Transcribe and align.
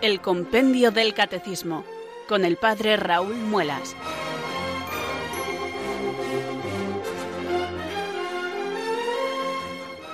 El 0.00 0.20
Compendio 0.20 0.90
del 0.90 1.12
Catecismo 1.12 1.84
con 2.28 2.44
el 2.44 2.56
Padre 2.56 2.96
Raúl 2.96 3.34
Muelas. 3.34 3.94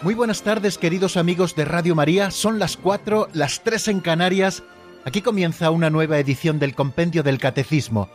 Muy 0.02 0.14
buenas 0.14 0.42
tardes 0.42 0.78
queridos 0.78 1.16
amigos 1.16 1.54
de 1.54 1.64
Radio 1.64 1.94
María, 1.94 2.30
son 2.30 2.58
las 2.58 2.76
cuatro, 2.76 3.28
las 3.32 3.62
tres 3.62 3.86
en 3.86 4.00
Canarias. 4.00 4.64
Aquí 5.04 5.22
comienza 5.22 5.70
una 5.70 5.90
nueva 5.90 6.18
edición 6.18 6.58
del 6.58 6.74
Compendio 6.74 7.22
del 7.22 7.38
Catecismo. 7.38 8.08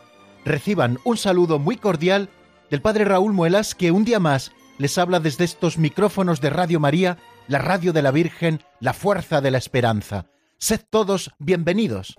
Reciban 0.44 0.98
un 1.04 1.16
saludo 1.16 1.58
muy 1.58 1.76
cordial 1.76 2.30
del 2.70 2.80
Padre 2.80 3.04
Raúl 3.04 3.32
Muelas 3.32 3.74
que 3.74 3.90
un 3.90 4.04
día 4.04 4.20
más 4.20 4.52
les 4.78 4.96
habla 4.96 5.20
desde 5.20 5.44
estos 5.44 5.76
micrófonos 5.76 6.40
de 6.40 6.48
Radio 6.48 6.80
María, 6.80 7.18
la 7.48 7.58
radio 7.58 7.92
de 7.92 8.00
la 8.02 8.10
Virgen, 8.10 8.62
la 8.80 8.94
fuerza 8.94 9.40
de 9.40 9.50
la 9.50 9.58
esperanza. 9.58 10.26
Sed 10.56 10.80
todos 10.88 11.30
bienvenidos. 11.38 12.16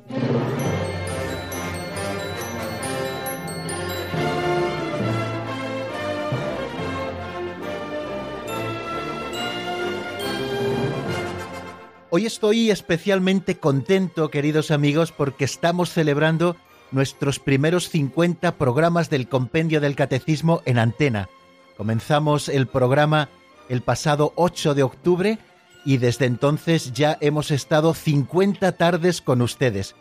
Hoy 12.14 12.26
estoy 12.26 12.70
especialmente 12.70 13.58
contento, 13.58 14.30
queridos 14.30 14.70
amigos, 14.70 15.14
porque 15.14 15.46
estamos 15.46 15.92
celebrando 15.92 16.58
nuestros 16.92 17.40
primeros 17.40 17.90
50 17.90 18.58
programas 18.58 19.10
del 19.10 19.28
Compendio 19.28 19.82
del 19.82 19.96
Catecismo 19.96 20.62
en 20.66 20.78
antena. 20.80 21.30
Comenzamos 21.78 22.50
el 22.50 22.68
programa 22.68 23.30
el 23.70 23.82
pasado 23.82 24.34
8 24.36 24.76
de 24.76 24.84
octubre 24.84 25.38
y 25.86 25.98
desde 25.98 26.26
entonces 26.26 26.92
ya 26.94 27.18
hemos 27.22 27.52
estado 27.52 27.94
50 27.94 28.74
tardes 28.74 29.22
con 29.22 29.42
ustedes. 29.42 29.96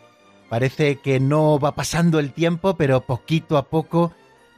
Parece 0.49 0.97
que 0.97 1.19
no 1.19 1.59
va 1.59 1.75
pasando 1.75 2.19
el 2.19 2.33
tiempo, 2.33 2.75
pero 2.75 3.01
poquito 3.01 3.57
a 3.57 3.69
poco 3.69 4.11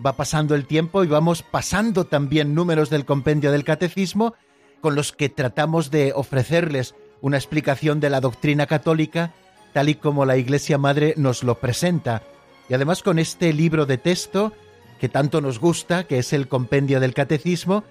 va 0.03 0.14
pasando 0.14 0.56
el 0.56 0.66
tiempo 0.66 1.03
y 1.03 1.08
vamos 1.08 1.44
pasando 1.44 2.06
también 2.06 2.56
números 2.56 2.90
del 2.90 3.06
compendio 3.06 3.52
del 3.52 3.64
catecismo 3.64 4.34
con 4.81 4.95
los 4.95 5.14
que 5.14 5.30
tratamos 5.30 5.92
de 5.92 6.12
ofrecerles 6.14 6.95
una 7.22 7.38
explicación 7.38 8.00
de 8.00 8.09
la 8.09 8.20
doctrina 8.20 8.66
católica 8.66 9.34
tal 9.74 9.90
y 9.90 9.96
como 9.96 10.26
la 10.26 10.38
Iglesia 10.38 10.78
Madre 10.78 11.14
nos 11.18 11.44
lo 11.44 11.60
presenta. 11.60 12.24
Y 12.70 12.74
además 12.74 13.04
con 13.04 13.20
este 13.20 13.52
libro 13.52 13.86
de 13.86 13.98
texto 13.98 14.54
que 15.00 15.10
tanto 15.10 15.42
nos 15.42 15.60
gusta, 15.60 16.06
que 16.06 16.20
es 16.20 16.32
el 16.32 16.48
compendio 16.48 17.00
del 17.00 17.14
catecismo, 17.14 17.84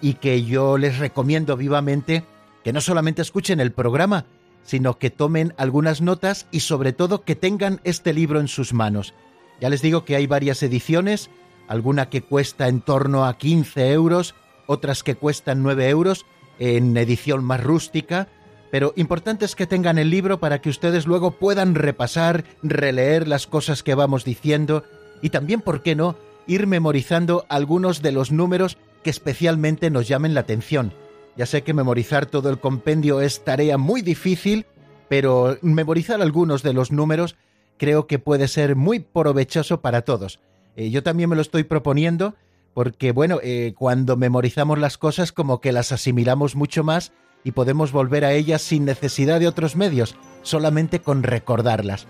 y 0.00 0.14
que 0.14 0.44
yo 0.44 0.78
les 0.78 0.98
recomiendo 0.98 1.56
vivamente 1.56 2.24
que 2.62 2.72
no 2.72 2.80
solamente 2.80 3.22
escuchen 3.22 3.60
el 3.60 3.72
programa, 3.72 4.24
sino 4.62 4.98
que 4.98 5.10
tomen 5.10 5.52
algunas 5.58 6.00
notas 6.00 6.46
y 6.50 6.60
sobre 6.60 6.92
todo 6.92 7.22
que 7.22 7.36
tengan 7.36 7.80
este 7.84 8.14
libro 8.14 8.40
en 8.40 8.48
sus 8.48 8.72
manos. 8.72 9.12
Ya 9.60 9.68
les 9.68 9.82
digo 9.82 10.04
que 10.04 10.16
hay 10.16 10.26
varias 10.26 10.62
ediciones, 10.62 11.30
alguna 11.68 12.08
que 12.08 12.22
cuesta 12.22 12.68
en 12.68 12.80
torno 12.80 13.26
a 13.26 13.36
15 13.36 13.92
euros, 13.92 14.34
otras 14.66 15.02
que 15.02 15.14
cuestan 15.14 15.62
9 15.62 15.88
euros 15.90 16.24
en 16.58 16.96
edición 16.96 17.44
más 17.44 17.62
rústica, 17.62 18.28
pero 18.70 18.92
importante 18.96 19.44
es 19.44 19.54
que 19.54 19.66
tengan 19.66 19.98
el 19.98 20.10
libro 20.10 20.40
para 20.40 20.60
que 20.60 20.68
ustedes 20.68 21.06
luego 21.06 21.32
puedan 21.32 21.74
repasar, 21.74 22.44
releer 22.62 23.28
las 23.28 23.46
cosas 23.46 23.82
que 23.82 23.94
vamos 23.94 24.24
diciendo 24.24 24.84
y 25.22 25.30
también, 25.30 25.60
¿por 25.60 25.82
qué 25.82 25.94
no?, 25.94 26.16
ir 26.46 26.66
memorizando 26.66 27.46
algunos 27.48 28.02
de 28.02 28.12
los 28.12 28.30
números 28.30 28.76
que 29.02 29.10
especialmente 29.10 29.90
nos 29.90 30.08
llamen 30.08 30.34
la 30.34 30.40
atención. 30.40 30.92
Ya 31.36 31.46
sé 31.46 31.62
que 31.62 31.74
memorizar 31.74 32.26
todo 32.26 32.50
el 32.50 32.58
compendio 32.58 33.20
es 33.20 33.44
tarea 33.44 33.78
muy 33.78 34.02
difícil, 34.02 34.66
pero 35.08 35.58
memorizar 35.62 36.20
algunos 36.20 36.62
de 36.62 36.72
los 36.72 36.92
números 36.92 37.36
creo 37.76 38.06
que 38.06 38.18
puede 38.18 38.48
ser 38.48 38.76
muy 38.76 39.00
provechoso 39.00 39.80
para 39.80 40.02
todos. 40.02 40.40
Eh, 40.76 40.90
yo 40.90 41.02
también 41.02 41.30
me 41.30 41.36
lo 41.36 41.42
estoy 41.42 41.64
proponiendo 41.64 42.34
porque, 42.72 43.12
bueno, 43.12 43.38
eh, 43.42 43.74
cuando 43.76 44.16
memorizamos 44.16 44.78
las 44.78 44.98
cosas 44.98 45.32
como 45.32 45.60
que 45.60 45.72
las 45.72 45.92
asimilamos 45.92 46.56
mucho 46.56 46.82
más 46.82 47.12
y 47.44 47.52
podemos 47.52 47.92
volver 47.92 48.24
a 48.24 48.32
ellas 48.32 48.62
sin 48.62 48.86
necesidad 48.86 49.38
de 49.38 49.46
otros 49.46 49.76
medios, 49.76 50.16
solamente 50.42 51.00
con 51.00 51.22
recordarlas. 51.22 52.06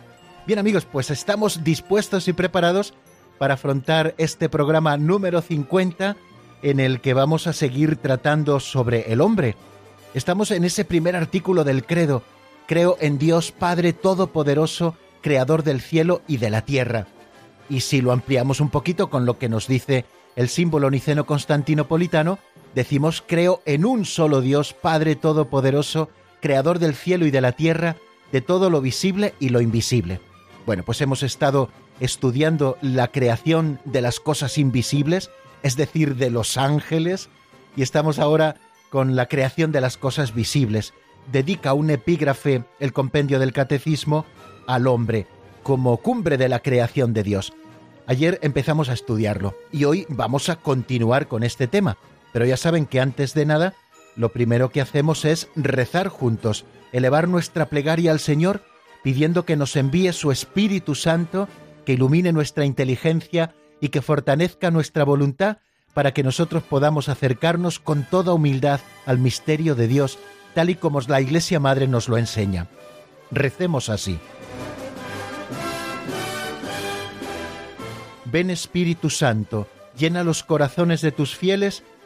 Bien 0.47 0.59
amigos, 0.59 0.87
pues 0.91 1.11
estamos 1.11 1.65
dispuestos 1.65 2.29
y 2.29 2.33
preparados 2.33 2.95
para 3.39 3.55
afrontar 3.55 4.15
este 4.17 4.49
programa 4.49 4.97
número 4.97 5.43
50 5.43 6.17
en 6.63 6.81
el 6.81 7.01
que 7.01 7.15
vamos 7.15 7.47
a 7.47 7.53
seguir 7.53 7.97
tratando 7.97 8.61
sobre 8.61 9.13
el 9.13 9.21
hombre. 9.21 9.57
Estamos 10.15 10.51
en 10.51 10.65
ese 10.65 10.85
primer 10.85 11.17
artículo 11.17 11.65
del 11.65 11.85
credo. 11.85 12.23
Creo 12.67 12.97
en 13.01 13.19
Dios 13.19 13.53
Padre 13.53 13.93
Todopoderoso, 13.93 14.97
Creador 15.21 15.65
del 15.65 15.81
cielo 15.81 16.23
y 16.29 16.37
de 16.37 16.51
la 16.51 16.63
tierra. 16.63 17.07
Y 17.69 17.81
si 17.81 18.01
lo 18.01 18.13
ampliamos 18.13 18.61
un 18.61 18.71
poquito 18.71 19.11
con 19.11 19.27
lo 19.27 19.39
que 19.39 19.49
nos 19.49 19.67
dice 19.67 20.05
el 20.37 20.49
símbolo 20.49 20.91
niceno 20.91 21.27
constantinopolitano, 21.27 22.39
decimos 22.75 23.23
creo 23.27 23.63
en 23.67 23.85
un 23.85 24.05
solo 24.05 24.41
Dios 24.41 24.75
Padre 24.75 25.17
Todopoderoso, 25.17 26.09
Creador 26.41 26.79
del 26.79 26.95
cielo 26.95 27.27
y 27.27 27.31
de 27.31 27.41
la 27.41 27.53
tierra, 27.53 27.97
de 28.33 28.41
todo 28.41 28.69
lo 28.71 28.81
visible 28.81 29.35
y 29.41 29.49
lo 29.49 29.61
invisible. 29.61 30.21
Bueno, 30.67 30.83
pues 30.83 31.01
hemos 31.01 31.23
estado 31.23 31.71
estudiando 32.01 32.77
la 32.83 33.09
creación 33.09 33.81
de 33.85 34.03
las 34.03 34.21
cosas 34.21 34.59
invisibles, 34.59 35.31
es 35.63 35.77
decir, 35.77 36.17
de 36.17 36.31
los 36.31 36.57
ángeles, 36.57 37.29
y 37.77 37.83
estamos 37.83 38.19
ahora 38.19 38.57
con 38.91 39.17
la 39.17 39.27
creación 39.27 39.73
de 39.73 39.81
las 39.81 39.97
cosas 39.97 40.35
visibles. 40.35 40.93
Dedica 41.33 41.73
un 41.75 41.91
epígrafe 41.91 42.65
el 42.81 42.93
compendio 42.93 43.39
del 43.39 43.53
catecismo 43.53 44.27
al 44.67 44.87
hombre 44.87 45.27
como 45.63 45.97
cumbre 45.97 46.37
de 46.37 46.49
la 46.49 46.61
creación 46.61 47.15
de 47.15 47.23
Dios. 47.23 47.53
Ayer 48.07 48.39
empezamos 48.43 48.91
a 48.91 48.93
estudiarlo 48.93 49.55
y 49.73 49.85
hoy 49.85 50.07
vamos 50.11 50.51
a 50.51 50.57
continuar 50.57 51.27
con 51.27 51.43
este 51.43 51.67
tema, 51.67 51.97
pero 52.35 52.47
ya 52.47 52.57
saben 52.57 52.87
que 52.87 53.01
antes 53.01 53.33
de 53.33 53.47
nada, 53.47 53.75
lo 54.17 54.31
primero 54.31 54.71
que 54.71 54.81
hacemos 54.81 55.25
es 55.25 55.49
rezar 55.55 56.09
juntos, 56.09 56.65
elevar 56.91 57.29
nuestra 57.29 57.67
plegaria 57.67 58.11
al 58.11 58.19
Señor, 58.19 58.65
pidiendo 59.05 59.45
que 59.45 59.55
nos 59.55 59.77
envíe 59.77 60.13
su 60.13 60.33
Espíritu 60.33 60.97
Santo, 60.97 61.49
que 61.87 61.93
ilumine 61.93 62.33
nuestra 62.33 62.65
inteligencia 62.65 63.55
y 63.81 63.91
que 63.91 64.03
fortalezca 64.03 64.73
nuestra 64.73 65.05
voluntad 65.05 65.59
para 65.95 66.13
que 66.13 66.25
nosotros 66.25 66.65
podamos 66.65 67.09
acercarnos 67.09 67.79
con 67.79 68.03
toda 68.03 68.33
humildad 68.33 68.81
al 69.07 69.19
misterio 69.19 69.77
de 69.77 69.87
Dios, 69.87 70.19
tal 70.55 70.71
y 70.71 70.75
como 70.75 71.01
la 71.03 71.21
Iglesia 71.21 71.61
Madre 71.61 71.87
nos 71.87 72.09
lo 72.09 72.19
enseña. 72.19 72.67
Recemos 73.31 73.89
así. 73.89 74.19
Ven 78.25 78.51
Espíritu 78.51 79.09
Santo, 79.09 79.69
llena 79.97 80.25
los 80.25 80.43
corazones 80.43 81.01
de 81.01 81.13
tus 81.13 81.37
fieles 81.37 81.85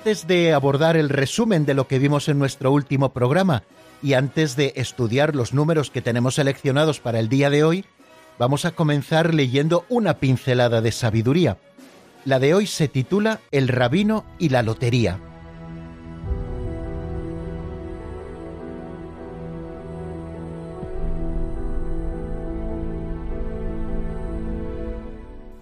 Antes 0.00 0.26
de 0.26 0.54
abordar 0.54 0.96
el 0.96 1.10
resumen 1.10 1.66
de 1.66 1.74
lo 1.74 1.86
que 1.86 1.98
vimos 1.98 2.30
en 2.30 2.38
nuestro 2.38 2.72
último 2.72 3.12
programa 3.12 3.64
y 4.02 4.14
antes 4.14 4.56
de 4.56 4.72
estudiar 4.76 5.36
los 5.36 5.52
números 5.52 5.90
que 5.90 6.00
tenemos 6.00 6.36
seleccionados 6.36 7.00
para 7.00 7.18
el 7.18 7.28
día 7.28 7.50
de 7.50 7.64
hoy, 7.64 7.84
vamos 8.38 8.64
a 8.64 8.70
comenzar 8.70 9.34
leyendo 9.34 9.84
una 9.90 10.14
pincelada 10.14 10.80
de 10.80 10.90
sabiduría. 10.90 11.58
La 12.24 12.38
de 12.38 12.54
hoy 12.54 12.66
se 12.66 12.88
titula 12.88 13.40
El 13.50 13.68
rabino 13.68 14.24
y 14.38 14.48
la 14.48 14.62
lotería. 14.62 15.18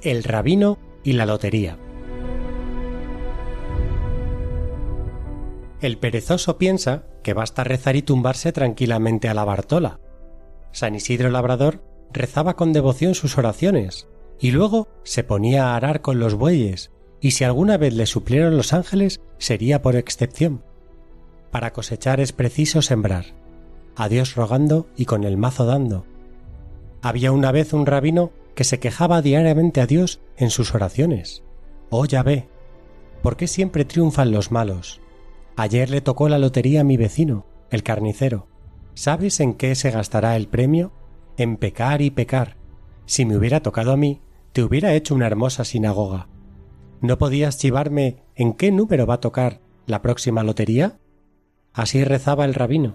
El 0.00 0.22
rabino 0.22 0.78
y 1.02 1.14
la 1.14 1.26
lotería. 1.26 1.76
El 5.80 5.98
perezoso 5.98 6.58
piensa 6.58 7.04
que 7.22 7.34
basta 7.34 7.62
rezar 7.62 7.94
y 7.94 8.02
tumbarse 8.02 8.52
tranquilamente 8.52 9.28
a 9.28 9.34
la 9.34 9.44
Bartola. 9.44 10.00
San 10.72 10.96
Isidro 10.96 11.30
Labrador 11.30 11.84
rezaba 12.12 12.56
con 12.56 12.72
devoción 12.72 13.14
sus 13.14 13.38
oraciones 13.38 14.08
y 14.40 14.50
luego 14.50 14.88
se 15.04 15.24
ponía 15.24 15.68
a 15.68 15.76
arar 15.76 16.00
con 16.00 16.18
los 16.18 16.34
bueyes, 16.34 16.90
y 17.20 17.32
si 17.32 17.44
alguna 17.44 17.76
vez 17.76 17.94
le 17.94 18.06
suplieron 18.06 18.56
los 18.56 18.72
ángeles 18.72 19.20
sería 19.38 19.82
por 19.82 19.96
excepción. 19.96 20.64
Para 21.50 21.72
cosechar 21.72 22.20
es 22.20 22.32
preciso 22.32 22.82
sembrar, 22.82 23.34
a 23.96 24.08
Dios 24.08 24.34
rogando 24.34 24.86
y 24.96 25.06
con 25.06 25.24
el 25.24 25.36
mazo 25.36 25.64
dando. 25.64 26.06
Había 27.02 27.32
una 27.32 27.52
vez 27.52 27.72
un 27.72 27.86
rabino 27.86 28.32
que 28.54 28.64
se 28.64 28.80
quejaba 28.80 29.22
diariamente 29.22 29.80
a 29.80 29.86
Dios 29.86 30.20
en 30.36 30.50
sus 30.50 30.74
oraciones. 30.74 31.42
Oh 31.90 32.06
ve, 32.24 32.48
¿por 33.22 33.36
qué 33.36 33.46
siempre 33.46 33.84
triunfan 33.84 34.32
los 34.32 34.50
malos? 34.50 35.00
Ayer 35.58 35.90
le 35.90 36.00
tocó 36.00 36.28
la 36.28 36.38
lotería 36.38 36.82
a 36.82 36.84
mi 36.84 36.96
vecino, 36.96 37.44
el 37.70 37.82
carnicero. 37.82 38.46
¿Sabes 38.94 39.40
en 39.40 39.54
qué 39.54 39.74
se 39.74 39.90
gastará 39.90 40.36
el 40.36 40.46
premio? 40.46 40.92
En 41.36 41.56
pecar 41.56 42.00
y 42.00 42.12
pecar. 42.12 42.56
Si 43.06 43.26
me 43.26 43.36
hubiera 43.36 43.60
tocado 43.60 43.90
a 43.90 43.96
mí, 43.96 44.20
te 44.52 44.62
hubiera 44.62 44.94
hecho 44.94 45.16
una 45.16 45.26
hermosa 45.26 45.64
sinagoga. 45.64 46.28
¿No 47.00 47.18
podías 47.18 47.58
chivarme 47.58 48.22
en 48.36 48.52
qué 48.52 48.70
número 48.70 49.04
va 49.04 49.14
a 49.14 49.20
tocar 49.20 49.60
la 49.86 50.00
próxima 50.00 50.44
lotería? 50.44 51.00
Así 51.72 52.04
rezaba 52.04 52.44
el 52.44 52.54
rabino, 52.54 52.94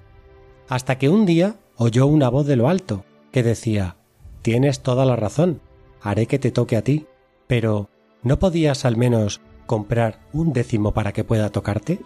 hasta 0.70 0.98
que 0.98 1.10
un 1.10 1.26
día 1.26 1.58
oyó 1.76 2.08
una 2.08 2.30
voz 2.30 2.48
de 2.48 2.56
lo 2.56 2.70
alto 2.70 3.04
que 3.34 3.44
decía 3.44 3.98
Tienes 4.42 4.80
toda 4.80 5.04
la 5.04 5.18
razón, 5.18 5.60
haré 6.02 6.28
que 6.28 6.40
te 6.40 6.52
toque 6.52 6.78
a 6.78 6.82
ti, 6.82 7.08
pero 7.46 7.90
¿no 8.22 8.40
podías 8.40 8.86
al 8.86 8.96
menos 8.96 9.42
comprar 9.66 10.22
un 10.32 10.54
décimo 10.54 10.94
para 10.94 11.12
que 11.12 11.26
pueda 11.26 11.50
tocarte? 11.50 12.00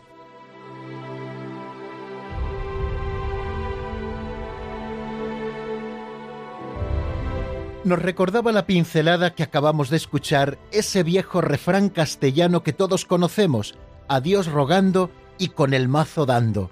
Nos 7.87 7.99
recordaba 7.99 8.51
la 8.51 8.65
pincelada 8.65 9.33
que 9.33 9.43
acabamos 9.43 9.89
de 9.89 9.95
escuchar 9.95 10.59
ese 10.73 11.03
viejo 11.03 11.39
refrán 11.39 11.87
castellano 11.87 12.61
que 12.61 12.73
todos 12.73 13.05
conocemos, 13.05 13.75
a 14.09 14.19
Dios 14.19 14.47
rogando 14.47 15.09
y 15.37 15.47
con 15.47 15.73
el 15.73 15.87
mazo 15.87 16.25
dando. 16.25 16.69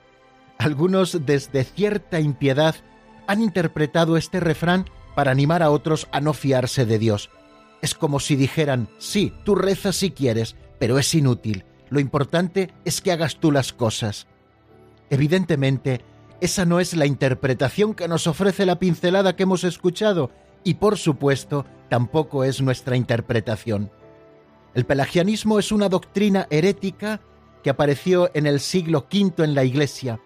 Algunos 0.57 1.25
desde 1.25 1.63
cierta 1.63 2.19
impiedad 2.19 2.75
han 3.27 3.41
interpretado 3.41 4.17
este 4.17 4.41
refrán 4.41 4.89
para 5.15 5.31
animar 5.31 5.63
a 5.63 5.71
otros 5.71 6.09
a 6.11 6.19
no 6.19 6.33
fiarse 6.33 6.85
de 6.85 6.99
Dios. 6.99 7.29
Es 7.81 7.95
como 7.95 8.19
si 8.19 8.35
dijeran, 8.35 8.89
sí, 8.97 9.33
tú 9.45 9.55
rezas 9.55 9.95
si 9.95 10.11
quieres, 10.11 10.57
pero 10.79 10.99
es 10.99 11.15
inútil. 11.15 11.63
Lo 11.89 12.01
importante 12.01 12.73
es 12.83 12.99
que 12.99 13.13
hagas 13.13 13.37
tú 13.37 13.53
las 13.53 13.71
cosas. 13.71 14.27
Evidentemente, 15.09 16.01
esa 16.41 16.65
no 16.65 16.81
es 16.81 16.93
la 16.93 17.05
interpretación 17.05 17.93
que 17.93 18.09
nos 18.09 18.27
ofrece 18.27 18.65
la 18.65 18.79
pincelada 18.79 19.37
que 19.37 19.43
hemos 19.43 19.63
escuchado 19.63 20.29
y 20.65 20.73
por 20.73 20.97
supuesto 20.97 21.65
tampoco 21.87 22.43
es 22.43 22.61
nuestra 22.61 22.97
interpretación. 22.97 23.91
El 24.73 24.85
pelagianismo 24.85 25.59
es 25.59 25.71
una 25.71 25.87
doctrina 25.87 26.47
herética 26.49 27.21
que 27.63 27.69
apareció 27.69 28.29
en 28.33 28.47
el 28.47 28.59
siglo 28.59 29.07
V 29.09 29.45
en 29.45 29.55
la 29.55 29.63
Iglesia. 29.63 30.19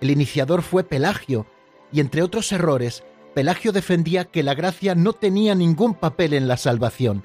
El 0.00 0.10
iniciador 0.10 0.62
fue 0.62 0.82
Pelagio, 0.82 1.46
y 1.92 2.00
entre 2.00 2.22
otros 2.22 2.50
errores, 2.50 3.04
Pelagio 3.34 3.70
defendía 3.70 4.24
que 4.24 4.42
la 4.42 4.54
gracia 4.54 4.94
no 4.94 5.12
tenía 5.12 5.54
ningún 5.54 5.94
papel 5.94 6.32
en 6.32 6.48
la 6.48 6.56
salvación, 6.56 7.24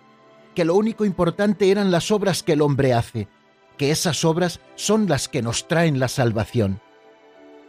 que 0.54 0.66
lo 0.66 0.76
único 0.76 1.06
importante 1.06 1.72
eran 1.72 1.92
las 1.92 2.12
obras 2.12 2.44
que 2.44 2.54
el 2.54 2.62
hombre 2.62 2.94
hace, 2.94 3.28
que 3.78 3.92
esas 3.92 4.26
obras 4.26 4.60
son 4.76 5.08
las 5.08 5.30
que 5.30 5.42
nos 5.42 5.68
traen 5.68 6.00
la 6.00 6.10
salvación. 6.10 6.82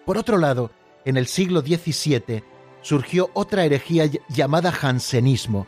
Por 0.05 0.19
otro 0.19 0.39
lado, 0.39 0.73
en 1.05 1.17
el 1.17 1.27
siglo 1.27 1.61
XVII 1.61 2.43
surgió 2.83 3.31
otra 3.35 3.65
herejía 3.65 4.11
llamada 4.29 4.73
jansenismo. 4.73 5.67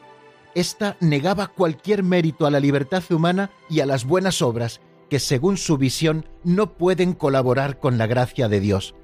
Esta 0.55 0.97
negaba 1.01 1.49
cualquier 1.49 2.03
mérito 2.03 2.47
a 2.47 2.51
la 2.51 2.61
libertad 2.61 3.03
humana 3.11 3.51
y 3.71 3.81
a 3.81 3.87
las 3.87 4.05
buenas 4.05 4.43
obras, 4.43 4.81
que 5.09 5.19
según 5.19 5.57
su 5.57 5.79
visión 5.79 6.27
no 6.45 6.75
pueden 6.75 7.13
colaborar 7.15 7.79
con 7.79 7.99
la 7.99 8.07
gracia 8.07 8.49
de 8.49 8.61
Dios. 8.61 8.95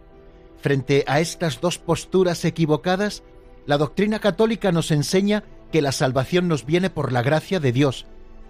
Frente 0.61 1.05
a 1.07 1.21
estas 1.21 1.61
dos 1.61 1.79
posturas 1.79 2.45
equivocadas, 2.45 3.23
la 3.67 3.79
doctrina 3.79 4.19
católica 4.19 4.73
nos 4.73 4.91
enseña 4.91 5.45
que 5.71 5.83
la 5.83 5.93
salvación 5.93 6.49
nos 6.49 6.65
viene 6.65 6.91
por 6.91 7.13
la 7.13 7.23
gracia 7.23 7.61
de 7.61 7.73
Dios, 7.73 8.07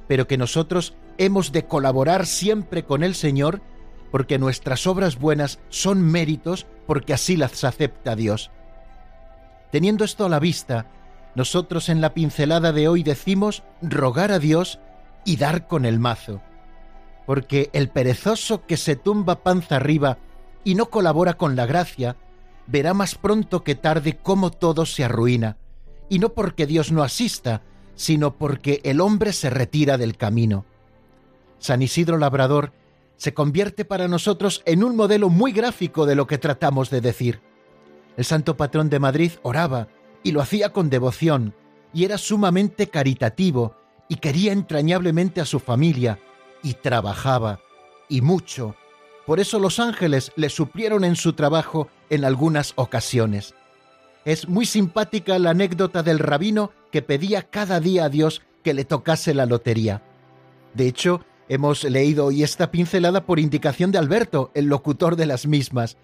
pero 0.07 0.27
que 0.27 0.39
nosotros 0.39 0.95
hemos 1.19 1.53
de 1.53 1.67
colaborar 1.67 2.27
siempre 2.27 2.85
con 2.85 3.03
el 3.03 3.15
Señor 3.15 3.61
porque 4.11 4.39
nuestras 4.39 4.87
obras 4.87 5.19
buenas 5.19 5.59
son 5.69 6.03
méritos 6.03 6.67
porque 6.87 7.13
así 7.13 7.37
las 7.37 7.65
acepta 7.65 8.17
Dios. 8.17 8.51
Teniendo 9.71 10.05
esto 10.05 10.25
a 10.25 10.29
la 10.29 10.39
vista, 10.39 10.87
nosotros 11.35 11.89
en 11.89 12.01
la 12.01 12.15
pincelada 12.15 12.73
de 12.73 12.89
hoy 12.89 13.03
decimos 13.03 13.63
rogar 13.83 14.33
a 14.33 14.39
Dios 14.39 14.79
y 15.25 15.37
dar 15.37 15.67
con 15.67 15.85
el 15.85 15.99
mazo, 15.99 16.41
porque 17.27 17.71
el 17.73 17.91
perezoso 17.91 18.65
que 18.67 18.77
se 18.77 18.97
tumba 18.97 19.43
panza 19.43 19.77
arriba 19.77 20.19
y 20.65 20.75
no 20.75 20.91
colabora 20.91 21.35
con 21.35 21.55
la 21.55 21.67
gracia, 21.67 22.17
verá 22.67 22.95
más 22.95 23.15
pronto 23.15 23.63
que 23.63 23.75
tarde 23.75 24.17
cómo 24.17 24.51
todo 24.51 24.87
se 24.87 25.05
arruina, 25.05 25.57
y 26.09 26.19
no 26.19 26.31
porque 26.31 26.67
Dios 26.67 26.91
no 26.93 27.03
asista, 27.03 27.63
sino 27.95 28.35
porque 28.37 28.81
el 28.85 29.01
hombre 29.01 29.33
se 29.33 29.51
retira 29.51 29.99
del 29.99 30.17
camino. 30.17 30.65
San 31.59 31.83
Isidro 31.83 32.19
Labrador 32.19 32.73
se 33.17 33.35
convierte 33.35 33.85
para 33.85 34.09
nosotros 34.09 34.63
en 34.65 34.85
un 34.85 34.97
modelo 34.97 35.29
muy 35.29 35.53
gráfico 35.53 36.07
de 36.07 36.15
lo 36.15 36.27
que 36.27 36.39
tratamos 36.39 36.89
de 36.89 37.01
decir. 37.01 37.48
El 38.19 38.25
santo 38.25 38.57
patrón 38.57 38.91
de 38.91 38.99
Madrid 38.99 39.31
oraba 39.43 39.87
y 40.25 40.33
lo 40.33 40.41
hacía 40.41 40.73
con 40.73 40.91
devoción, 40.91 41.55
y 41.95 42.05
era 42.05 42.19
sumamente 42.19 42.89
caritativo, 42.89 43.77
y 44.09 44.17
quería 44.17 44.53
entrañablemente 44.53 45.41
a 45.41 45.45
su 45.45 45.61
familia, 45.61 46.19
y 46.61 46.75
trabajaba, 46.75 47.61
y 48.09 48.21
mucho, 48.21 48.75
por 49.25 49.39
eso 49.39 49.61
los 49.61 49.79
ángeles 49.79 50.33
le 50.35 50.49
suplieron 50.49 51.05
en 51.05 51.15
su 51.15 51.35
trabajo 51.35 51.87
en 52.11 52.25
algunas 52.25 52.73
ocasiones. 52.75 53.55
Es 54.25 54.49
muy 54.49 54.67
simpática 54.67 55.39
la 55.39 55.51
anécdota 55.51 56.03
del 56.03 56.19
rabino 56.19 56.73
que 56.91 57.03
pedía 57.03 57.45
cada 57.45 57.79
día 57.79 58.07
a 58.07 58.09
Dios 58.09 58.43
que 58.65 58.75
le 58.75 58.85
tocase 58.85 59.33
la 59.33 59.47
lotería. 59.47 60.03
De 60.75 60.89
hecho, 60.89 61.25
hemos 61.49 61.85
leído 61.85 62.27
hoy 62.27 62.43
esta 62.43 62.73
pincelada 62.73 63.27
por 63.27 63.39
indicación 63.39 63.93
de 63.93 63.99
Alberto, 63.99 64.51
el 64.55 64.65
locutor 64.65 65.15
de 65.15 65.27
las 65.27 65.47
mismas. 65.47 65.97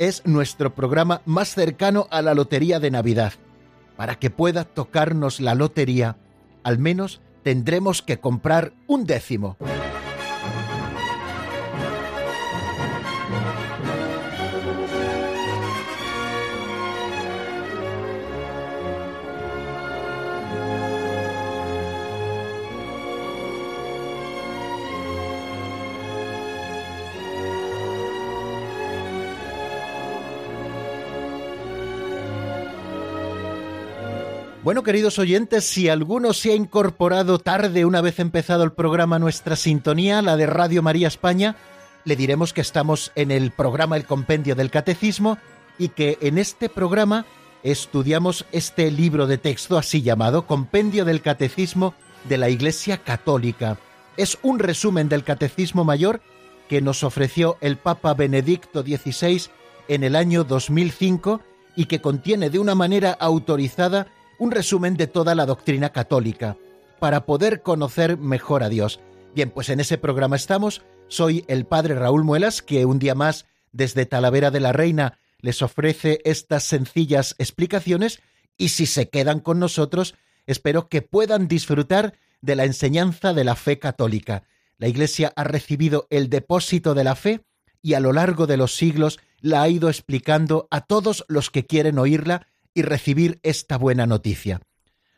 Es 0.00 0.24
nuestro 0.24 0.74
programa 0.74 1.20
más 1.26 1.50
cercano 1.50 2.08
a 2.10 2.22
la 2.22 2.32
lotería 2.32 2.80
de 2.80 2.90
Navidad. 2.90 3.34
Para 3.98 4.18
que 4.18 4.30
pueda 4.30 4.64
tocarnos 4.64 5.40
la 5.40 5.54
lotería, 5.54 6.16
al 6.62 6.78
menos 6.78 7.20
tendremos 7.42 8.00
que 8.00 8.18
comprar 8.18 8.72
un 8.86 9.04
décimo. 9.04 9.58
Bueno, 34.70 34.84
queridos 34.84 35.18
oyentes, 35.18 35.64
si 35.64 35.88
alguno 35.88 36.32
se 36.32 36.52
ha 36.52 36.54
incorporado 36.54 37.40
tarde 37.40 37.84
una 37.84 38.02
vez 38.02 38.20
empezado 38.20 38.62
el 38.62 38.70
programa 38.70 39.18
Nuestra 39.18 39.56
Sintonía, 39.56 40.22
la 40.22 40.36
de 40.36 40.46
Radio 40.46 40.80
María 40.80 41.08
España, 41.08 41.56
le 42.04 42.14
diremos 42.14 42.52
que 42.52 42.60
estamos 42.60 43.10
en 43.16 43.32
el 43.32 43.50
programa 43.50 43.96
El 43.96 44.04
Compendio 44.04 44.54
del 44.54 44.70
Catecismo 44.70 45.38
y 45.76 45.88
que 45.88 46.18
en 46.20 46.38
este 46.38 46.68
programa 46.68 47.26
estudiamos 47.64 48.46
este 48.52 48.92
libro 48.92 49.26
de 49.26 49.38
texto 49.38 49.76
así 49.76 50.02
llamado 50.02 50.46
Compendio 50.46 51.04
del 51.04 51.20
Catecismo 51.20 51.92
de 52.28 52.38
la 52.38 52.48
Iglesia 52.48 52.98
Católica. 52.98 53.76
Es 54.16 54.38
un 54.40 54.60
resumen 54.60 55.08
del 55.08 55.24
Catecismo 55.24 55.82
Mayor 55.82 56.20
que 56.68 56.80
nos 56.80 57.02
ofreció 57.02 57.58
el 57.60 57.76
Papa 57.76 58.14
Benedicto 58.14 58.82
XVI 58.82 59.50
en 59.88 60.04
el 60.04 60.14
año 60.14 60.44
2005 60.44 61.40
y 61.74 61.86
que 61.86 62.00
contiene 62.00 62.50
de 62.50 62.60
una 62.60 62.76
manera 62.76 63.10
autorizada 63.10 64.06
un 64.40 64.50
resumen 64.50 64.96
de 64.96 65.06
toda 65.06 65.34
la 65.34 65.44
doctrina 65.44 65.90
católica, 65.90 66.56
para 66.98 67.26
poder 67.26 67.62
conocer 67.62 68.16
mejor 68.16 68.62
a 68.62 68.70
Dios. 68.70 68.98
Bien, 69.34 69.50
pues 69.50 69.68
en 69.68 69.80
ese 69.80 69.98
programa 69.98 70.34
estamos. 70.34 70.82
Soy 71.08 71.44
el 71.46 71.66
padre 71.66 71.94
Raúl 71.94 72.24
Muelas, 72.24 72.62
que 72.62 72.86
un 72.86 72.98
día 72.98 73.14
más, 73.14 73.46
desde 73.70 74.06
Talavera 74.06 74.50
de 74.50 74.60
la 74.60 74.72
Reina, 74.72 75.18
les 75.40 75.60
ofrece 75.60 76.20
estas 76.24 76.64
sencillas 76.64 77.34
explicaciones 77.38 78.20
y 78.56 78.70
si 78.70 78.86
se 78.86 79.10
quedan 79.10 79.40
con 79.40 79.58
nosotros, 79.58 80.14
espero 80.46 80.88
que 80.88 81.02
puedan 81.02 81.46
disfrutar 81.46 82.14
de 82.40 82.56
la 82.56 82.64
enseñanza 82.64 83.34
de 83.34 83.44
la 83.44 83.56
fe 83.56 83.78
católica. 83.78 84.44
La 84.78 84.88
Iglesia 84.88 85.34
ha 85.36 85.44
recibido 85.44 86.06
el 86.08 86.30
depósito 86.30 86.94
de 86.94 87.04
la 87.04 87.14
fe 87.14 87.44
y 87.82 87.92
a 87.92 88.00
lo 88.00 88.14
largo 88.14 88.46
de 88.46 88.56
los 88.56 88.74
siglos 88.74 89.20
la 89.40 89.62
ha 89.62 89.68
ido 89.68 89.90
explicando 89.90 90.66
a 90.70 90.80
todos 90.80 91.26
los 91.28 91.50
que 91.50 91.66
quieren 91.66 91.98
oírla 91.98 92.46
y 92.74 92.82
recibir 92.82 93.40
esta 93.42 93.78
buena 93.78 94.06
noticia. 94.06 94.60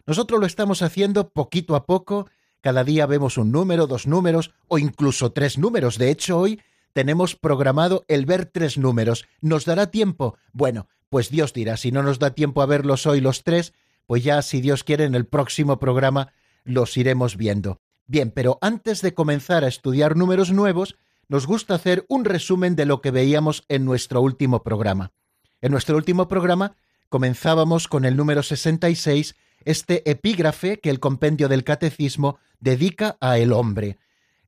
Nosotros 0.07 0.41
lo 0.41 0.47
estamos 0.47 0.83
haciendo 0.83 1.31
poquito 1.31 1.77
a 1.77 1.87
poco, 1.87 2.29
cada 2.61 2.85
día 2.85 3.07
vemos 3.07 3.39
un 3.39 3.53
número, 3.53 3.87
dos 3.87 4.07
números 4.07 4.53
o 4.69 4.79
incluso 4.79 5.33
tres 5.33 5.59
números. 5.59 5.99
De 5.99 6.11
hecho, 6.11 6.39
hoy 6.39 6.61
tenemos 6.93 7.35
programado 7.37 8.05
el 8.09 8.27
ver 8.27 8.47
tres 8.47 8.79
números. 8.79 9.25
¿Nos 9.41 9.65
dará 9.65 9.91
tiempo? 9.91 10.37
Bueno, 10.53 10.89
pues 11.09 11.31
Dios 11.31 11.53
dirá, 11.53 11.77
si 11.77 11.93
no 11.93 12.03
nos 12.03 12.19
da 12.19 12.35
tiempo 12.35 12.63
a 12.63 12.67
verlos 12.67 13.07
hoy 13.07 13.21
los 13.21 13.43
tres, 13.43 13.73
pues 14.07 14.25
ya 14.25 14.43
si 14.43 14.61
Dios 14.61 14.85
quiere 14.85 15.05
en 15.05 15.15
el 15.15 15.27
próximo 15.27 15.79
programa 15.79 16.33
los 16.65 16.97
iremos 16.97 17.37
viendo. 17.37 17.81
Bien, 18.07 18.31
pero 18.31 18.59
antes 18.61 19.03
de 19.03 19.15
comenzar 19.15 19.65
a 19.65 19.69
estudiar 19.69 20.17
números 20.17 20.53
nuevos, 20.53 20.97
nos 21.29 21.47
gusta 21.47 21.75
hacer 21.75 22.05
un 22.09 22.25
resumen 22.25 22.77
de 22.77 22.87
lo 22.87 23.01
que 23.01 23.11
veíamos 23.11 23.65
en 23.69 23.85
nuestro 23.85 24.21
último 24.21 24.63
programa. 24.63 25.13
En 25.61 25.73
nuestro 25.73 25.97
último 25.97 26.29
programa 26.29 26.77
comenzábamos 27.13 27.89
con 27.89 28.07
el 28.07 28.17
número 28.17 28.43
66, 28.43 29.37
este 29.67 30.11
epígrafe 30.11 30.81
que 30.81 30.89
el 30.89 30.99
compendio 30.99 31.47
del 31.47 31.63
catecismo 31.63 32.39
dedica 32.59 33.19
a 33.21 33.37
el 33.37 33.53
hombre. 33.53 33.99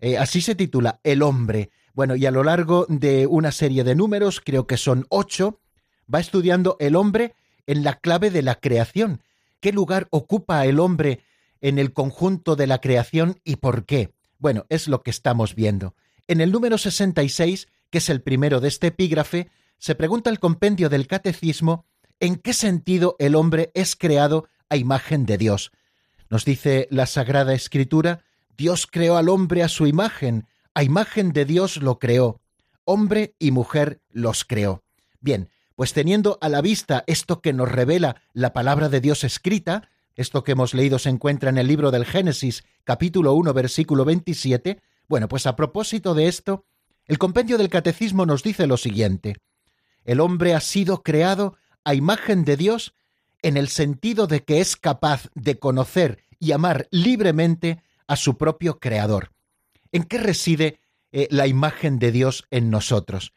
Eh, 0.00 0.16
así 0.16 0.40
se 0.40 0.54
titula, 0.54 0.98
El 1.04 1.20
hombre. 1.20 1.68
Bueno, 1.92 2.16
y 2.16 2.24
a 2.24 2.30
lo 2.30 2.42
largo 2.42 2.86
de 2.88 3.26
una 3.26 3.52
serie 3.52 3.84
de 3.84 3.94
números, 3.94 4.40
creo 4.42 4.66
que 4.66 4.78
son 4.78 5.04
ocho, 5.10 5.60
va 6.12 6.20
estudiando 6.20 6.78
el 6.80 6.96
hombre 6.96 7.34
en 7.66 7.84
la 7.84 8.00
clave 8.00 8.30
de 8.30 8.40
la 8.40 8.54
creación. 8.54 9.20
¿Qué 9.60 9.70
lugar 9.70 10.08
ocupa 10.08 10.64
el 10.64 10.80
hombre 10.80 11.20
en 11.60 11.78
el 11.78 11.92
conjunto 11.92 12.56
de 12.56 12.66
la 12.66 12.80
creación 12.80 13.40
y 13.44 13.56
por 13.56 13.84
qué? 13.84 14.14
Bueno, 14.38 14.64
es 14.70 14.88
lo 14.88 15.02
que 15.02 15.10
estamos 15.10 15.54
viendo. 15.54 15.94
En 16.28 16.40
el 16.40 16.50
número 16.50 16.78
66, 16.78 17.68
que 17.90 17.98
es 17.98 18.08
el 18.08 18.22
primero 18.22 18.60
de 18.60 18.68
este 18.68 18.86
epígrafe, 18.86 19.50
se 19.76 19.94
pregunta 19.94 20.30
el 20.30 20.40
compendio 20.40 20.88
del 20.88 21.06
catecismo 21.06 21.84
en 22.20 22.36
qué 22.36 22.52
sentido 22.52 23.16
el 23.18 23.34
hombre 23.34 23.70
es 23.74 23.96
creado 23.96 24.48
a 24.68 24.76
imagen 24.76 25.26
de 25.26 25.38
Dios. 25.38 25.72
Nos 26.30 26.44
dice 26.44 26.88
la 26.90 27.06
Sagrada 27.06 27.54
Escritura, 27.54 28.24
Dios 28.56 28.86
creó 28.90 29.16
al 29.16 29.28
hombre 29.28 29.62
a 29.62 29.68
su 29.68 29.86
imagen, 29.86 30.46
a 30.74 30.82
imagen 30.82 31.32
de 31.32 31.44
Dios 31.44 31.76
lo 31.76 31.98
creó, 31.98 32.40
hombre 32.84 33.34
y 33.38 33.50
mujer 33.50 34.00
los 34.10 34.44
creó. 34.44 34.82
Bien, 35.20 35.50
pues 35.76 35.92
teniendo 35.92 36.38
a 36.40 36.48
la 36.48 36.60
vista 36.60 37.04
esto 37.06 37.40
que 37.40 37.52
nos 37.52 37.70
revela 37.70 38.22
la 38.32 38.52
palabra 38.52 38.88
de 38.88 39.00
Dios 39.00 39.24
escrita, 39.24 39.88
esto 40.14 40.44
que 40.44 40.52
hemos 40.52 40.74
leído 40.74 40.98
se 40.98 41.10
encuentra 41.10 41.50
en 41.50 41.58
el 41.58 41.66
libro 41.66 41.90
del 41.90 42.04
Génesis, 42.04 42.64
capítulo 42.84 43.34
1, 43.34 43.52
versículo 43.52 44.04
27, 44.04 44.80
bueno, 45.08 45.28
pues 45.28 45.46
a 45.46 45.56
propósito 45.56 46.14
de 46.14 46.28
esto, 46.28 46.64
el 47.06 47.18
compendio 47.18 47.58
del 47.58 47.68
Catecismo 47.68 48.24
nos 48.24 48.42
dice 48.42 48.66
lo 48.66 48.76
siguiente, 48.76 49.36
el 50.04 50.20
hombre 50.20 50.54
ha 50.54 50.60
sido 50.60 51.02
creado 51.02 51.56
a 51.84 51.94
imagen 51.94 52.44
de 52.44 52.56
Dios 52.56 52.94
en 53.42 53.56
el 53.56 53.68
sentido 53.68 54.26
de 54.26 54.42
que 54.42 54.60
es 54.60 54.76
capaz 54.76 55.28
de 55.34 55.58
conocer 55.58 56.24
y 56.40 56.52
amar 56.52 56.88
libremente 56.90 57.82
a 58.06 58.16
su 58.16 58.36
propio 58.36 58.80
Creador. 58.80 59.32
¿En 59.92 60.04
qué 60.04 60.18
reside 60.18 60.80
eh, 61.12 61.28
la 61.30 61.46
imagen 61.46 61.98
de 61.98 62.10
Dios 62.10 62.46
en 62.50 62.70
nosotros? 62.70 63.32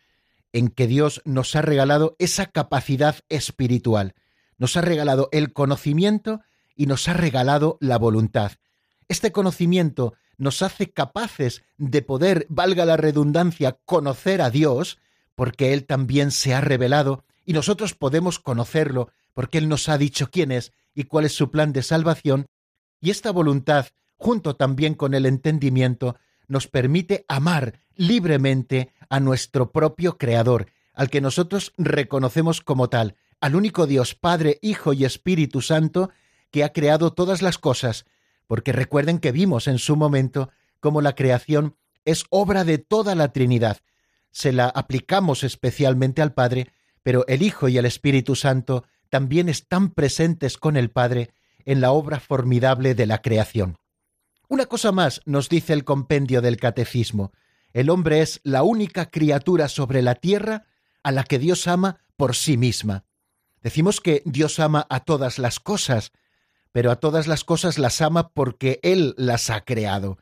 En 0.53 0.69
que 0.69 0.87
Dios 0.87 1.21
nos 1.25 1.55
ha 1.55 1.61
regalado 1.61 2.15
esa 2.19 2.47
capacidad 2.47 3.17
espiritual, 3.29 4.15
nos 4.57 4.77
ha 4.77 4.81
regalado 4.81 5.29
el 5.31 5.53
conocimiento 5.53 6.41
y 6.75 6.85
nos 6.85 7.07
ha 7.07 7.13
regalado 7.13 7.77
la 7.81 7.97
voluntad. 7.97 8.53
Este 9.07 9.31
conocimiento 9.31 10.13
nos 10.37 10.61
hace 10.61 10.91
capaces 10.91 11.63
de 11.77 12.01
poder, 12.01 12.45
valga 12.49 12.85
la 12.85 12.97
redundancia, 12.97 13.77
conocer 13.85 14.41
a 14.41 14.49
Dios, 14.49 14.99
porque 15.35 15.73
Él 15.73 15.85
también 15.85 16.31
se 16.31 16.53
ha 16.53 16.61
revelado 16.61 17.23
y 17.47 17.53
nosotros 17.53 17.95
podemos 17.95 18.39
conocerlo 18.39 19.09
porque 19.33 19.57
Él 19.57 19.69
nos 19.69 19.87
ha 19.87 19.97
dicho 19.97 20.29
quién 20.29 20.51
es 20.51 20.73
y 20.93 21.05
cuál 21.05 21.23
es 21.25 21.33
su 21.33 21.49
plan 21.49 21.71
de 21.71 21.81
salvación, 21.81 22.47
y 22.99 23.09
esta 23.09 23.31
voluntad, 23.31 23.87
junto 24.17 24.57
también 24.57 24.95
con 24.95 25.13
el 25.13 25.25
entendimiento, 25.25 26.17
nos 26.47 26.67
permite 26.67 27.23
amar 27.29 27.79
libremente 27.95 28.91
a 29.09 29.21
nuestro 29.21 29.71
propio 29.71 30.17
Creador, 30.17 30.67
al 30.93 31.09
que 31.09 31.21
nosotros 31.21 31.73
reconocemos 31.77 32.59
como 32.59 32.89
tal, 32.89 33.15
al 33.39 33.55
único 33.55 33.87
Dios 33.87 34.13
Padre, 34.13 34.59
Hijo 34.61 34.91
y 34.91 35.05
Espíritu 35.05 35.61
Santo, 35.61 36.09
que 36.51 36.65
ha 36.65 36.73
creado 36.73 37.13
todas 37.13 37.41
las 37.41 37.57
cosas, 37.57 38.05
porque 38.45 38.73
recuerden 38.73 39.19
que 39.19 39.31
vimos 39.31 39.67
en 39.67 39.79
su 39.79 39.95
momento 39.95 40.49
cómo 40.81 41.01
la 41.01 41.15
creación 41.15 41.77
es 42.03 42.25
obra 42.29 42.65
de 42.65 42.77
toda 42.77 43.15
la 43.15 43.31
Trinidad. 43.31 43.77
Se 44.31 44.51
la 44.51 44.67
aplicamos 44.67 45.45
especialmente 45.45 46.21
al 46.21 46.33
Padre, 46.33 46.71
pero 47.07 47.23
el 47.29 47.41
Hijo 47.41 47.69
y 47.69 47.77
el 47.77 47.85
Espíritu 47.85 48.35
Santo 48.35 48.83
también 49.09 49.47
están 49.47 49.91
presentes 49.91 50.57
con 50.57 50.75
el 50.75 50.89
Padre 50.89 51.29
en 51.63 51.79
la 51.79 51.93
obra 51.93 52.19
formidable 52.19 52.95
de 52.95 53.05
la 53.05 53.21
creación. 53.21 53.77
Una 54.49 54.65
cosa 54.65 54.91
más 54.91 55.21
nos 55.23 55.47
dice 55.47 55.71
el 55.71 55.85
compendio 55.85 56.41
del 56.41 56.57
Catecismo. 56.57 57.31
El 57.71 57.91
hombre 57.91 58.19
es 58.21 58.41
la 58.43 58.63
única 58.63 59.09
criatura 59.09 59.69
sobre 59.69 60.01
la 60.01 60.15
tierra 60.15 60.65
a 61.01 61.13
la 61.13 61.23
que 61.23 61.39
Dios 61.39 61.65
ama 61.69 62.01
por 62.17 62.35
sí 62.35 62.57
misma. 62.57 63.05
Decimos 63.61 64.01
que 64.01 64.21
Dios 64.25 64.59
ama 64.59 64.85
a 64.89 64.99
todas 64.99 65.39
las 65.39 65.61
cosas, 65.61 66.11
pero 66.73 66.91
a 66.91 66.97
todas 66.97 67.25
las 67.25 67.45
cosas 67.45 67.79
las 67.79 68.01
ama 68.01 68.33
porque 68.33 68.81
Él 68.83 69.15
las 69.17 69.49
ha 69.49 69.61
creado. 69.61 70.17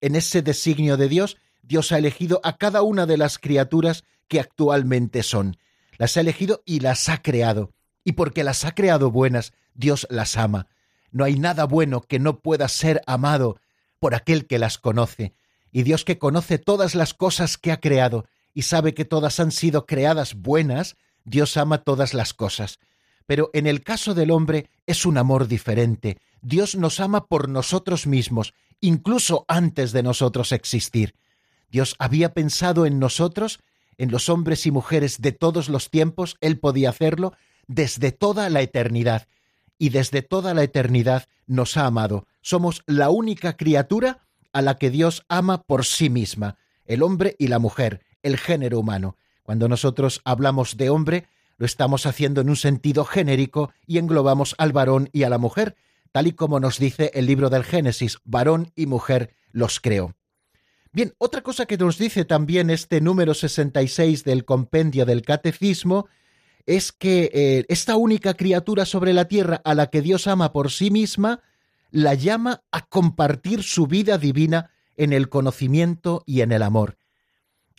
En 0.00 0.16
ese 0.16 0.42
designio 0.42 0.96
de 0.96 1.08
Dios, 1.08 1.36
Dios 1.62 1.92
ha 1.92 1.98
elegido 1.98 2.40
a 2.42 2.56
cada 2.56 2.82
una 2.82 3.06
de 3.06 3.18
las 3.18 3.38
criaturas 3.38 4.02
que 4.26 4.40
actualmente 4.40 5.22
son. 5.22 5.58
Las 5.98 6.16
ha 6.16 6.20
elegido 6.20 6.62
y 6.64 6.80
las 6.80 7.08
ha 7.08 7.22
creado. 7.22 7.72
Y 8.04 8.12
porque 8.12 8.44
las 8.44 8.64
ha 8.64 8.74
creado 8.74 9.10
buenas, 9.10 9.52
Dios 9.74 10.06
las 10.10 10.36
ama. 10.36 10.68
No 11.10 11.24
hay 11.24 11.38
nada 11.38 11.64
bueno 11.64 12.02
que 12.02 12.18
no 12.18 12.40
pueda 12.40 12.68
ser 12.68 13.00
amado 13.06 13.58
por 13.98 14.14
aquel 14.14 14.46
que 14.46 14.58
las 14.58 14.78
conoce. 14.78 15.34
Y 15.70 15.82
Dios 15.82 16.04
que 16.04 16.18
conoce 16.18 16.58
todas 16.58 16.94
las 16.94 17.14
cosas 17.14 17.56
que 17.56 17.72
ha 17.72 17.80
creado 17.80 18.26
y 18.52 18.62
sabe 18.62 18.94
que 18.94 19.04
todas 19.04 19.40
han 19.40 19.50
sido 19.50 19.86
creadas 19.86 20.34
buenas, 20.34 20.96
Dios 21.24 21.56
ama 21.56 21.78
todas 21.78 22.14
las 22.14 22.34
cosas. 22.34 22.78
Pero 23.26 23.50
en 23.54 23.66
el 23.66 23.82
caso 23.82 24.14
del 24.14 24.30
hombre 24.30 24.68
es 24.86 25.06
un 25.06 25.18
amor 25.18 25.48
diferente. 25.48 26.18
Dios 26.42 26.76
nos 26.76 27.00
ama 27.00 27.26
por 27.26 27.48
nosotros 27.48 28.06
mismos, 28.06 28.54
incluso 28.80 29.44
antes 29.48 29.92
de 29.92 30.02
nosotros 30.02 30.52
existir. 30.52 31.14
Dios 31.70 31.96
había 31.98 32.34
pensado 32.34 32.86
en 32.86 32.98
nosotros, 32.98 33.60
en 33.98 34.10
los 34.10 34.28
hombres 34.28 34.66
y 34.66 34.70
mujeres 34.70 35.20
de 35.20 35.32
todos 35.32 35.68
los 35.68 35.90
tiempos, 35.90 36.36
Él 36.40 36.58
podía 36.58 36.90
hacerlo 36.90 37.34
desde 37.66 38.12
toda 38.12 38.50
la 38.50 38.60
eternidad. 38.60 39.26
Y 39.78 39.88
desde 39.88 40.22
toda 40.22 40.54
la 40.54 40.62
eternidad 40.62 41.26
nos 41.46 41.76
ha 41.76 41.86
amado. 41.86 42.26
Somos 42.42 42.82
la 42.86 43.10
única 43.10 43.56
criatura 43.56 44.20
a 44.52 44.62
la 44.62 44.78
que 44.78 44.90
Dios 44.90 45.24
ama 45.28 45.62
por 45.62 45.84
sí 45.84 46.10
misma, 46.10 46.58
el 46.86 47.02
hombre 47.02 47.34
y 47.38 47.48
la 47.48 47.58
mujer, 47.58 48.02
el 48.22 48.38
género 48.38 48.78
humano. 48.78 49.16
Cuando 49.42 49.68
nosotros 49.68 50.20
hablamos 50.24 50.76
de 50.76 50.90
hombre, 50.90 51.26
lo 51.56 51.66
estamos 51.66 52.06
haciendo 52.06 52.40
en 52.40 52.48
un 52.48 52.56
sentido 52.56 53.04
genérico 53.04 53.72
y 53.86 53.98
englobamos 53.98 54.54
al 54.58 54.72
varón 54.72 55.10
y 55.12 55.24
a 55.24 55.28
la 55.28 55.38
mujer, 55.38 55.76
tal 56.12 56.26
y 56.28 56.32
como 56.32 56.60
nos 56.60 56.78
dice 56.78 57.10
el 57.14 57.26
libro 57.26 57.50
del 57.50 57.64
Génesis, 57.64 58.18
varón 58.24 58.72
y 58.76 58.86
mujer 58.86 59.34
los 59.52 59.80
creó. 59.80 60.14
Bien, 60.94 61.12
otra 61.18 61.42
cosa 61.42 61.66
que 61.66 61.76
nos 61.76 61.98
dice 61.98 62.24
también 62.24 62.70
este 62.70 63.00
número 63.00 63.34
66 63.34 64.22
del 64.22 64.44
compendio 64.44 65.04
del 65.04 65.22
Catecismo 65.22 66.06
es 66.66 66.92
que 66.92 67.32
eh, 67.34 67.64
esta 67.68 67.96
única 67.96 68.34
criatura 68.34 68.84
sobre 68.86 69.12
la 69.12 69.24
tierra 69.26 69.60
a 69.64 69.74
la 69.74 69.88
que 69.88 70.02
Dios 70.02 70.28
ama 70.28 70.52
por 70.52 70.70
sí 70.70 70.92
misma, 70.92 71.42
la 71.90 72.14
llama 72.14 72.62
a 72.70 72.86
compartir 72.86 73.64
su 73.64 73.88
vida 73.88 74.18
divina 74.18 74.70
en 74.96 75.12
el 75.12 75.28
conocimiento 75.28 76.22
y 76.26 76.42
en 76.42 76.52
el 76.52 76.62
amor. 76.62 76.96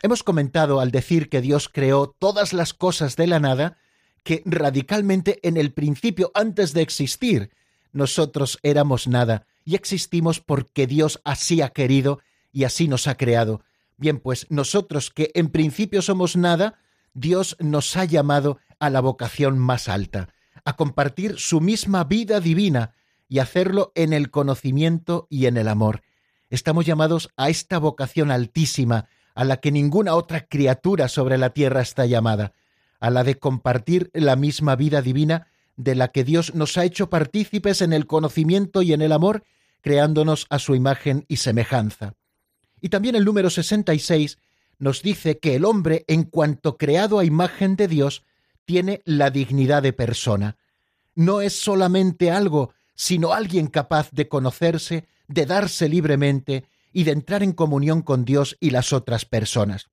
Hemos 0.03 0.21
comentado 0.21 0.81
al 0.81 0.91
decir 0.91 1.29
que 1.29 1.39
Dios 1.39 1.69
creó 1.69 2.13
todas 2.19 2.51
las 2.51 2.73
cosas 2.73 3.15
de 3.15 3.27
la 3.27 3.39
nada, 3.39 3.77
que 4.25 4.43
radicalmente 4.45 5.39
en 5.41 5.55
el 5.55 5.71
principio, 5.71 6.31
antes 6.33 6.73
de 6.73 6.81
existir, 6.81 7.49
nosotros 7.93 8.59
éramos 8.61 9.07
nada 9.07 9.47
y 9.63 9.75
existimos 9.75 10.41
porque 10.41 10.85
Dios 10.85 11.21
así 11.23 11.61
ha 11.61 11.69
querido 11.69 12.19
y 12.55 12.63
así 12.63 12.87
nos 12.87 13.07
ha 13.07 13.17
creado. 13.17 13.61
Bien, 13.97 14.17
pues 14.17 14.47
nosotros 14.49 15.11
que 15.11 15.29
en 15.35 15.49
principio 15.49 16.01
somos 16.01 16.37
nada, 16.37 16.79
Dios 17.13 17.57
nos 17.59 17.97
ha 17.97 18.05
llamado 18.05 18.59
a 18.79 18.89
la 18.89 19.01
vocación 19.01 19.59
más 19.59 19.89
alta, 19.89 20.29
a 20.63 20.77
compartir 20.77 21.37
su 21.37 21.59
misma 21.59 22.05
vida 22.05 22.39
divina 22.39 22.93
y 23.27 23.39
hacerlo 23.39 23.91
en 23.93 24.13
el 24.13 24.31
conocimiento 24.31 25.27
y 25.29 25.47
en 25.47 25.57
el 25.57 25.67
amor. 25.67 26.03
Estamos 26.49 26.85
llamados 26.85 27.29
a 27.35 27.49
esta 27.49 27.77
vocación 27.77 28.31
altísima, 28.31 29.09
a 29.33 29.43
la 29.43 29.57
que 29.57 29.73
ninguna 29.73 30.15
otra 30.15 30.47
criatura 30.47 31.09
sobre 31.09 31.37
la 31.37 31.49
tierra 31.49 31.81
está 31.81 32.05
llamada, 32.05 32.53
a 33.01 33.09
la 33.09 33.25
de 33.25 33.37
compartir 33.37 34.11
la 34.13 34.37
misma 34.37 34.77
vida 34.77 35.01
divina 35.01 35.47
de 35.75 35.95
la 35.95 36.07
que 36.07 36.23
Dios 36.23 36.55
nos 36.55 36.77
ha 36.77 36.85
hecho 36.85 37.09
partícipes 37.09 37.81
en 37.81 37.91
el 37.91 38.07
conocimiento 38.07 38.81
y 38.81 38.93
en 38.93 39.01
el 39.01 39.11
amor 39.11 39.43
creándonos 39.81 40.47
a 40.49 40.57
su 40.57 40.73
imagen 40.73 41.25
y 41.27 41.35
semejanza. 41.35 42.13
Y 42.85 42.89
también 42.89 43.15
el 43.15 43.25
número 43.25 43.49
66 43.49 44.37
nos 44.77 45.01
dice 45.01 45.39
que 45.39 45.55
el 45.55 45.65
hombre, 45.65 46.05
en 46.07 46.21
cuanto 46.21 46.77
creado 46.77 47.17
a 47.17 47.25
imagen 47.25 47.75
de 47.75 47.87
Dios, 47.87 48.21
tiene 48.63 49.01
la 49.05 49.31
dignidad 49.31 49.81
de 49.81 49.91
persona. 49.91 50.57
No 51.15 51.41
es 51.41 51.59
solamente 51.59 52.29
algo, 52.29 52.75
sino 52.93 53.33
alguien 53.33 53.69
capaz 53.69 54.11
de 54.11 54.27
conocerse, 54.27 55.07
de 55.27 55.47
darse 55.47 55.89
libremente 55.89 56.65
y 56.93 57.05
de 57.05 57.13
entrar 57.13 57.41
en 57.41 57.53
comunión 57.53 58.03
con 58.03 58.23
Dios 58.23 58.55
y 58.59 58.69
las 58.69 58.93
otras 58.93 59.25
personas. 59.25 59.87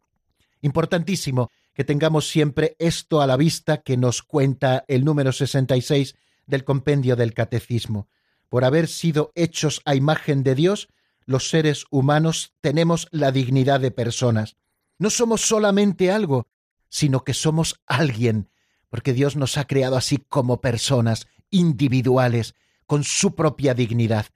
Importantísimo 0.61 1.51
que 1.73 1.85
tengamos 1.85 2.29
siempre 2.29 2.77
esto 2.79 3.23
a 3.23 3.27
la 3.27 3.39
vista 3.39 3.79
que 3.79 3.97
nos 3.97 4.23
cuenta 4.23 4.85
el 4.87 5.07
número 5.07 5.33
66 5.33 6.15
del 6.47 6.65
compendio 6.65 7.17
del 7.17 7.33
Catecismo. 7.33 8.09
Por 8.51 8.67
haber 8.67 8.87
sido 8.87 9.33
hechos 9.35 9.81
a 9.87 9.95
imagen 9.95 10.43
de 10.43 10.55
Dios, 10.55 10.89
los 11.27 11.49
seres 11.49 11.85
humanos 11.91 12.55
tenemos 12.61 13.09
la 13.11 13.33
dignidad 13.33 13.81
de 13.81 13.91
personas. 13.91 14.57
No 14.99 15.11
somos 15.11 15.41
solamente 15.43 16.11
algo, 16.11 16.49
sino 16.89 17.25
que 17.25 17.35
somos 17.35 17.81
alguien, 17.87 18.51
porque 18.89 19.13
Dios 19.13 19.37
nos 19.37 19.57
ha 19.57 19.67
creado 19.67 19.97
así 19.97 20.19
como 20.29 20.61
personas 20.61 21.27
individuales, 21.51 22.55
con 22.87 23.05
su 23.05 23.35
propia 23.35 23.75
dignidad. 23.75 24.27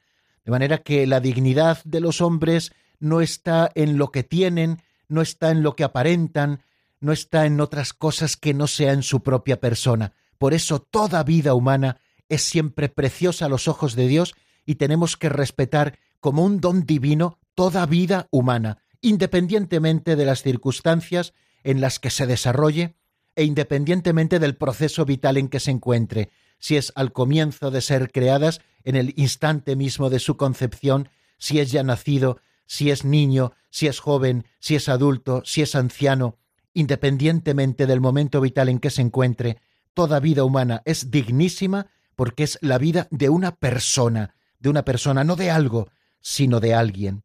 De 0.44 0.50
manera 0.50 0.78
que 0.78 1.06
la 1.06 1.20
dignidad 1.20 1.82
de 1.84 2.00
los 2.00 2.20
hombres 2.20 2.72
no 2.98 3.20
está 3.20 3.70
en 3.74 3.98
lo 3.98 4.10
que 4.10 4.22
tienen, 4.22 4.80
no 5.08 5.20
está 5.20 5.50
en 5.50 5.62
lo 5.62 5.76
que 5.76 5.84
aparentan, 5.84 6.62
no 7.00 7.12
está 7.12 7.46
en 7.46 7.60
otras 7.60 7.92
cosas 7.92 8.36
que 8.36 8.54
no 8.54 8.66
sea 8.66 8.92
en 8.92 9.02
su 9.02 9.22
propia 9.22 9.60
persona. 9.60 10.14
Por 10.38 10.54
eso 10.54 10.80
toda 10.80 11.22
vida 11.22 11.54
humana 11.54 12.00
es 12.28 12.42
siempre 12.42 12.88
preciosa 12.88 13.46
a 13.46 13.48
los 13.48 13.68
ojos 13.68 13.94
de 13.94 14.08
Dios 14.08 14.34
y 14.64 14.76
tenemos 14.76 15.16
que 15.16 15.28
respetar 15.28 15.98
como 16.20 16.44
un 16.44 16.60
don 16.60 16.86
divino 16.86 17.38
toda 17.54 17.86
vida 17.86 18.28
humana, 18.30 18.78
independientemente 19.00 20.16
de 20.16 20.24
las 20.24 20.42
circunstancias 20.42 21.32
en 21.64 21.80
las 21.80 21.98
que 21.98 22.10
se 22.10 22.26
desarrolle 22.26 22.96
e 23.34 23.44
independientemente 23.44 24.38
del 24.38 24.56
proceso 24.56 25.04
vital 25.04 25.36
en 25.36 25.48
que 25.48 25.60
se 25.60 25.70
encuentre, 25.70 26.30
si 26.58 26.76
es 26.76 26.92
al 26.94 27.12
comienzo 27.12 27.70
de 27.70 27.82
ser 27.82 28.10
creadas, 28.10 28.60
en 28.84 28.96
el 28.96 29.12
instante 29.16 29.76
mismo 29.76 30.10
de 30.10 30.20
su 30.20 30.36
concepción, 30.36 31.08
si 31.38 31.60
es 31.60 31.72
ya 31.72 31.82
nacido, 31.82 32.38
si 32.66 32.90
es 32.90 33.04
niño, 33.04 33.52
si 33.70 33.88
es 33.88 34.00
joven, 34.00 34.46
si 34.58 34.76
es 34.76 34.88
adulto, 34.88 35.42
si 35.44 35.62
es 35.62 35.74
anciano, 35.74 36.38
independientemente 36.72 37.86
del 37.86 38.00
momento 38.00 38.40
vital 38.40 38.68
en 38.68 38.78
que 38.78 38.90
se 38.90 39.02
encuentre, 39.02 39.58
toda 39.92 40.20
vida 40.20 40.44
humana 40.44 40.82
es 40.84 41.10
dignísima 41.10 41.88
porque 42.14 42.44
es 42.44 42.58
la 42.62 42.78
vida 42.78 43.08
de 43.10 43.28
una 43.28 43.56
persona, 43.56 44.34
de 44.58 44.70
una 44.70 44.84
persona, 44.84 45.24
no 45.24 45.36
de 45.36 45.50
algo, 45.50 45.88
sino 46.28 46.58
de 46.58 46.74
alguien. 46.74 47.22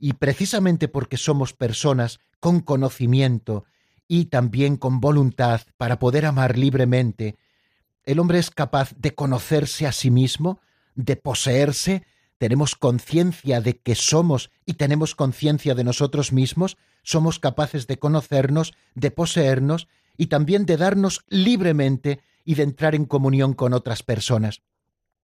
Y 0.00 0.14
precisamente 0.14 0.88
porque 0.88 1.16
somos 1.16 1.52
personas 1.52 2.18
con 2.40 2.58
conocimiento 2.58 3.66
y 4.08 4.24
también 4.24 4.76
con 4.78 4.98
voluntad 4.98 5.60
para 5.76 6.00
poder 6.00 6.26
amar 6.26 6.58
libremente, 6.58 7.36
el 8.02 8.18
hombre 8.18 8.40
es 8.40 8.50
capaz 8.50 8.92
de 8.96 9.14
conocerse 9.14 9.86
a 9.86 9.92
sí 9.92 10.10
mismo, 10.10 10.58
de 10.96 11.14
poseerse, 11.14 12.04
tenemos 12.36 12.74
conciencia 12.74 13.60
de 13.60 13.78
que 13.78 13.94
somos 13.94 14.50
y 14.64 14.74
tenemos 14.74 15.14
conciencia 15.14 15.76
de 15.76 15.84
nosotros 15.84 16.32
mismos, 16.32 16.76
somos 17.04 17.38
capaces 17.38 17.86
de 17.86 18.00
conocernos, 18.00 18.74
de 18.96 19.12
poseernos 19.12 19.86
y 20.16 20.26
también 20.26 20.66
de 20.66 20.76
darnos 20.76 21.24
libremente 21.28 22.20
y 22.44 22.56
de 22.56 22.64
entrar 22.64 22.96
en 22.96 23.04
comunión 23.04 23.54
con 23.54 23.72
otras 23.72 24.02
personas. 24.02 24.62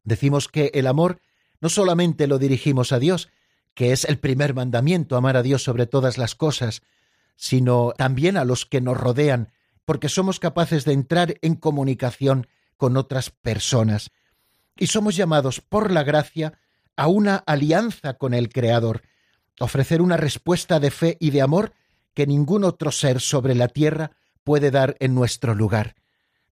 Decimos 0.04 0.46
que 0.46 0.70
el 0.74 0.86
amor 0.86 1.20
no 1.62 1.68
solamente 1.68 2.26
lo 2.26 2.38
dirigimos 2.38 2.92
a 2.92 2.98
Dios, 2.98 3.30
que 3.74 3.92
es 3.92 4.04
el 4.04 4.18
primer 4.18 4.52
mandamiento, 4.52 5.16
amar 5.16 5.36
a 5.36 5.42
Dios 5.42 5.62
sobre 5.62 5.86
todas 5.86 6.18
las 6.18 6.34
cosas, 6.34 6.82
sino 7.36 7.92
también 7.96 8.36
a 8.36 8.44
los 8.44 8.66
que 8.66 8.80
nos 8.80 8.98
rodean, 8.98 9.52
porque 9.84 10.08
somos 10.08 10.40
capaces 10.40 10.84
de 10.84 10.92
entrar 10.92 11.36
en 11.40 11.54
comunicación 11.54 12.48
con 12.76 12.96
otras 12.96 13.30
personas. 13.30 14.10
Y 14.76 14.88
somos 14.88 15.16
llamados 15.16 15.60
por 15.60 15.92
la 15.92 16.02
gracia 16.02 16.58
a 16.96 17.06
una 17.06 17.36
alianza 17.36 18.14
con 18.14 18.34
el 18.34 18.48
Creador, 18.48 19.02
ofrecer 19.60 20.02
una 20.02 20.16
respuesta 20.16 20.80
de 20.80 20.90
fe 20.90 21.16
y 21.20 21.30
de 21.30 21.42
amor 21.42 21.72
que 22.12 22.26
ningún 22.26 22.64
otro 22.64 22.90
ser 22.90 23.20
sobre 23.20 23.54
la 23.54 23.68
tierra 23.68 24.10
puede 24.42 24.72
dar 24.72 24.96
en 24.98 25.14
nuestro 25.14 25.54
lugar. 25.54 25.94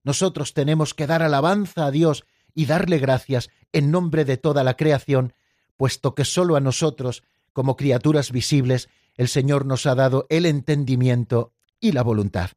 Nosotros 0.05 0.55
tenemos 0.55 0.95
que 0.95 1.09
dar 1.09 1.23
alabanza 1.23 1.87
a 1.87 1.91
Dios 1.91 2.25
y 2.55 2.67
darle 2.67 2.99
gracias 2.99 3.51
en 3.73 3.91
nombre 3.91 4.25
de 4.25 4.37
toda 4.37 4.65
la 4.65 4.77
creación, 4.77 5.35
puesto 5.77 6.15
que 6.15 6.25
sólo 6.25 6.57
a 6.57 6.61
nosotros, 6.61 7.23
como 7.53 7.77
criaturas 7.77 8.33
visibles, 8.33 8.89
el 9.17 9.29
Señor 9.29 9.67
nos 9.67 9.87
ha 9.87 9.95
dado 9.95 10.27
el 10.31 10.47
entendimiento 10.47 11.53
y 11.81 11.93
la 11.93 12.03
voluntad. 12.03 12.51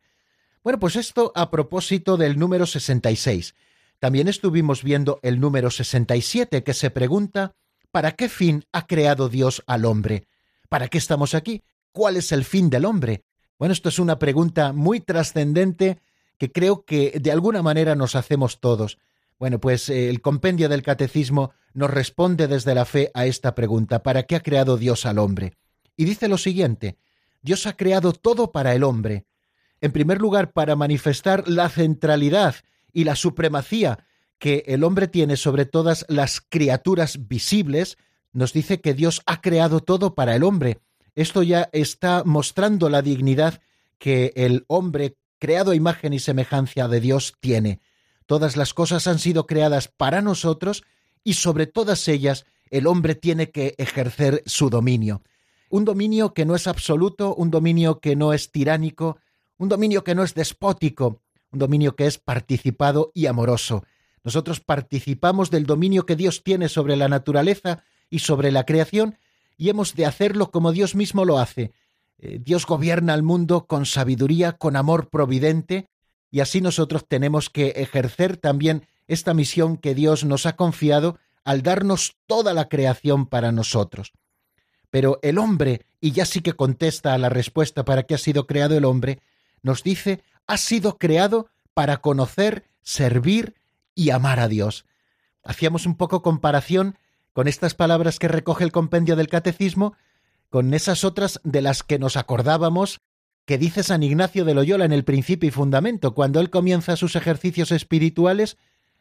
Bueno, 0.63 0.80
pues 0.80 0.95
esto 0.95 1.32
a 1.36 1.49
propósito 1.49 2.17
del 2.17 2.39
número 2.39 2.65
66. 2.65 3.56
También 3.99 4.28
estuvimos 4.28 4.84
viendo 4.84 5.19
el 5.23 5.39
número 5.39 5.71
67 5.71 6.63
que 6.63 6.73
se 6.73 6.89
pregunta 6.89 7.54
¿para 7.91 8.13
qué 8.13 8.28
fin 8.28 8.65
ha 8.71 8.88
creado 8.88 9.30
Dios 9.30 9.63
al 9.67 9.86
hombre? 9.86 10.26
¿Para 10.69 10.88
qué 10.88 10.97
estamos 10.97 11.36
aquí? 11.36 11.63
¿Cuál 11.91 12.17
es 12.17 12.32
el 12.32 12.43
fin 12.43 12.69
del 12.69 12.86
hombre? 12.86 13.23
Bueno, 13.60 13.71
esto 13.71 13.89
es 13.89 13.99
una 13.99 14.19
pregunta 14.19 14.73
muy 14.73 14.99
trascendente 14.99 15.99
que 16.38 16.52
creo 16.52 16.84
que 16.86 17.19
de 17.21 17.32
alguna 17.32 17.62
manera 17.62 17.95
nos 17.95 18.15
hacemos 18.15 18.60
todos. 18.60 18.97
Bueno, 19.39 19.60
pues 19.60 19.89
eh, 19.89 20.10
el 20.10 20.22
compendio 20.22 20.69
del 20.69 20.84
catecismo 20.84 21.52
nos 21.74 21.89
responde 21.89 22.48
desde 22.48 22.76
la 22.76 22.86
fe 22.86 23.12
a 23.13 23.26
esta 23.26 23.56
pregunta, 23.56 24.04
¿para 24.04 24.24
qué 24.24 24.36
ha 24.36 24.43
creado 24.43 24.78
Dios 24.78 25.06
al 25.06 25.19
hombre? 25.19 25.54
Y 25.98 26.06
dice 26.06 26.28
lo 26.28 26.38
siguiente, 26.38 26.98
Dios 27.41 27.67
ha 27.67 27.76
creado 27.76 28.13
todo 28.13 28.52
para 28.52 28.74
el 28.74 28.84
hombre, 28.84 29.26
en 29.82 29.91
primer 29.91 30.22
lugar, 30.22 30.54
para 30.54 30.76
manifestar 30.76 31.48
la 31.48 31.67
centralidad 31.67 32.56
y 32.93 33.04
la 33.04 33.15
supremacía 33.15 34.06
que 34.39 34.63
el 34.67 34.84
hombre 34.84 35.08
tiene 35.08 35.36
sobre 35.36 35.65
todas 35.65 36.06
las 36.08 36.41
criaturas 36.41 37.28
visibles, 37.28 37.98
nos 38.32 38.54
dice 38.54 38.82
que 38.82 38.93
Dios 38.93 39.22
ha 39.26 39.41
creado 39.41 39.80
todo 39.80 40.15
para 40.15 40.36
el 40.36 40.43
hombre. 40.43 40.80
Esto 41.15 41.43
ya 41.43 41.69
está 41.72 42.24
mostrando 42.26 42.89
la 42.89 43.02
dignidad 43.02 43.62
que 44.00 44.34
el 44.36 44.65
hombre, 44.67 45.17
creado 45.39 45.72
a 45.72 45.76
imagen 45.76 46.13
y 46.13 46.19
semejanza 46.19 46.88
de 46.88 47.00
Dios, 47.00 47.36
tiene. 47.39 47.80
Todas 48.25 48.57
las 48.57 48.73
cosas 48.73 49.07
han 49.07 49.19
sido 49.19 49.45
creadas 49.45 49.88
para 49.88 50.21
nosotros 50.21 50.83
y 51.23 51.33
sobre 51.33 51.67
todas 51.67 52.07
ellas 52.07 52.45
el 52.69 52.88
hombre 52.88 53.15
tiene 53.15 53.51
que 53.51 53.75
ejercer 53.77 54.43
su 54.45 54.69
dominio. 54.69 55.21
Un 55.69 55.86
dominio 55.86 56.33
que 56.33 56.45
no 56.45 56.55
es 56.55 56.67
absoluto, 56.67 57.33
un 57.36 57.51
dominio 57.51 57.99
que 57.99 58.15
no 58.15 58.33
es 58.33 58.51
tiránico, 58.51 59.17
un 59.57 59.69
dominio 59.69 60.03
que 60.03 60.15
no 60.15 60.23
es 60.23 60.33
despótico, 60.33 61.21
un 61.51 61.59
dominio 61.59 61.95
que 61.95 62.07
es 62.07 62.17
participado 62.17 63.12
y 63.13 63.27
amoroso. 63.27 63.83
Nosotros 64.23 64.59
participamos 64.59 65.51
del 65.51 65.65
dominio 65.65 66.05
que 66.05 66.15
Dios 66.15 66.43
tiene 66.43 66.69
sobre 66.69 66.95
la 66.95 67.09
naturaleza 67.09 67.83
y 68.09 68.19
sobre 68.19 68.51
la 68.51 68.65
creación 68.65 69.17
y 69.57 69.69
hemos 69.69 69.95
de 69.95 70.05
hacerlo 70.05 70.51
como 70.51 70.71
Dios 70.71 70.95
mismo 70.95 71.25
lo 71.25 71.39
hace. 71.39 71.71
Eh, 72.17 72.39
Dios 72.41 72.65
gobierna 72.65 73.13
el 73.13 73.23
mundo 73.23 73.65
con 73.67 73.86
sabiduría, 73.86 74.53
con 74.53 74.75
amor 74.75 75.09
providente, 75.09 75.88
y 76.34 76.39
así 76.39 76.62
nosotros 76.62 77.06
tenemos 77.08 77.52
que 77.52 77.67
ejercer 77.76 78.38
también 78.38 78.88
esta 79.08 79.36
misión 79.36 79.78
que 79.78 79.93
Dios 79.93 80.24
nos 80.26 80.48
ha 80.48 80.56
confiado 80.56 81.19
al 81.43 81.62
darnos 81.62 82.15
toda 82.26 82.56
la 82.56 82.69
creación 82.69 83.28
para 83.28 83.52
nosotros. 83.52 84.13
Pero 84.89 85.19
el 85.22 85.38
hombre, 85.38 85.86
y 86.02 86.12
ya 86.12 86.26
sí 86.26 86.41
que 86.41 86.54
contesta 86.54 87.13
a 87.13 87.19
la 87.19 87.30
respuesta 87.30 87.86
para 87.86 88.02
qué 88.02 88.15
ha 88.15 88.17
sido 88.17 88.48
creado 88.48 88.76
el 88.76 88.86
hombre, 88.86 89.22
nos 89.62 89.84
dice, 89.84 90.24
ha 90.48 90.58
sido 90.58 90.98
creado 90.98 91.52
para 91.76 91.98
conocer, 91.98 92.63
servir 92.82 93.54
y 93.93 94.10
amar 94.10 94.39
a 94.39 94.48
Dios. 94.48 94.86
Hacíamos 95.43 95.86
un 95.86 95.96
poco 95.96 96.24
comparación 96.24 96.98
con 97.34 97.48
estas 97.48 97.76
palabras 97.76 98.17
que 98.17 98.28
recoge 98.28 98.63
el 98.63 98.72
compendio 98.72 99.15
del 99.15 99.28
catecismo, 99.28 99.96
con 100.50 100.74
esas 100.74 101.04
otras 101.04 101.39
de 101.43 101.62
las 101.62 101.84
que 101.84 102.00
nos 102.00 102.17
acordábamos 102.17 103.02
que 103.45 103.58
dice 103.58 103.84
San 103.84 104.03
Ignacio 104.03 104.45
de 104.45 104.53
Loyola 104.53 104.86
en 104.86 104.91
el 104.91 105.03
principio 105.03 105.47
y 105.47 105.51
fundamento. 105.51 106.13
Cuando 106.13 106.39
él 106.39 106.49
comienza 106.49 106.95
sus 106.95 107.15
ejercicios 107.15 107.71
espirituales, 107.71 108.58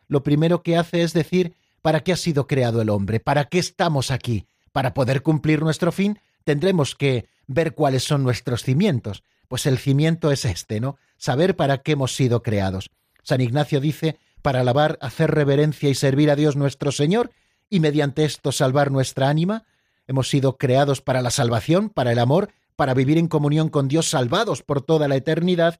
lo 0.08 0.22
primero 0.22 0.62
que 0.62 0.76
hace 0.76 1.02
es 1.02 1.12
decir, 1.12 1.54
¿para 1.80 2.00
qué 2.00 2.12
ha 2.12 2.16
sido 2.16 2.46
creado 2.46 2.82
el 2.82 2.90
hombre? 2.90 3.20
¿Para 3.20 3.44
qué 3.44 3.58
estamos 3.58 4.10
aquí? 4.10 4.46
Para 4.72 4.94
poder 4.94 5.22
cumplir 5.22 5.62
nuestro 5.62 5.92
fin, 5.92 6.18
tendremos 6.44 6.94
que 6.94 7.26
ver 7.46 7.74
cuáles 7.74 8.04
son 8.04 8.22
nuestros 8.22 8.62
cimientos. 8.62 9.22
Pues 9.48 9.66
el 9.66 9.78
cimiento 9.78 10.32
es 10.32 10.44
este, 10.44 10.80
¿no? 10.80 10.96
Saber 11.18 11.56
para 11.56 11.78
qué 11.78 11.92
hemos 11.92 12.14
sido 12.14 12.42
creados. 12.42 12.90
San 13.22 13.40
Ignacio 13.40 13.80
dice, 13.80 14.18
para 14.40 14.60
alabar, 14.60 14.98
hacer 15.00 15.30
reverencia 15.30 15.88
y 15.88 15.94
servir 15.94 16.30
a 16.30 16.36
Dios 16.36 16.56
nuestro 16.56 16.90
Señor, 16.90 17.30
y 17.70 17.80
mediante 17.80 18.24
esto 18.24 18.52
salvar 18.52 18.90
nuestra 18.90 19.28
ánima. 19.28 19.64
Hemos 20.06 20.28
sido 20.28 20.58
creados 20.58 21.00
para 21.00 21.22
la 21.22 21.30
salvación, 21.30 21.88
para 21.88 22.12
el 22.12 22.18
amor, 22.18 22.50
para 22.82 22.94
vivir 22.94 23.16
en 23.16 23.28
comunión 23.28 23.68
con 23.68 23.86
Dios, 23.86 24.08
salvados 24.08 24.64
por 24.64 24.82
toda 24.82 25.06
la 25.06 25.14
eternidad, 25.14 25.78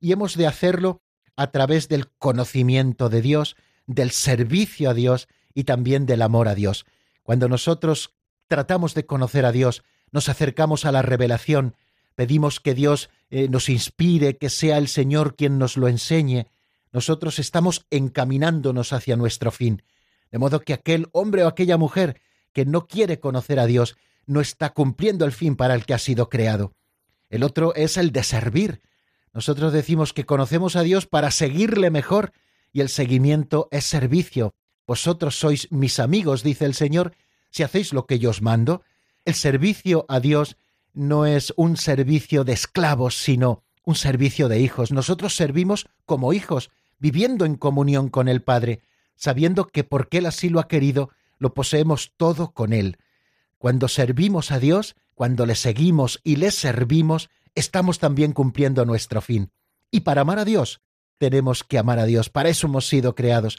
y 0.00 0.12
hemos 0.12 0.38
de 0.38 0.46
hacerlo 0.46 1.02
a 1.36 1.50
través 1.50 1.86
del 1.86 2.10
conocimiento 2.12 3.10
de 3.10 3.20
Dios, 3.20 3.56
del 3.86 4.10
servicio 4.10 4.88
a 4.88 4.94
Dios 4.94 5.28
y 5.52 5.64
también 5.64 6.06
del 6.06 6.22
amor 6.22 6.48
a 6.48 6.54
Dios. 6.54 6.86
Cuando 7.22 7.46
nosotros 7.46 8.14
tratamos 8.48 8.94
de 8.94 9.04
conocer 9.04 9.44
a 9.44 9.52
Dios, 9.52 9.82
nos 10.12 10.30
acercamos 10.30 10.86
a 10.86 10.92
la 10.92 11.02
revelación, 11.02 11.76
pedimos 12.14 12.58
que 12.58 12.72
Dios 12.72 13.10
eh, 13.28 13.50
nos 13.50 13.68
inspire, 13.68 14.38
que 14.38 14.48
sea 14.48 14.78
el 14.78 14.88
Señor 14.88 15.36
quien 15.36 15.58
nos 15.58 15.76
lo 15.76 15.88
enseñe, 15.88 16.46
nosotros 16.90 17.38
estamos 17.38 17.84
encaminándonos 17.90 18.94
hacia 18.94 19.14
nuestro 19.16 19.50
fin. 19.50 19.82
De 20.30 20.38
modo 20.38 20.60
que 20.60 20.72
aquel 20.72 21.10
hombre 21.12 21.44
o 21.44 21.48
aquella 21.48 21.76
mujer 21.76 22.18
que 22.54 22.64
no 22.64 22.86
quiere 22.86 23.20
conocer 23.20 23.60
a 23.60 23.66
Dios 23.66 23.98
no 24.30 24.40
está 24.40 24.70
cumpliendo 24.70 25.24
el 25.24 25.32
fin 25.32 25.56
para 25.56 25.74
el 25.74 25.84
que 25.84 25.92
ha 25.92 25.98
sido 25.98 26.28
creado. 26.28 26.72
El 27.30 27.42
otro 27.42 27.74
es 27.74 27.96
el 27.96 28.12
de 28.12 28.22
servir. 28.22 28.80
Nosotros 29.32 29.72
decimos 29.72 30.12
que 30.12 30.24
conocemos 30.24 30.76
a 30.76 30.82
Dios 30.82 31.06
para 31.06 31.32
seguirle 31.32 31.90
mejor 31.90 32.32
y 32.72 32.80
el 32.80 32.90
seguimiento 32.90 33.66
es 33.72 33.84
servicio. 33.84 34.54
Vosotros 34.86 35.36
sois 35.36 35.66
mis 35.72 35.98
amigos, 35.98 36.44
dice 36.44 36.64
el 36.64 36.74
Señor, 36.74 37.16
si 37.50 37.64
hacéis 37.64 37.92
lo 37.92 38.06
que 38.06 38.20
yo 38.20 38.30
os 38.30 38.40
mando. 38.40 38.84
El 39.24 39.34
servicio 39.34 40.06
a 40.08 40.20
Dios 40.20 40.56
no 40.92 41.26
es 41.26 41.52
un 41.56 41.76
servicio 41.76 42.44
de 42.44 42.52
esclavos, 42.52 43.16
sino 43.16 43.64
un 43.84 43.96
servicio 43.96 44.48
de 44.48 44.60
hijos. 44.60 44.92
Nosotros 44.92 45.34
servimos 45.34 45.88
como 46.06 46.32
hijos, 46.32 46.70
viviendo 47.00 47.44
en 47.46 47.56
comunión 47.56 48.08
con 48.08 48.28
el 48.28 48.42
Padre, 48.42 48.80
sabiendo 49.16 49.66
que 49.66 49.82
porque 49.82 50.18
Él 50.18 50.26
así 50.26 50.50
lo 50.50 50.60
ha 50.60 50.68
querido, 50.68 51.10
lo 51.38 51.52
poseemos 51.52 52.12
todo 52.16 52.52
con 52.52 52.72
Él. 52.72 52.96
Cuando 53.60 53.86
servimos 53.86 54.50
a 54.50 54.58
Dios, 54.58 54.96
cuando 55.14 55.46
le 55.46 55.54
seguimos 55.54 56.20
y 56.24 56.36
le 56.36 56.50
servimos, 56.50 57.30
estamos 57.54 58.00
también 58.00 58.32
cumpliendo 58.32 58.84
nuestro 58.84 59.20
fin. 59.20 59.52
Y 59.92 60.00
para 60.00 60.22
amar 60.22 60.40
a 60.40 60.44
Dios, 60.44 60.80
tenemos 61.18 61.62
que 61.62 61.78
amar 61.78 62.00
a 62.00 62.06
Dios. 62.06 62.28
Para 62.28 62.48
eso 62.48 62.66
hemos 62.66 62.88
sido 62.88 63.14
creados. 63.14 63.58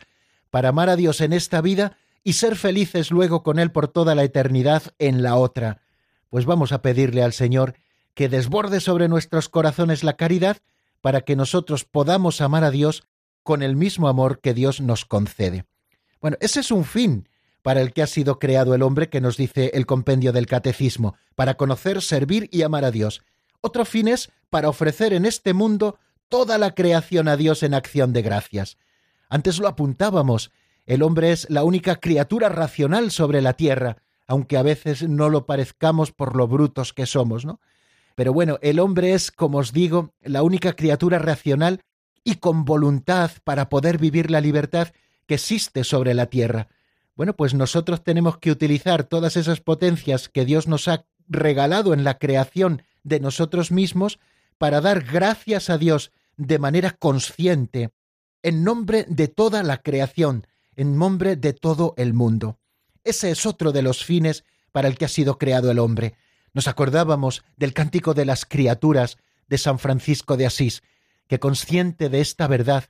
Para 0.49 0.69
amar 0.69 0.89
a 0.89 0.97
Dios 0.97 1.21
en 1.21 1.31
esta 1.31 1.61
vida 1.61 1.97
y 2.21 2.33
ser 2.33 2.57
felices 2.57 3.11
luego 3.11 3.43
con 3.43 3.59
Él 3.59 3.71
por 3.71 3.87
toda 3.87 4.15
la 4.15 4.23
eternidad 4.25 4.83
en 4.99 5.23
la 5.23 5.37
otra 5.37 5.81
pues 6.31 6.45
vamos 6.45 6.71
a 6.71 6.81
pedirle 6.81 7.21
al 7.21 7.33
Señor 7.33 7.75
que 8.15 8.29
desborde 8.29 8.79
sobre 8.79 9.09
nuestros 9.09 9.49
corazones 9.49 10.03
la 10.03 10.15
caridad 10.15 10.57
para 11.01 11.21
que 11.21 11.35
nosotros 11.35 11.83
podamos 11.83 12.39
amar 12.41 12.63
a 12.63 12.71
Dios 12.71 13.03
con 13.43 13.61
el 13.61 13.75
mismo 13.75 14.07
amor 14.07 14.39
que 14.39 14.53
Dios 14.53 14.79
nos 14.79 15.05
concede. 15.05 15.65
Bueno, 16.21 16.37
ese 16.39 16.61
es 16.61 16.71
un 16.71 16.85
fin 16.85 17.27
para 17.61 17.81
el 17.81 17.93
que 17.93 18.01
ha 18.01 18.07
sido 18.07 18.39
creado 18.39 18.73
el 18.73 18.81
hombre 18.81 19.09
que 19.09 19.21
nos 19.21 19.37
dice 19.37 19.71
el 19.73 19.85
compendio 19.85 20.31
del 20.31 20.47
catecismo, 20.47 21.15
para 21.35 21.55
conocer, 21.55 22.01
servir 22.01 22.49
y 22.51 22.63
amar 22.63 22.85
a 22.85 22.91
Dios. 22.91 23.21
Otro 23.61 23.85
fin 23.85 24.07
es 24.07 24.31
para 24.49 24.69
ofrecer 24.69 25.13
en 25.13 25.25
este 25.25 25.53
mundo 25.53 25.97
toda 26.29 26.57
la 26.57 26.73
creación 26.73 27.27
a 27.27 27.37
Dios 27.37 27.61
en 27.63 27.73
acción 27.73 28.13
de 28.13 28.21
gracias. 28.21 28.77
Antes 29.29 29.59
lo 29.59 29.67
apuntábamos, 29.67 30.51
el 30.85 31.03
hombre 31.03 31.31
es 31.31 31.49
la 31.49 31.63
única 31.63 31.97
criatura 31.97 32.49
racional 32.49 33.11
sobre 33.11 33.41
la 33.41 33.53
tierra, 33.53 33.97
aunque 34.27 34.57
a 34.57 34.63
veces 34.63 35.07
no 35.07 35.29
lo 35.29 35.45
parezcamos 35.45 36.11
por 36.11 36.35
lo 36.35 36.47
brutos 36.47 36.93
que 36.93 37.05
somos, 37.05 37.45
¿no? 37.45 37.59
Pero 38.15 38.33
bueno, 38.33 38.59
el 38.61 38.79
hombre 38.79 39.13
es, 39.13 39.31
como 39.31 39.59
os 39.59 39.73
digo, 39.73 40.13
la 40.21 40.43
única 40.43 40.73
criatura 40.73 41.19
racional 41.19 41.81
y 42.23 42.35
con 42.35 42.65
voluntad 42.65 43.31
para 43.43 43.69
poder 43.69 43.97
vivir 43.97 44.31
la 44.31 44.41
libertad 44.41 44.89
que 45.27 45.35
existe 45.35 45.83
sobre 45.83 46.13
la 46.13 46.27
tierra. 46.27 46.67
Bueno, 47.21 47.35
pues 47.35 47.53
nosotros 47.53 48.03
tenemos 48.03 48.39
que 48.39 48.49
utilizar 48.49 49.03
todas 49.03 49.37
esas 49.37 49.61
potencias 49.61 50.27
que 50.27 50.43
Dios 50.43 50.67
nos 50.67 50.87
ha 50.87 51.05
regalado 51.27 51.93
en 51.93 52.03
la 52.03 52.17
creación 52.17 52.81
de 53.03 53.19
nosotros 53.19 53.69
mismos 53.69 54.17
para 54.57 54.81
dar 54.81 55.03
gracias 55.03 55.69
a 55.69 55.77
Dios 55.77 56.11
de 56.35 56.57
manera 56.57 56.89
consciente, 56.97 57.91
en 58.41 58.63
nombre 58.63 59.05
de 59.07 59.27
toda 59.27 59.61
la 59.61 59.83
creación, 59.83 60.47
en 60.75 60.97
nombre 60.97 61.35
de 61.35 61.53
todo 61.53 61.93
el 61.95 62.15
mundo. 62.15 62.57
Ese 63.03 63.29
es 63.29 63.45
otro 63.45 63.71
de 63.71 63.83
los 63.83 64.03
fines 64.03 64.43
para 64.71 64.87
el 64.87 64.97
que 64.97 65.05
ha 65.05 65.07
sido 65.07 65.37
creado 65.37 65.69
el 65.69 65.77
hombre. 65.77 66.15
Nos 66.55 66.67
acordábamos 66.67 67.43
del 67.55 67.73
cántico 67.73 68.15
de 68.15 68.25
las 68.25 68.45
criaturas 68.45 69.19
de 69.47 69.59
San 69.59 69.77
Francisco 69.77 70.37
de 70.37 70.47
Asís, 70.47 70.81
que 71.27 71.39
consciente 71.39 72.09
de 72.09 72.19
esta 72.19 72.47
verdad, 72.47 72.85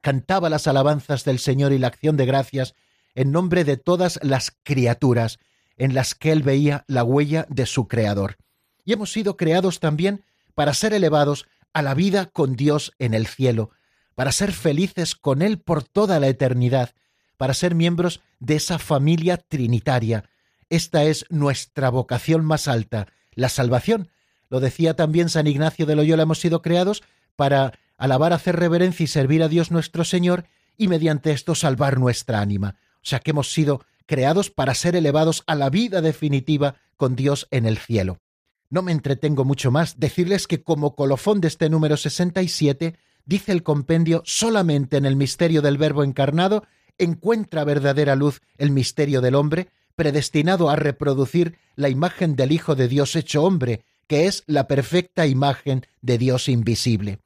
cantaba 0.00 0.50
las 0.50 0.66
alabanzas 0.66 1.24
del 1.24 1.38
Señor 1.38 1.72
y 1.72 1.78
la 1.78 1.86
acción 1.86 2.16
de 2.16 2.26
gracias 2.26 2.74
en 3.14 3.32
nombre 3.32 3.64
de 3.64 3.76
todas 3.76 4.18
las 4.22 4.52
criaturas 4.62 5.38
en 5.76 5.94
las 5.94 6.14
que 6.14 6.32
él 6.32 6.42
veía 6.42 6.84
la 6.86 7.04
huella 7.04 7.46
de 7.48 7.66
su 7.66 7.88
Creador. 7.88 8.36
Y 8.84 8.92
hemos 8.92 9.12
sido 9.12 9.36
creados 9.36 9.80
también 9.80 10.24
para 10.54 10.74
ser 10.74 10.92
elevados 10.92 11.46
a 11.72 11.82
la 11.82 11.94
vida 11.94 12.26
con 12.26 12.56
Dios 12.56 12.92
en 12.98 13.14
el 13.14 13.26
cielo, 13.26 13.70
para 14.14 14.32
ser 14.32 14.52
felices 14.52 15.14
con 15.14 15.42
Él 15.42 15.58
por 15.58 15.84
toda 15.84 16.20
la 16.20 16.28
eternidad, 16.28 16.90
para 17.36 17.54
ser 17.54 17.74
miembros 17.74 18.20
de 18.40 18.56
esa 18.56 18.78
familia 18.78 19.36
trinitaria. 19.36 20.28
Esta 20.68 21.04
es 21.04 21.24
nuestra 21.30 21.90
vocación 21.90 22.44
más 22.44 22.68
alta, 22.68 23.08
la 23.34 23.48
salvación. 23.48 24.10
Lo 24.48 24.60
decía 24.60 24.94
también 24.94 25.28
San 25.28 25.46
Ignacio 25.46 25.86
de 25.86 25.96
Loyola, 25.96 26.24
hemos 26.24 26.40
sido 26.40 26.60
creados 26.62 27.02
para 27.36 27.72
alabar, 27.96 28.32
hacer 28.32 28.56
reverencia 28.56 29.04
y 29.04 29.06
servir 29.06 29.42
a 29.42 29.48
Dios 29.48 29.70
nuestro 29.70 30.04
Señor 30.04 30.44
y 30.76 30.88
mediante 30.88 31.32
esto 31.32 31.54
salvar 31.54 31.98
nuestra 31.98 32.40
ánima. 32.40 32.76
O 33.02 33.06
sea 33.06 33.20
que 33.20 33.32
hemos 33.32 33.52
sido 33.52 33.84
creados 34.06 34.50
para 34.50 34.74
ser 34.74 34.96
elevados 34.96 35.42
a 35.46 35.54
la 35.54 35.70
vida 35.70 36.00
definitiva 36.00 36.76
con 36.96 37.16
Dios 37.16 37.48
en 37.50 37.66
el 37.66 37.78
cielo. 37.78 38.20
No 38.70 38.82
me 38.82 38.92
entretengo 38.92 39.44
mucho 39.44 39.70
más, 39.70 39.98
decirles 39.98 40.46
que 40.46 40.62
como 40.62 40.94
colofón 40.94 41.40
de 41.40 41.48
este 41.48 41.68
número 41.68 41.96
67, 41.96 42.96
dice 43.24 43.52
el 43.52 43.62
compendio 43.62 44.22
solamente 44.24 44.96
en 44.96 45.04
el 45.04 45.16
misterio 45.16 45.62
del 45.62 45.78
Verbo 45.78 46.04
encarnado 46.04 46.64
encuentra 46.98 47.64
verdadera 47.64 48.16
luz 48.16 48.40
el 48.58 48.70
misterio 48.70 49.20
del 49.20 49.34
hombre, 49.34 49.68
predestinado 49.96 50.70
a 50.70 50.76
reproducir 50.76 51.58
la 51.74 51.88
imagen 51.88 52.36
del 52.36 52.52
Hijo 52.52 52.74
de 52.74 52.88
Dios 52.88 53.16
hecho 53.16 53.42
hombre, 53.42 53.84
que 54.06 54.26
es 54.26 54.44
la 54.46 54.66
perfecta 54.68 55.26
imagen 55.26 55.86
de 56.00 56.18
Dios 56.18 56.48
invisible. 56.48 57.18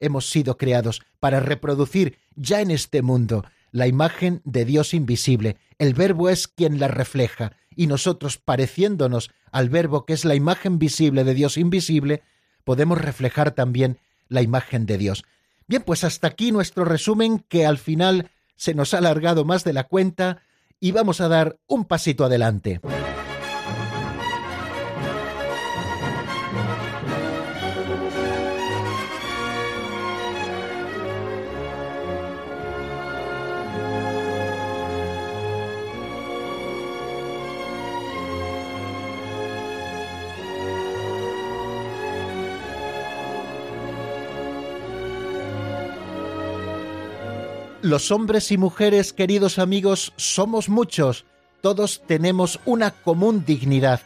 Hemos 0.00 0.30
sido 0.30 0.56
creados 0.56 1.02
para 1.18 1.40
reproducir 1.40 2.18
ya 2.34 2.60
en 2.60 2.70
este 2.70 3.02
mundo 3.02 3.44
la 3.72 3.86
imagen 3.86 4.42
de 4.44 4.64
Dios 4.64 4.94
invisible. 4.94 5.56
El 5.78 5.94
Verbo 5.94 6.28
es 6.28 6.48
quien 6.48 6.78
la 6.78 6.88
refleja, 6.88 7.52
y 7.76 7.86
nosotros, 7.86 8.38
pareciéndonos 8.38 9.30
al 9.52 9.68
Verbo 9.68 10.04
que 10.04 10.12
es 10.12 10.24
la 10.24 10.34
imagen 10.34 10.78
visible 10.78 11.24
de 11.24 11.34
Dios 11.34 11.56
invisible, 11.56 12.22
podemos 12.64 12.98
reflejar 12.98 13.52
también 13.52 13.98
la 14.28 14.42
imagen 14.42 14.86
de 14.86 14.98
Dios. 14.98 15.24
Bien, 15.66 15.82
pues 15.82 16.04
hasta 16.04 16.28
aquí 16.28 16.52
nuestro 16.52 16.84
resumen 16.84 17.38
que 17.48 17.64
al 17.64 17.78
final 17.78 18.30
se 18.56 18.74
nos 18.74 18.92
ha 18.92 18.98
alargado 18.98 19.44
más 19.44 19.64
de 19.64 19.72
la 19.72 19.84
cuenta 19.84 20.42
y 20.80 20.92
vamos 20.92 21.20
a 21.20 21.28
dar 21.28 21.58
un 21.66 21.84
pasito 21.84 22.24
adelante. 22.24 22.80
Los 47.90 48.12
hombres 48.12 48.52
y 48.52 48.56
mujeres, 48.56 49.12
queridos 49.12 49.58
amigos, 49.58 50.12
somos 50.14 50.68
muchos, 50.68 51.24
todos 51.60 52.02
tenemos 52.06 52.60
una 52.64 52.92
común 52.92 53.44
dignidad, 53.44 54.00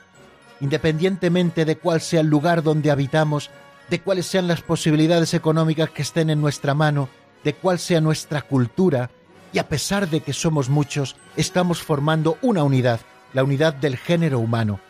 independientemente 0.59 1.67
de 1.67 1.77
cuál 1.77 2.01
sea 2.01 2.23
el 2.23 2.29
lugar 2.29 2.63
donde 2.63 2.91
habitamos, 2.91 3.51
de 3.91 4.01
cuáles 4.01 4.25
sean 4.25 4.49
las 4.49 4.63
posibilidades 4.63 5.35
económicas 5.35 5.91
que 5.91 6.01
estén 6.01 6.31
en 6.31 6.41
nuestra 6.41 6.73
mano, 6.73 7.11
de 7.45 7.53
cuál 7.53 7.79
sea 7.79 8.01
nuestra 8.01 8.41
cultura, 8.41 9.11
y 9.53 9.59
a 9.59 9.69
pesar 9.69 10.09
de 10.09 10.21
que 10.21 10.33
somos 10.33 10.71
muchos, 10.71 11.15
estamos 11.37 11.83
formando 11.83 12.39
una 12.41 12.65
unidad, 12.65 13.01
la 13.35 13.45
unidad 13.45 13.75
del 13.75 13.99
género 13.99 14.39
humano. 14.39 14.81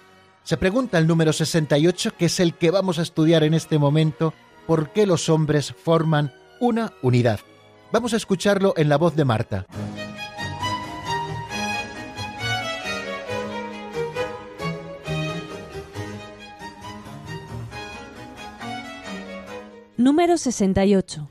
Se 0.45 0.57
pregunta 0.57 0.99
el 0.99 1.09
número 1.09 1.33
68, 1.33 2.13
que 2.17 2.27
es 2.27 2.39
el 2.39 2.55
que 2.55 2.71
vamos 2.71 3.01
a 3.01 3.03
estudiar 3.03 3.43
en 3.43 3.55
este 3.55 3.77
momento, 3.77 4.35
por 4.69 4.91
qué 4.91 5.05
los 5.05 5.29
hombres 5.29 5.75
forman 5.83 6.33
una 6.61 6.93
unidad. 7.03 7.41
Vamos 7.93 8.13
a 8.13 8.17
escucharlo 8.17 8.75
en 8.77 8.89
la 8.89 8.97
voz 8.97 9.15
de 9.15 9.25
Marta. 9.25 9.67
Número 19.97 20.37
68. 20.37 21.29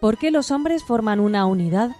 ¿Por 0.00 0.16
qué 0.16 0.30
los 0.30 0.50
hombres 0.50 0.84
forman 0.84 1.20
una 1.20 1.44
unidad? 1.44 1.90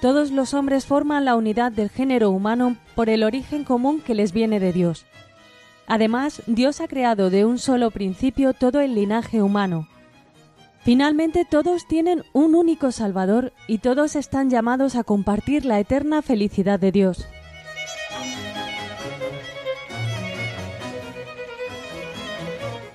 Todos 0.00 0.30
los 0.30 0.54
hombres 0.54 0.86
forman 0.86 1.24
la 1.24 1.34
unidad 1.34 1.72
del 1.72 1.90
género 1.90 2.30
humano 2.30 2.76
por 2.94 3.08
el 3.08 3.24
origen 3.24 3.64
común 3.64 4.00
que 4.00 4.14
les 4.14 4.32
viene 4.32 4.60
de 4.60 4.72
Dios. 4.72 5.06
Además, 5.88 6.42
Dios 6.46 6.80
ha 6.80 6.86
creado 6.86 7.30
de 7.30 7.44
un 7.44 7.58
solo 7.58 7.90
principio 7.90 8.52
todo 8.52 8.80
el 8.80 8.94
linaje 8.94 9.42
humano, 9.42 9.88
Finalmente 10.88 11.44
todos 11.44 11.86
tienen 11.86 12.24
un 12.32 12.54
único 12.54 12.92
Salvador 12.92 13.52
y 13.66 13.80
todos 13.80 14.16
están 14.16 14.48
llamados 14.48 14.94
a 14.94 15.04
compartir 15.04 15.66
la 15.66 15.78
eterna 15.78 16.22
felicidad 16.22 16.80
de 16.80 16.92
Dios. 16.92 17.28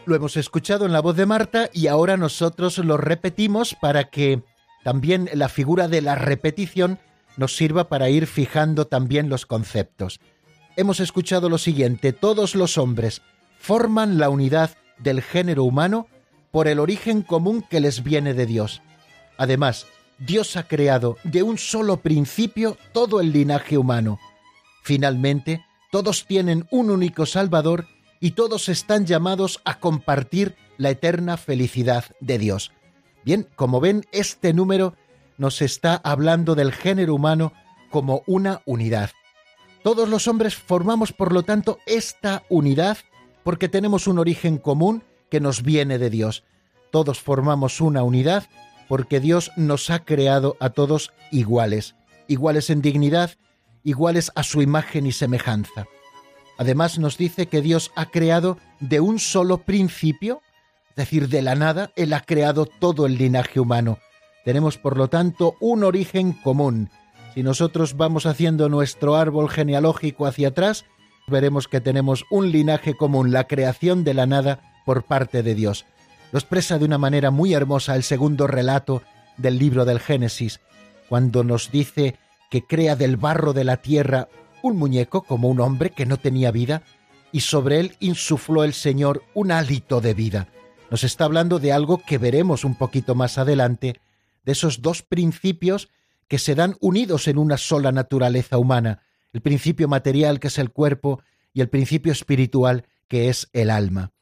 Lo 0.08 0.16
hemos 0.16 0.38
escuchado 0.38 0.88
en 0.88 0.92
la 0.92 1.02
voz 1.02 1.16
de 1.16 1.28
Marta 1.28 1.70
y 1.72 1.86
ahora 1.86 2.18
nosotros 2.18 2.80
lo 2.80 2.98
repetimos 2.98 3.76
para 3.80 4.06
que 4.06 4.42
también 4.84 5.30
la 5.36 5.48
figura 5.48 5.88
de 5.88 6.02
la 6.02 6.16
repetición 6.16 6.98
nos 7.38 7.56
sirva 7.56 7.90
para 7.90 8.10
ir 8.10 8.26
fijando 8.26 8.88
también 8.88 9.30
los 9.30 9.46
conceptos. 9.46 10.20
Hemos 10.78 11.00
escuchado 11.00 11.48
lo 11.48 11.60
siguiente, 11.60 12.12
todos 12.12 12.56
los 12.56 12.80
hombres 12.80 13.22
forman 13.60 14.18
la 14.18 14.30
unidad 14.30 14.72
del 14.98 15.22
género 15.22 15.64
humano 15.64 16.08
por 16.54 16.68
el 16.68 16.80
origen 16.80 17.24
común 17.24 17.66
que 17.68 17.80
les 17.80 18.04
viene 18.04 18.36
de 18.36 18.46
Dios. 18.46 18.84
Además, 19.40 19.88
Dios 20.20 20.56
ha 20.56 20.68
creado 20.68 21.18
de 21.24 21.42
un 21.42 21.58
solo 21.58 21.98
principio 21.98 22.78
todo 22.92 23.20
el 23.20 23.34
linaje 23.34 23.76
humano. 23.76 24.20
Finalmente, 24.84 25.66
todos 25.92 26.28
tienen 26.28 26.68
un 26.70 26.92
único 26.92 27.26
Salvador 27.26 27.88
y 28.20 28.32
todos 28.32 28.70
están 28.70 29.08
llamados 29.08 29.62
a 29.66 29.80
compartir 29.80 30.56
la 30.78 30.92
eterna 30.92 31.38
felicidad 31.38 32.06
de 32.20 32.38
Dios. 32.38 32.72
Bien, 33.26 33.48
como 33.56 33.82
ven, 33.82 34.06
este 34.12 34.54
número 34.54 34.94
nos 35.40 35.60
está 35.60 35.96
hablando 36.04 36.54
del 36.54 36.72
género 36.72 37.16
humano 37.16 37.52
como 37.90 38.22
una 38.28 38.62
unidad. 38.66 39.10
Todos 39.82 40.08
los 40.08 40.28
hombres 40.28 40.54
formamos, 40.54 41.14
por 41.14 41.34
lo 41.34 41.42
tanto, 41.42 41.80
esta 41.88 42.44
unidad 42.48 43.00
porque 43.44 43.70
tenemos 43.70 44.06
un 44.06 44.20
origen 44.20 44.60
común 44.60 45.04
que 45.34 45.40
nos 45.40 45.64
viene 45.64 45.98
de 45.98 46.12
Dios. 46.12 46.44
Todos 46.92 47.20
formamos 47.20 47.82
una 47.82 48.04
unidad 48.04 48.44
porque 48.88 49.20
Dios 49.20 49.50
nos 49.58 49.90
ha 49.90 50.06
creado 50.06 50.56
a 50.60 50.70
todos 50.70 51.12
iguales, 51.32 51.96
iguales 52.28 52.70
en 52.70 52.84
dignidad, 52.84 53.32
iguales 53.84 54.32
a 54.36 54.44
su 54.44 54.62
imagen 54.62 55.08
y 55.08 55.12
semejanza. 55.12 55.88
Además 56.60 57.00
nos 57.00 57.18
dice 57.18 57.48
que 57.48 57.64
Dios 57.64 57.92
ha 57.96 58.12
creado 58.12 58.60
de 58.80 59.00
un 59.00 59.18
solo 59.18 59.58
principio, 59.58 60.44
es 60.92 60.98
decir, 60.98 61.30
de 61.30 61.42
la 61.42 61.56
nada, 61.56 61.92
Él 61.96 62.14
ha 62.14 62.22
creado 62.22 62.68
todo 62.68 63.08
el 63.08 63.18
linaje 63.18 63.60
humano. 63.60 63.98
Tenemos, 64.46 64.78
por 64.78 64.98
lo 64.98 65.08
tanto, 65.08 65.56
un 65.60 65.84
origen 65.84 66.34
común. 66.34 66.92
Si 67.34 67.42
nosotros 67.42 67.98
vamos 67.98 68.28
haciendo 68.28 68.70
nuestro 68.70 69.16
árbol 69.16 69.50
genealógico 69.50 70.28
hacia 70.28 70.50
atrás, 70.50 70.86
veremos 71.28 71.68
que 71.68 71.82
tenemos 71.82 72.24
un 72.30 72.52
linaje 72.52 72.94
común, 72.94 73.32
la 73.32 73.46
creación 73.46 74.04
de 74.04 74.14
la 74.14 74.28
nada 74.28 74.73
por 74.86 75.04
parte 75.04 75.44
de 75.44 75.56
Dios. 75.56 75.86
Lo 76.32 76.40
expresa 76.40 76.80
de 76.80 76.86
una 76.86 76.98
manera 76.98 77.32
muy 77.32 77.54
hermosa 77.54 77.96
el 77.96 78.04
segundo 78.04 78.48
relato 78.48 79.04
del 79.38 79.60
libro 79.60 79.86
del 79.86 80.00
Génesis, 80.00 80.60
cuando 81.10 81.44
nos 81.44 81.72
dice 81.72 82.16
que 82.50 82.64
crea 82.64 82.96
del 82.96 83.18
barro 83.18 83.54
de 83.54 83.64
la 83.64 83.78
tierra 83.78 84.30
un 84.62 84.78
muñeco 84.78 85.24
como 85.24 85.50
un 85.50 85.60
hombre 85.60 85.92
que 85.92 86.06
no 86.06 86.18
tenía 86.18 86.52
vida, 86.52 86.84
y 87.32 87.42
sobre 87.42 87.80
él 87.80 87.96
insufló 88.00 88.64
el 88.64 88.74
Señor 88.74 89.24
un 89.34 89.52
hálito 89.52 90.02
de 90.02 90.14
vida. 90.14 90.48
Nos 90.90 91.04
está 91.04 91.26
hablando 91.26 91.60
de 91.60 91.74
algo 91.74 92.02
que 92.06 92.18
veremos 92.18 92.64
un 92.64 92.76
poquito 92.76 93.16
más 93.16 93.38
adelante, 93.38 94.00
de 94.46 94.52
esos 94.52 94.82
dos 94.82 95.02
principios 95.02 95.90
que 96.28 96.40
se 96.40 96.56
dan 96.56 96.78
unidos 96.80 97.28
en 97.28 97.38
una 97.38 97.58
sola 97.58 97.92
naturaleza 97.92 98.58
humana, 98.58 99.02
el 99.34 99.42
principio 99.42 99.88
material 99.88 100.40
que 100.40 100.48
es 100.48 100.58
el 100.58 100.72
cuerpo 100.72 101.22
y 101.54 101.62
el 101.62 101.70
principio 101.70 102.12
espiritual 102.12 102.86
que 103.08 103.30
es 103.30 103.50
el 103.54 103.70
alma. 103.70 104.13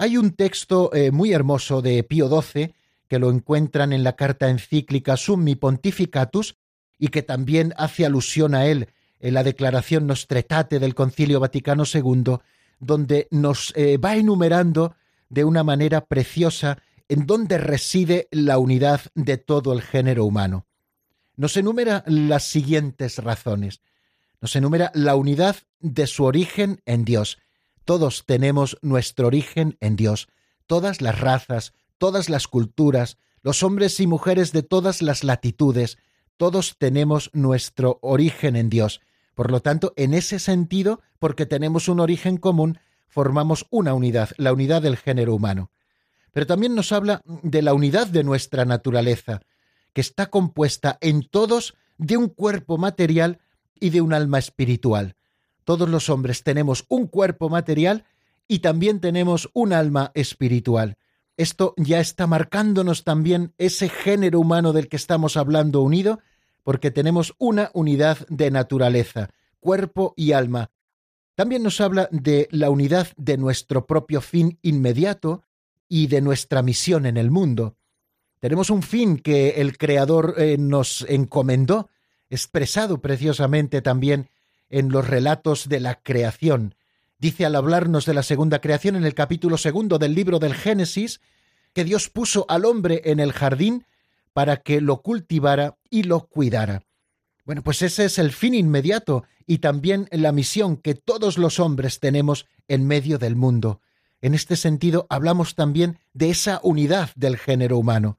Hay 0.00 0.16
un 0.16 0.30
texto 0.30 0.90
eh, 0.94 1.10
muy 1.10 1.34
hermoso 1.34 1.82
de 1.82 2.02
Pío 2.04 2.26
XII 2.26 2.72
que 3.06 3.18
lo 3.18 3.30
encuentran 3.30 3.92
en 3.92 4.02
la 4.02 4.16
carta 4.16 4.48
encíclica 4.48 5.18
Summi 5.18 5.56
Pontificatus 5.56 6.56
y 6.98 7.08
que 7.08 7.20
también 7.22 7.74
hace 7.76 8.06
alusión 8.06 8.54
a 8.54 8.64
él 8.64 8.88
en 9.18 9.34
la 9.34 9.44
declaración 9.44 10.06
Nostretate 10.06 10.78
del 10.78 10.94
Concilio 10.94 11.38
Vaticano 11.38 11.84
II, 11.84 12.38
donde 12.78 13.28
nos 13.30 13.74
eh, 13.76 13.98
va 13.98 14.16
enumerando 14.16 14.94
de 15.28 15.44
una 15.44 15.64
manera 15.64 16.06
preciosa 16.06 16.78
en 17.10 17.26
dónde 17.26 17.58
reside 17.58 18.26
la 18.30 18.56
unidad 18.56 19.02
de 19.14 19.36
todo 19.36 19.74
el 19.74 19.82
género 19.82 20.24
humano. 20.24 20.64
Nos 21.36 21.58
enumera 21.58 22.04
las 22.06 22.44
siguientes 22.44 23.18
razones. 23.18 23.82
Nos 24.40 24.56
enumera 24.56 24.92
la 24.94 25.14
unidad 25.14 25.56
de 25.78 26.06
su 26.06 26.24
origen 26.24 26.80
en 26.86 27.04
Dios. 27.04 27.36
Todos 27.90 28.24
tenemos 28.24 28.78
nuestro 28.82 29.26
origen 29.26 29.76
en 29.80 29.96
Dios. 29.96 30.28
Todas 30.68 31.00
las 31.00 31.18
razas, 31.18 31.72
todas 31.98 32.28
las 32.28 32.46
culturas, 32.46 33.18
los 33.42 33.64
hombres 33.64 33.98
y 33.98 34.06
mujeres 34.06 34.52
de 34.52 34.62
todas 34.62 35.02
las 35.02 35.24
latitudes, 35.24 35.98
todos 36.36 36.76
tenemos 36.78 37.30
nuestro 37.32 37.98
origen 38.00 38.54
en 38.54 38.70
Dios. 38.70 39.00
Por 39.34 39.50
lo 39.50 39.60
tanto, 39.60 39.92
en 39.96 40.14
ese 40.14 40.38
sentido, 40.38 41.00
porque 41.18 41.46
tenemos 41.46 41.88
un 41.88 41.98
origen 41.98 42.36
común, 42.36 42.78
formamos 43.08 43.66
una 43.70 43.92
unidad, 43.92 44.30
la 44.36 44.52
unidad 44.52 44.82
del 44.82 44.96
género 44.96 45.34
humano. 45.34 45.72
Pero 46.30 46.46
también 46.46 46.76
nos 46.76 46.92
habla 46.92 47.22
de 47.24 47.60
la 47.60 47.74
unidad 47.74 48.06
de 48.06 48.22
nuestra 48.22 48.64
naturaleza, 48.64 49.40
que 49.92 50.00
está 50.00 50.30
compuesta 50.30 50.96
en 51.00 51.28
todos 51.28 51.74
de 51.98 52.16
un 52.16 52.28
cuerpo 52.28 52.78
material 52.78 53.40
y 53.80 53.90
de 53.90 54.00
un 54.00 54.12
alma 54.12 54.38
espiritual. 54.38 55.16
Todos 55.70 55.88
los 55.88 56.10
hombres 56.10 56.42
tenemos 56.42 56.84
un 56.88 57.06
cuerpo 57.06 57.48
material 57.48 58.02
y 58.48 58.58
también 58.58 58.98
tenemos 58.98 59.48
un 59.52 59.72
alma 59.72 60.10
espiritual. 60.14 60.96
Esto 61.36 61.74
ya 61.76 62.00
está 62.00 62.26
marcándonos 62.26 63.04
también 63.04 63.54
ese 63.56 63.88
género 63.88 64.40
humano 64.40 64.72
del 64.72 64.88
que 64.88 64.96
estamos 64.96 65.36
hablando 65.36 65.80
unido, 65.82 66.18
porque 66.64 66.90
tenemos 66.90 67.36
una 67.38 67.70
unidad 67.72 68.18
de 68.28 68.50
naturaleza, 68.50 69.30
cuerpo 69.60 70.12
y 70.16 70.32
alma. 70.32 70.72
También 71.36 71.62
nos 71.62 71.80
habla 71.80 72.08
de 72.10 72.48
la 72.50 72.68
unidad 72.68 73.06
de 73.16 73.36
nuestro 73.36 73.86
propio 73.86 74.20
fin 74.20 74.58
inmediato 74.62 75.44
y 75.88 76.08
de 76.08 76.20
nuestra 76.20 76.62
misión 76.62 77.06
en 77.06 77.16
el 77.16 77.30
mundo. 77.30 77.76
Tenemos 78.40 78.70
un 78.70 78.82
fin 78.82 79.18
que 79.18 79.50
el 79.50 79.78
Creador 79.78 80.34
eh, 80.36 80.56
nos 80.58 81.06
encomendó, 81.08 81.90
expresado 82.28 83.00
preciosamente 83.00 83.82
también 83.82 84.30
en 84.70 84.90
los 84.90 85.06
relatos 85.06 85.68
de 85.68 85.80
la 85.80 85.96
creación. 85.96 86.74
Dice 87.18 87.44
al 87.44 87.56
hablarnos 87.56 88.06
de 88.06 88.14
la 88.14 88.22
segunda 88.22 88.60
creación 88.60 88.96
en 88.96 89.04
el 89.04 89.14
capítulo 89.14 89.58
segundo 89.58 89.98
del 89.98 90.14
libro 90.14 90.38
del 90.38 90.54
Génesis, 90.54 91.20
que 91.74 91.84
Dios 91.84 92.08
puso 92.08 92.46
al 92.48 92.64
hombre 92.64 93.02
en 93.04 93.20
el 93.20 93.32
jardín 93.32 93.84
para 94.32 94.58
que 94.58 94.80
lo 94.80 95.02
cultivara 95.02 95.76
y 95.90 96.04
lo 96.04 96.26
cuidara. 96.26 96.82
Bueno, 97.44 97.62
pues 97.62 97.82
ese 97.82 98.04
es 98.04 98.18
el 98.18 98.32
fin 98.32 98.54
inmediato 98.54 99.24
y 99.46 99.58
también 99.58 100.08
la 100.12 100.32
misión 100.32 100.76
que 100.76 100.94
todos 100.94 101.36
los 101.36 101.58
hombres 101.58 102.00
tenemos 102.00 102.46
en 102.68 102.86
medio 102.86 103.18
del 103.18 103.36
mundo. 103.36 103.80
En 104.22 104.34
este 104.34 104.56
sentido, 104.56 105.06
hablamos 105.10 105.54
también 105.54 105.98
de 106.12 106.30
esa 106.30 106.60
unidad 106.62 107.10
del 107.16 107.36
género 107.36 107.78
humano. 107.78 108.18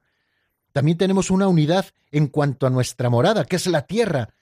También 0.72 0.98
tenemos 0.98 1.30
una 1.30 1.48
unidad 1.48 1.86
en 2.10 2.26
cuanto 2.26 2.66
a 2.66 2.70
nuestra 2.70 3.08
morada, 3.08 3.44
que 3.44 3.56
es 3.56 3.66
la 3.66 3.86
tierra, 3.86 4.34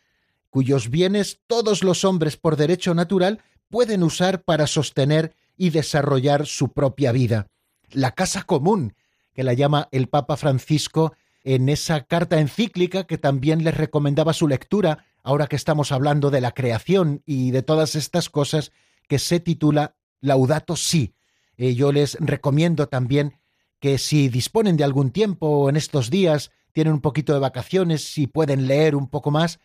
cuyos 0.51 0.91
bienes 0.91 1.41
todos 1.47 1.83
los 1.83 2.05
hombres 2.05 2.37
por 2.37 2.57
derecho 2.57 2.95
natural 2.95 3.43
pueden 3.69 4.03
usar 4.03 4.43
para 4.43 4.67
sostener 4.67 5.35
y 5.57 5.71
desarrollar 5.71 6.47
su 6.47 6.73
propia 6.73 7.13
vida. 7.13 7.47
La 7.91 8.13
casa 8.13 8.43
común, 8.43 8.95
que 9.33 9.45
la 9.45 9.55
llama 9.55 9.89
el 9.93 10.09
Papa 10.09 10.37
Francisco 10.37 11.15
en 11.45 11.69
esa 11.69 12.05
carta 12.05 12.41
encíclica 12.41 13.05
que 13.05 13.19
también 13.19 13.65
les 13.65 13.77
recomendaba 13.77 14.33
su 14.33 14.49
lectura, 14.49 15.07
ahora 15.23 15.47
que 15.47 15.57
estamos 15.57 15.93
hablando 15.93 16.31
de 16.31 16.41
la 16.41 16.53
creación 16.53 17.23
y 17.25 17.51
de 17.51 17.63
todas 17.63 17.95
estas 17.95 18.29
cosas, 18.29 18.73
que 19.09 19.19
se 19.19 19.41
titula 19.41 19.95
Laudato 20.21 20.77
Si. 20.77 21.15
Eh, 21.57 21.75
yo 21.75 21.93
les 21.93 22.17
recomiendo 22.21 22.89
también 22.89 23.39
que 23.81 23.99
si 23.99 24.29
disponen 24.29 24.77
de 24.77 24.85
algún 24.85 25.11
tiempo 25.11 25.69
en 25.69 25.77
estos 25.77 26.11
días, 26.11 26.51
tienen 26.73 26.93
un 26.93 27.01
poquito 27.01 27.33
de 27.33 27.41
vacaciones 27.41 28.19
y 28.19 28.27
pueden 28.27 28.67
leer 28.67 28.95
un 28.95 29.09
poco 29.09 29.31
más, 29.31 29.59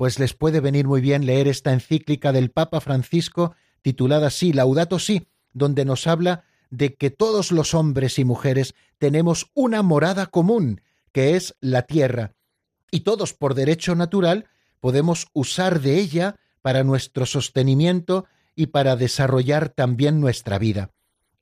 pues 0.00 0.18
les 0.18 0.32
puede 0.32 0.60
venir 0.60 0.88
muy 0.88 1.02
bien 1.02 1.26
leer 1.26 1.46
esta 1.46 1.74
encíclica 1.74 2.32
del 2.32 2.50
Papa 2.50 2.80
Francisco 2.80 3.54
titulada 3.82 4.28
así, 4.28 4.54
Laudato 4.54 4.98
Si, 4.98 5.28
donde 5.52 5.84
nos 5.84 6.06
habla 6.06 6.44
de 6.70 6.94
que 6.94 7.10
todos 7.10 7.52
los 7.52 7.74
hombres 7.74 8.18
y 8.18 8.24
mujeres 8.24 8.74
tenemos 8.96 9.50
una 9.52 9.82
morada 9.82 10.24
común, 10.24 10.80
que 11.12 11.36
es 11.36 11.54
la 11.60 11.82
tierra, 11.82 12.32
y 12.90 13.00
todos 13.00 13.34
por 13.34 13.52
derecho 13.52 13.94
natural 13.94 14.46
podemos 14.80 15.26
usar 15.34 15.82
de 15.82 15.98
ella 15.98 16.36
para 16.62 16.82
nuestro 16.82 17.26
sostenimiento 17.26 18.24
y 18.56 18.68
para 18.68 18.96
desarrollar 18.96 19.68
también 19.68 20.18
nuestra 20.18 20.58
vida. 20.58 20.92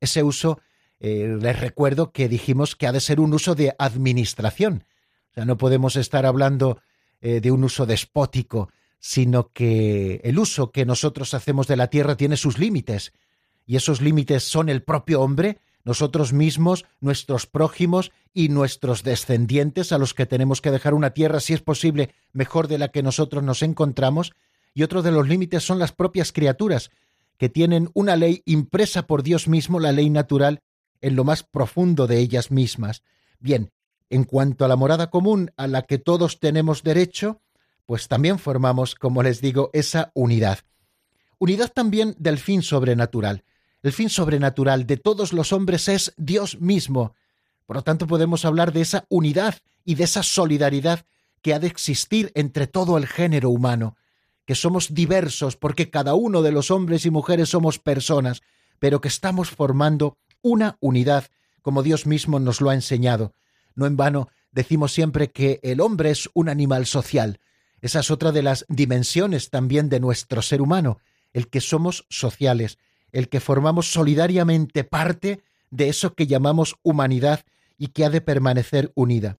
Ese 0.01 0.25
uso 0.25 0.61
eh, 0.99 1.39
les 1.41 1.61
recuerdo 1.61 2.11
que 2.11 2.29
dijimos 2.29 2.75
que 2.75 2.89
ha 2.89 2.93
de 2.93 2.99
ser 2.99 3.21
un 3.21 3.35
uso 3.35 3.55
de 3.55 3.77
administración. 3.79 4.85
O 5.31 5.35
sea, 5.35 5.45
no 5.45 5.59
podemos 5.59 5.95
estar 5.95 6.27
hablando 6.27 6.81
eh, 7.21 7.41
de 7.41 7.51
un 7.51 7.65
uso 7.65 7.87
despótico, 7.87 8.71
sino 9.01 9.53
que 9.53 10.21
el 10.25 10.39
uso 10.39 10.71
que 10.71 10.85
nosotros 10.85 11.35
hacemos 11.35 11.67
de 11.67 11.77
la 11.77 11.89
tierra 11.89 12.17
tiene 12.17 12.37
sus 12.37 12.59
límites. 12.59 13.13
Y 13.67 13.77
esos 13.77 14.01
límites 14.01 14.45
son 14.45 14.69
el 14.69 14.83
propio 14.83 15.21
hombre, 15.21 15.59
nosotros 15.85 16.33
mismos, 16.33 16.85
nuestros 17.01 17.47
prójimos 17.47 18.13
y 18.35 18.49
nuestros 18.49 19.03
descendientes 19.03 19.93
a 19.93 19.99
los 19.99 20.15
que 20.15 20.27
tenemos 20.27 20.61
que 20.61 20.71
dejar 20.71 20.95
una 20.95 21.11
tierra, 21.11 21.41
si 21.41 21.55
es 21.55 21.63
posible, 21.63 22.15
mejor 22.33 22.69
de 22.69 22.79
la 22.79 22.89
que 22.89 23.03
nosotros 23.03 23.43
nos 23.43 23.63
encontramos. 23.63 24.33
Y 24.75 24.83
otro 24.83 25.03
de 25.03 25.13
los 25.13 25.29
límites 25.29 25.65
son 25.65 25.79
las 25.79 25.93
propias 25.93 26.33
criaturas, 26.33 26.91
que 27.37 27.49
tienen 27.49 27.91
una 27.95 28.17
ley 28.17 28.43
impresa 28.45 29.07
por 29.07 29.23
Dios 29.23 29.49
mismo, 29.49 29.81
la 29.81 29.93
ley 29.93 30.11
natural, 30.11 30.61
en 31.01 31.17
lo 31.17 31.25
más 31.25 31.43
profundo 31.43 32.07
de 32.07 32.19
ellas 32.19 32.51
mismas. 32.51 33.03
Bien, 33.39 33.71
en 34.11 34.25
cuanto 34.25 34.65
a 34.65 34.69
la 34.69 34.77
morada 34.77 35.11
común 35.11 35.51
a 35.57 35.67
la 35.67 35.83
que 35.83 35.99
todos 35.99 36.41
tenemos 36.41 36.83
derecho, 36.83 37.41
pues 37.87 38.09
también 38.09 38.39
formamos, 38.39 38.95
como 38.95 39.23
les 39.23 39.41
digo, 39.41 39.71
esa 39.73 40.11
unidad. 40.15 40.61
Unidad 41.39 41.73
también 41.73 42.15
del 42.19 42.39
fin 42.39 42.63
sobrenatural. 42.63 43.45
El 43.83 43.93
fin 43.93 44.11
sobrenatural 44.11 44.87
de 44.87 44.97
todos 44.97 45.33
los 45.33 45.53
hombres 45.53 45.89
es 45.89 46.13
Dios 46.17 46.61
mismo. 46.61 47.15
Por 47.67 47.77
lo 47.77 47.83
tanto, 47.83 48.07
podemos 48.07 48.45
hablar 48.45 48.73
de 48.73 48.81
esa 48.81 49.05
unidad 49.09 49.57
y 49.85 49.95
de 49.95 50.05
esa 50.05 50.23
solidaridad 50.23 51.05
que 51.41 51.55
ha 51.55 51.59
de 51.59 51.69
existir 51.69 52.33
entre 52.35 52.67
todo 52.67 52.99
el 52.99 53.07
género 53.07 53.51
humano, 53.51 53.97
que 54.45 54.55
somos 54.55 54.93
diversos 54.93 55.57
porque 55.57 55.91
cada 55.91 56.15
uno 56.15 56.43
de 56.43 56.53
los 56.53 56.71
hombres 56.71 57.07
y 57.07 57.11
mujeres 57.11 57.51
somos 57.51 57.79
personas, 57.79 58.43
pero 58.79 59.01
que 59.01 59.09
estamos 59.09 59.51
formando 59.51 60.19
una 60.43 60.77
unidad, 60.81 61.29
como 61.63 61.83
Dios 61.83 62.07
mismo 62.07 62.41
nos 62.41 62.61
lo 62.61 62.71
ha 62.71 62.75
enseñado. 62.75 63.33
No 63.79 63.87
en 63.87 63.97
vano 63.97 64.29
decimos 64.51 64.93
siempre 64.93 65.31
que 65.31 65.61
el 65.63 65.81
hombre 65.81 66.11
es 66.11 66.29
un 66.35 66.49
animal 66.49 66.85
social. 66.85 67.39
Esa 67.81 68.01
es 68.01 68.11
otra 68.11 68.33
de 68.33 68.43
las 68.43 68.67
dimensiones 68.69 69.51
también 69.51 69.89
de 69.89 70.01
nuestro 70.01 70.43
ser 70.43 70.61
humano, 70.61 70.99
el 71.33 71.47
que 71.47 71.61
somos 71.61 72.05
sociales, 72.11 72.79
el 73.13 73.29
que 73.29 73.39
formamos 73.39 73.93
solidariamente 73.93 74.83
parte 74.83 75.45
de 75.71 75.89
eso 75.89 76.15
que 76.15 76.27
llamamos 76.27 76.75
humanidad 76.83 77.45
y 77.77 77.89
que 77.89 78.05
ha 78.05 78.11
de 78.11 78.21
permanecer 78.21 78.91
unida. 78.97 79.39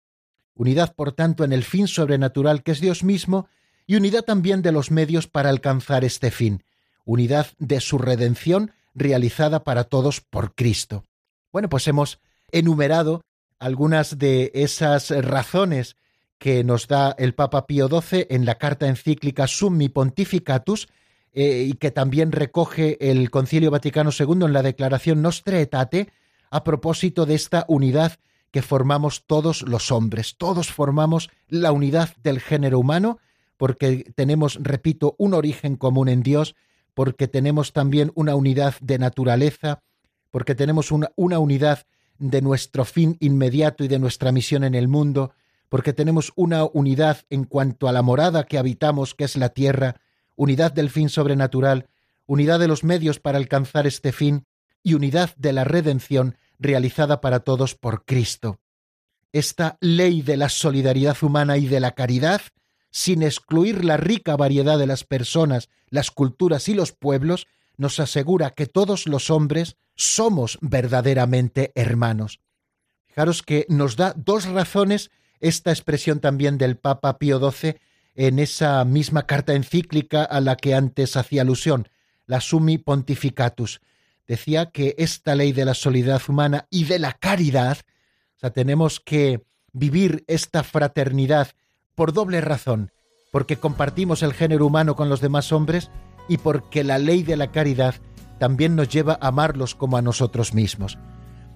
Unidad, 0.56 0.96
por 0.96 1.12
tanto, 1.12 1.44
en 1.44 1.52
el 1.52 1.66
fin 1.66 1.90
sobrenatural 1.90 2.64
que 2.64 2.72
es 2.72 2.80
Dios 2.80 3.04
mismo, 3.04 3.50
y 3.88 3.98
unidad 3.98 4.24
también 4.24 4.62
de 4.62 4.72
los 4.72 4.90
medios 4.90 5.28
para 5.28 5.50
alcanzar 5.50 6.06
este 6.06 6.32
fin, 6.32 6.64
unidad 7.04 7.48
de 7.58 7.82
su 7.82 7.98
redención 7.98 8.72
realizada 8.96 9.66
para 9.66 9.84
todos 9.84 10.22
por 10.22 10.56
Cristo. 10.56 11.04
Bueno, 11.52 11.68
pues 11.68 11.90
hemos 11.90 12.22
enumerado 12.54 13.22
algunas 13.60 14.18
de 14.18 14.52
esas 14.54 15.10
razones 15.10 15.96
que 16.38 16.64
nos 16.64 16.88
da 16.88 17.14
el 17.18 17.36
Papa 17.36 17.68
Pío 17.68 17.90
XII 17.90 18.28
en 18.30 18.46
la 18.46 18.56
carta 18.56 18.88
encíclica 18.88 19.46
Summi 19.46 19.90
Pontificatus 19.90 20.88
eh, 21.34 21.66
y 21.68 21.74
que 21.74 21.92
también 21.92 22.32
recoge 22.32 22.98
el 23.12 23.30
Concilio 23.30 23.70
Vaticano 23.70 24.10
II 24.18 24.46
en 24.46 24.54
la 24.54 24.64
Declaración 24.64 25.22
Nostre 25.22 25.58
Aetate 25.58 26.10
a 26.50 26.64
propósito 26.64 27.26
de 27.26 27.36
esta 27.36 27.66
unidad 27.68 28.14
que 28.52 28.62
formamos 28.62 29.26
todos 29.28 29.62
los 29.62 29.92
hombres. 29.92 30.38
Todos 30.38 30.72
formamos 30.72 31.30
la 31.48 31.72
unidad 31.72 32.16
del 32.24 32.40
género 32.40 32.80
humano 32.80 33.20
porque 33.58 34.12
tenemos, 34.16 34.58
repito, 34.62 35.16
un 35.20 35.34
origen 35.34 35.76
común 35.76 36.08
en 36.08 36.24
Dios 36.24 36.56
porque 36.94 37.28
tenemos 37.28 37.74
también 37.74 38.12
una 38.16 38.36
unidad 38.36 38.76
de 38.82 38.98
naturaleza, 38.98 39.84
porque 40.32 40.56
tenemos 40.56 40.92
una, 40.92 41.12
una 41.16 41.40
unidad 41.40 41.86
de 42.20 42.42
nuestro 42.42 42.86
fin 42.86 43.18
inmediato 43.20 43.84
y 43.84 43.88
de 43.88 44.00
nuestra 44.00 44.32
misión 44.32 44.64
en 44.64 44.76
el 44.76 44.88
mundo, 44.88 45.34
porque 45.70 45.94
tenemos 45.94 46.32
una 46.36 46.66
unidad 46.66 47.22
en 47.30 47.46
cuanto 47.46 47.88
a 47.88 47.92
la 47.92 48.02
morada 48.02 48.46
que 48.46 48.58
habitamos, 48.58 49.16
que 49.16 49.24
es 49.24 49.36
la 49.36 49.50
tierra, 49.50 50.02
unidad 50.36 50.72
del 50.72 50.90
fin 50.90 51.10
sobrenatural, 51.10 51.88
unidad 52.26 52.60
de 52.60 52.68
los 52.68 52.84
medios 52.84 53.20
para 53.20 53.38
alcanzar 53.38 53.88
este 53.88 54.12
fin 54.12 54.46
y 54.84 54.94
unidad 54.94 55.36
de 55.36 55.54
la 55.54 55.64
redención 55.64 56.38
realizada 56.60 57.22
para 57.22 57.40
todos 57.40 57.76
por 57.76 58.06
Cristo. 58.06 58.60
Esta 59.32 59.78
ley 59.80 60.22
de 60.22 60.38
la 60.38 60.50
solidaridad 60.50 61.18
humana 61.22 61.58
y 61.58 61.68
de 61.68 61.80
la 61.80 61.92
caridad 61.92 62.42
sin 62.92 63.24
excluir 63.24 63.86
la 63.86 63.98
rica 63.98 64.36
variedad 64.36 64.78
de 64.78 64.88
las 64.88 65.04
personas, 65.04 65.70
las 65.90 66.12
culturas 66.12 66.68
y 66.70 66.74
los 66.74 66.92
pueblos, 66.92 67.48
nos 67.80 68.02
asegura 68.02 68.52
que 68.52 68.68
todos 68.68 69.08
los 69.08 69.30
hombres 69.30 69.78
somos 69.96 70.60
verdaderamente 70.62 71.72
hermanos. 71.76 72.42
Fijaros 73.08 73.42
que 73.42 73.66
nos 73.70 73.96
da 73.96 74.14
dos 74.18 74.46
razones 74.46 75.12
esta 75.40 75.72
expresión 75.72 76.20
también 76.20 76.58
del 76.58 76.76
Papa 76.76 77.18
Pío 77.18 77.40
XII 77.40 77.78
en 78.16 78.40
esa 78.40 78.84
misma 78.84 79.26
carta 79.26 79.54
encíclica 79.54 80.26
a 80.26 80.42
la 80.42 80.58
que 80.58 80.76
antes 80.76 81.16
hacía 81.16 81.44
alusión, 81.44 81.88
la 82.26 82.42
Summi 82.42 82.80
Pontificatus. 82.80 83.80
Decía 84.28 84.72
que 84.72 84.96
esta 84.98 85.34
ley 85.36 85.54
de 85.54 85.64
la 85.64 85.74
solidaridad 85.74 86.22
humana 86.28 86.68
y 86.70 86.84
de 86.84 87.00
la 87.00 87.14
caridad, 87.14 87.78
o 88.36 88.40
sea, 88.40 88.50
tenemos 88.50 89.00
que 89.00 89.46
vivir 89.72 90.26
esta 90.28 90.64
fraternidad 90.64 91.52
por 91.96 92.12
doble 92.12 92.42
razón, 92.42 92.92
porque 93.32 93.56
compartimos 93.56 94.22
el 94.22 94.34
género 94.34 94.66
humano 94.66 94.98
con 94.98 95.08
los 95.08 95.22
demás 95.22 95.54
hombres 95.54 95.90
y 96.30 96.38
porque 96.38 96.86
la 96.86 96.98
ley 96.98 97.24
de 97.24 97.36
la 97.36 97.52
caridad 97.52 97.96
también 98.38 98.76
nos 98.76 98.88
lleva 98.88 99.18
a 99.20 99.28
amarlos 99.28 99.76
como 99.76 99.98
a 99.98 100.02
nosotros 100.02 100.54
mismos. 100.54 100.98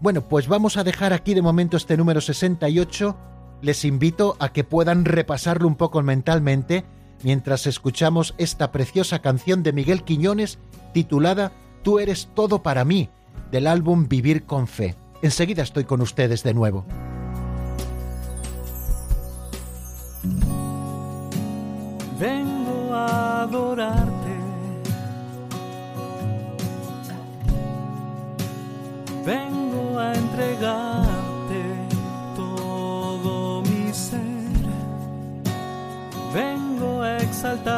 Bueno, 0.02 0.22
pues 0.28 0.50
vamos 0.50 0.76
a 0.76 0.84
dejar 0.84 1.14
aquí 1.14 1.34
de 1.34 1.42
momento 1.42 1.78
este 1.78 1.96
número 1.96 2.20
68. 2.20 3.16
Les 3.62 3.86
invito 3.86 4.36
a 4.40 4.50
que 4.50 4.66
puedan 4.66 5.06
repasarlo 5.06 5.68
un 5.68 5.76
poco 5.76 6.02
mentalmente 6.02 6.84
mientras 7.24 7.68
escuchamos 7.68 8.36
esta 8.38 8.74
preciosa 8.74 9.20
canción 9.20 9.64
de 9.64 9.72
Miguel 9.72 10.04
Quiñones 10.04 10.60
titulada 10.94 11.54
Tú 11.84 12.00
eres 12.00 12.30
todo 12.34 12.64
para 12.64 12.84
mí, 12.84 13.10
del 13.52 13.68
álbum 13.68 14.08
Vivir 14.10 14.44
con 14.44 14.68
Fe. 14.68 14.96
Enseguida 15.22 15.64
estoy 15.64 15.86
con 15.86 16.02
ustedes 16.02 16.44
de 16.44 16.54
nuevo. 16.54 16.86
vengo 22.24 22.94
a 22.94 23.44
adorarte. 23.44 24.03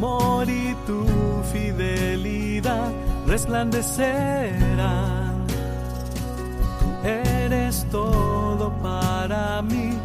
amor 0.00 0.48
y 0.48 0.74
tu 0.86 1.04
fidelidad 1.52 2.90
resplandecerán. 3.26 5.44
Tú 6.80 7.06
eres 7.06 7.84
todo 7.90 8.72
para 8.82 9.60
mí 9.60 9.98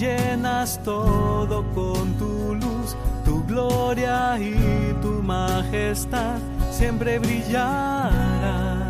llenas 0.00 0.80
todo 0.82 1.62
con 1.74 2.14
tu 2.14 2.54
luz, 2.54 2.96
tu 3.24 3.44
gloria 3.44 4.38
y 4.38 4.94
tu 5.02 5.22
majestad 5.22 6.38
siempre 6.70 7.18
brillará. 7.18 8.89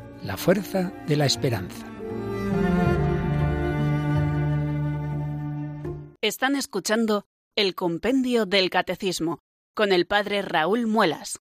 la 0.31 0.37
fuerza 0.37 0.93
de 1.07 1.17
la 1.17 1.25
esperanza. 1.25 1.85
Están 6.21 6.55
escuchando 6.55 7.25
el 7.57 7.75
Compendio 7.75 8.45
del 8.45 8.69
Catecismo 8.69 9.39
con 9.75 9.91
el 9.91 10.07
Padre 10.07 10.41
Raúl 10.41 10.87
Muelas. 10.87 11.41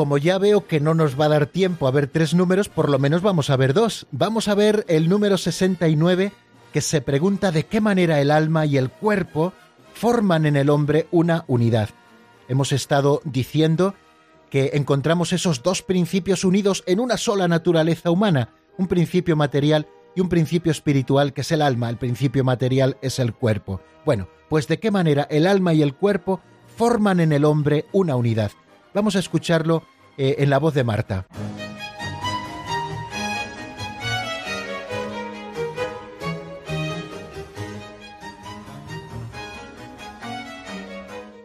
Como 0.00 0.16
ya 0.16 0.38
veo 0.38 0.66
que 0.66 0.80
no 0.80 0.94
nos 0.94 1.20
va 1.20 1.26
a 1.26 1.28
dar 1.28 1.46
tiempo 1.46 1.86
a 1.86 1.90
ver 1.90 2.06
tres 2.06 2.32
números, 2.32 2.70
por 2.70 2.88
lo 2.88 2.98
menos 2.98 3.20
vamos 3.20 3.50
a 3.50 3.56
ver 3.58 3.74
dos. 3.74 4.06
Vamos 4.12 4.48
a 4.48 4.54
ver 4.54 4.86
el 4.88 5.10
número 5.10 5.36
69 5.36 6.32
que 6.72 6.80
se 6.80 7.02
pregunta 7.02 7.52
de 7.52 7.66
qué 7.66 7.82
manera 7.82 8.18
el 8.18 8.30
alma 8.30 8.64
y 8.64 8.78
el 8.78 8.88
cuerpo 8.88 9.52
forman 9.92 10.46
en 10.46 10.56
el 10.56 10.70
hombre 10.70 11.06
una 11.10 11.44
unidad. 11.48 11.90
Hemos 12.48 12.72
estado 12.72 13.20
diciendo 13.24 13.94
que 14.48 14.70
encontramos 14.72 15.34
esos 15.34 15.62
dos 15.62 15.82
principios 15.82 16.44
unidos 16.44 16.82
en 16.86 16.98
una 16.98 17.18
sola 17.18 17.46
naturaleza 17.46 18.10
humana, 18.10 18.54
un 18.78 18.86
principio 18.86 19.36
material 19.36 19.86
y 20.16 20.22
un 20.22 20.30
principio 20.30 20.72
espiritual 20.72 21.34
que 21.34 21.42
es 21.42 21.52
el 21.52 21.60
alma, 21.60 21.90
el 21.90 21.98
principio 21.98 22.42
material 22.42 22.96
es 23.02 23.18
el 23.18 23.34
cuerpo. 23.34 23.82
Bueno, 24.06 24.28
pues 24.48 24.66
de 24.66 24.80
qué 24.80 24.90
manera 24.90 25.26
el 25.28 25.46
alma 25.46 25.74
y 25.74 25.82
el 25.82 25.94
cuerpo 25.94 26.40
forman 26.78 27.20
en 27.20 27.32
el 27.32 27.44
hombre 27.44 27.84
una 27.92 28.16
unidad. 28.16 28.52
Vamos 28.92 29.14
a 29.16 29.20
escucharlo 29.20 29.82
eh, 30.16 30.36
en 30.38 30.50
la 30.50 30.58
voz 30.58 30.74
de 30.74 30.84
Marta. 30.84 31.26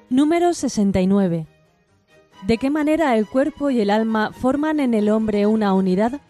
Número 0.09 0.53
69. 0.53 1.45
¿De 2.47 2.57
qué 2.57 2.69
manera 2.69 3.17
el 3.17 3.27
cuerpo 3.27 3.69
y 3.69 3.81
el 3.81 3.89
alma 3.89 4.31
forman 4.31 4.79
en 4.79 4.93
el 4.93 5.09
hombre 5.09 5.45
una 5.45 5.73
unidad? 5.73 6.21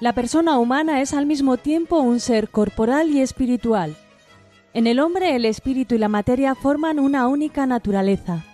La 0.00 0.12
persona 0.12 0.58
humana 0.58 1.00
es 1.00 1.14
al 1.14 1.26
mismo 1.26 1.58
tiempo 1.58 2.00
un 2.00 2.18
ser 2.18 2.50
corporal 2.50 3.10
y 3.10 3.20
espiritual. 3.20 3.96
En 4.74 4.86
el 4.86 5.00
hombre 5.00 5.36
el 5.36 5.44
espíritu 5.44 5.94
y 5.94 5.98
la 5.98 6.08
materia 6.08 6.54
forman 6.54 6.98
una 6.98 7.28
única 7.28 7.66
naturaleza. 7.66 8.44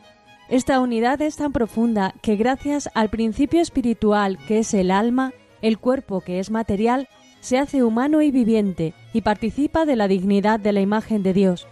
Esta 0.53 0.81
unidad 0.81 1.23
es 1.23 1.37
tan 1.37 1.51
profunda 1.51 2.13
que 2.21 2.37
gracias 2.37 2.91
al 2.93 3.09
principio 3.09 3.63
espiritual 3.63 4.37
que 4.47 4.59
es 4.59 4.75
el 4.75 4.91
alma, 4.91 5.33
el 5.63 5.79
cuerpo 5.79 6.21
que 6.21 6.41
es 6.41 6.51
material, 6.51 7.09
se 7.41 7.57
hace 7.57 7.83
humano 7.83 8.21
y 8.21 8.31
viviente 8.31 8.93
y 9.15 9.23
participa 9.23 9.87
de 9.87 9.97
la 9.97 10.09
dignidad 10.09 10.61
de 10.61 10.73
la 10.75 10.83
imagen 10.83 11.23
de 11.23 11.33
Dios. 11.33 11.67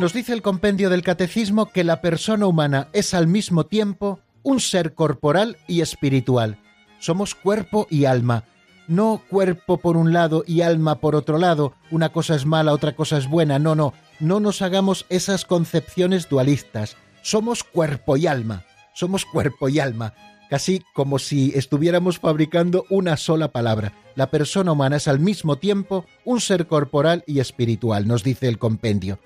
Nos 0.00 0.12
dice 0.12 0.32
el 0.32 0.42
compendio 0.42 0.90
del 0.90 1.02
catecismo 1.02 1.66
que 1.66 1.84
la 1.84 2.00
persona 2.00 2.48
humana 2.48 2.88
es 2.92 3.14
al 3.14 3.28
mismo 3.28 3.66
tiempo 3.66 4.18
un 4.42 4.58
ser 4.58 4.94
corporal 4.94 5.56
y 5.68 5.82
espiritual. 5.82 6.58
Somos 6.98 7.36
cuerpo 7.36 7.86
y 7.88 8.06
alma, 8.06 8.42
no 8.88 9.22
cuerpo 9.28 9.78
por 9.78 9.96
un 9.96 10.12
lado 10.12 10.44
y 10.46 10.62
alma 10.62 11.00
por 11.00 11.14
otro 11.14 11.38
lado, 11.38 11.74
una 11.90 12.10
cosa 12.10 12.34
es 12.34 12.46
mala, 12.46 12.72
otra 12.72 12.94
cosa 12.94 13.18
es 13.18 13.28
buena, 13.28 13.58
no, 13.58 13.74
no, 13.74 13.94
no 14.20 14.40
nos 14.40 14.62
hagamos 14.62 15.06
esas 15.08 15.44
concepciones 15.44 16.28
dualistas. 16.28 16.96
Somos 17.22 17.64
cuerpo 17.64 18.16
y 18.16 18.26
alma, 18.26 18.64
somos 18.94 19.24
cuerpo 19.24 19.68
y 19.68 19.78
alma, 19.78 20.14
casi 20.50 20.82
como 20.92 21.18
si 21.18 21.52
estuviéramos 21.54 22.18
fabricando 22.18 22.84
una 22.90 23.16
sola 23.16 23.52
palabra. 23.52 23.92
La 24.14 24.30
persona 24.30 24.72
humana 24.72 24.96
es 24.96 25.08
al 25.08 25.20
mismo 25.20 25.56
tiempo 25.56 26.04
un 26.24 26.40
ser 26.40 26.66
corporal 26.66 27.24
y 27.26 27.40
espiritual, 27.40 28.06
nos 28.06 28.22
dice 28.22 28.48
el 28.48 28.58
compendio. 28.58 29.18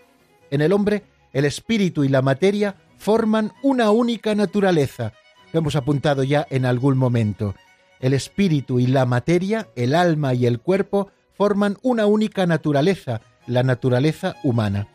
En 0.51 0.61
el 0.61 0.73
hombre, 0.73 1.05
el 1.33 1.45
espíritu 1.45 2.05
y 2.05 2.09
la 2.09 2.23
materia 2.23 2.77
forman 2.99 3.53
una 3.63 3.91
única 3.91 4.35
naturaleza. 4.35 5.13
Lo 5.53 5.59
hemos 5.59 5.77
apuntado 5.77 6.23
ya 6.23 6.47
en 6.51 6.65
algún 6.65 6.97
momento. 6.97 7.55
El 8.01 8.13
espíritu 8.15 8.79
y 8.79 8.87
la 8.87 9.07
materia, 9.07 9.69
el 9.77 9.95
alma 9.95 10.35
y 10.35 10.47
el 10.47 10.61
cuerpo, 10.61 11.11
forman 11.37 11.77
una 11.83 12.07
única 12.07 12.47
naturaleza, 12.47 13.21
la 13.47 13.63
naturaleza 13.63 14.37
humana. 14.43 14.89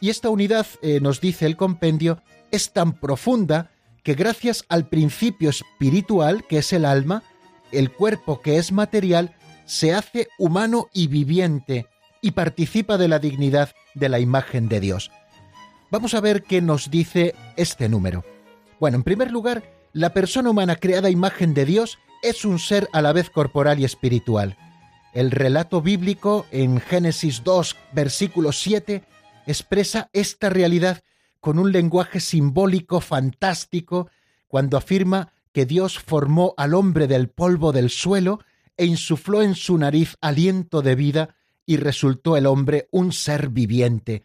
Y 0.00 0.10
esta 0.10 0.30
unidad, 0.30 0.66
eh, 0.82 1.00
nos 1.00 1.20
dice 1.20 1.46
el 1.46 1.56
compendio, 1.56 2.22
es 2.50 2.72
tan 2.72 2.92
profunda 2.92 3.70
que 4.02 4.14
gracias 4.14 4.64
al 4.68 4.88
principio 4.88 5.50
espiritual, 5.50 6.46
que 6.46 6.58
es 6.58 6.72
el 6.72 6.84
alma, 6.84 7.22
el 7.72 7.90
cuerpo 7.90 8.40
que 8.40 8.58
es 8.58 8.72
material, 8.72 9.34
se 9.64 9.94
hace 9.94 10.28
humano 10.38 10.88
y 10.92 11.08
viviente 11.08 11.86
y 12.22 12.32
participa 12.32 12.98
de 12.98 13.08
la 13.08 13.18
dignidad 13.18 13.70
de 13.94 14.08
la 14.08 14.20
imagen 14.20 14.68
de 14.68 14.80
Dios. 14.80 15.10
Vamos 15.90 16.14
a 16.14 16.20
ver 16.20 16.42
qué 16.42 16.60
nos 16.60 16.90
dice 16.90 17.34
este 17.56 17.88
número. 17.88 18.24
Bueno, 18.78 18.96
en 18.96 19.02
primer 19.02 19.30
lugar, 19.30 19.62
la 19.92 20.12
persona 20.12 20.50
humana 20.50 20.76
creada 20.76 21.10
imagen 21.10 21.54
de 21.54 21.64
Dios 21.64 21.98
es 22.28 22.44
un 22.44 22.58
ser 22.58 22.88
a 22.92 23.02
la 23.02 23.12
vez 23.12 23.30
corporal 23.30 23.78
y 23.78 23.84
espiritual. 23.84 24.56
El 25.12 25.30
relato 25.30 25.80
bíblico 25.80 26.46
en 26.50 26.80
Génesis 26.80 27.44
2, 27.44 27.76
versículo 27.92 28.50
7, 28.50 29.04
expresa 29.46 30.10
esta 30.12 30.50
realidad 30.50 31.02
con 31.40 31.60
un 31.60 31.70
lenguaje 31.70 32.18
simbólico 32.18 33.00
fantástico 33.00 34.10
cuando 34.48 34.76
afirma 34.76 35.32
que 35.52 35.66
Dios 35.66 36.00
formó 36.00 36.54
al 36.56 36.74
hombre 36.74 37.06
del 37.06 37.28
polvo 37.28 37.70
del 37.70 37.90
suelo 37.90 38.40
e 38.76 38.86
insufló 38.86 39.40
en 39.40 39.54
su 39.54 39.78
nariz 39.78 40.16
aliento 40.20 40.82
de 40.82 40.96
vida 40.96 41.36
y 41.64 41.76
resultó 41.76 42.36
el 42.36 42.46
hombre 42.46 42.88
un 42.90 43.12
ser 43.12 43.50
viviente. 43.50 44.24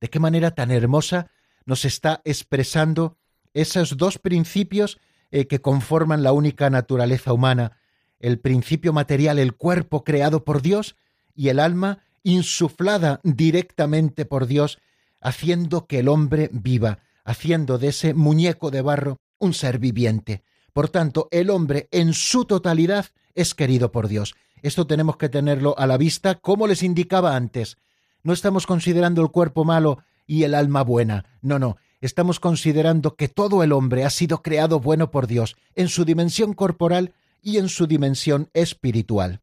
¿De 0.00 0.08
qué 0.08 0.20
manera 0.20 0.52
tan 0.52 0.70
hermosa 0.70 1.30
nos 1.66 1.84
está 1.84 2.22
expresando 2.24 3.18
esos 3.52 3.96
dos 3.96 4.18
principios 4.18 4.98
eh, 5.30 5.46
que 5.46 5.60
conforman 5.60 6.22
la 6.22 6.32
única 6.32 6.70
naturaleza 6.70 7.32
humana? 7.32 7.78
El 8.18 8.38
principio 8.38 8.92
material, 8.92 9.38
el 9.38 9.54
cuerpo 9.54 10.04
creado 10.04 10.44
por 10.44 10.62
Dios, 10.62 10.96
y 11.34 11.48
el 11.48 11.58
alma 11.58 12.00
insuflada 12.22 13.20
directamente 13.22 14.24
por 14.26 14.46
Dios, 14.46 14.78
haciendo 15.20 15.86
que 15.86 16.00
el 16.00 16.08
hombre 16.08 16.50
viva, 16.52 16.98
haciendo 17.24 17.78
de 17.78 17.88
ese 17.88 18.14
muñeco 18.14 18.70
de 18.70 18.82
barro 18.82 19.18
un 19.38 19.54
ser 19.54 19.78
viviente. 19.78 20.42
Por 20.72 20.88
tanto, 20.88 21.28
el 21.30 21.50
hombre 21.50 21.88
en 21.90 22.12
su 22.12 22.44
totalidad 22.44 23.06
es 23.34 23.54
querido 23.54 23.90
por 23.90 24.08
Dios. 24.08 24.34
Esto 24.62 24.86
tenemos 24.86 25.16
que 25.16 25.28
tenerlo 25.28 25.74
a 25.78 25.86
la 25.86 25.96
vista, 25.96 26.36
como 26.36 26.66
les 26.66 26.82
indicaba 26.82 27.34
antes. 27.34 27.78
No 28.22 28.32
estamos 28.32 28.66
considerando 28.66 29.22
el 29.22 29.30
cuerpo 29.30 29.64
malo 29.64 30.02
y 30.26 30.44
el 30.44 30.54
alma 30.54 30.82
buena. 30.82 31.24
No, 31.40 31.58
no. 31.58 31.78
Estamos 32.00 32.40
considerando 32.40 33.14
que 33.14 33.28
todo 33.28 33.62
el 33.62 33.72
hombre 33.72 34.04
ha 34.04 34.10
sido 34.10 34.42
creado 34.42 34.80
bueno 34.80 35.10
por 35.10 35.26
Dios, 35.26 35.56
en 35.74 35.88
su 35.88 36.06
dimensión 36.06 36.54
corporal 36.54 37.12
y 37.42 37.58
en 37.58 37.68
su 37.68 37.86
dimensión 37.86 38.48
espiritual. 38.54 39.40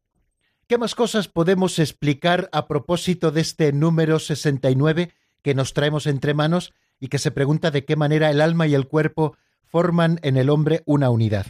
¿Qué 0.66 0.76
más 0.76 0.94
cosas 0.94 1.28
podemos 1.28 1.78
explicar 1.78 2.48
a 2.52 2.66
propósito 2.66 3.30
de 3.30 3.40
este 3.40 3.72
número 3.72 4.18
69 4.18 5.12
que 5.42 5.54
nos 5.54 5.72
traemos 5.72 6.06
entre 6.06 6.34
manos 6.34 6.74
y 7.00 7.08
que 7.08 7.18
se 7.18 7.30
pregunta 7.30 7.70
de 7.70 7.84
qué 7.84 7.96
manera 7.96 8.28
el 8.28 8.40
alma 8.40 8.66
y 8.66 8.74
el 8.74 8.88
cuerpo 8.88 9.36
forman 9.64 10.18
en 10.22 10.36
el 10.36 10.50
hombre 10.50 10.82
una 10.84 11.10
unidad? 11.10 11.46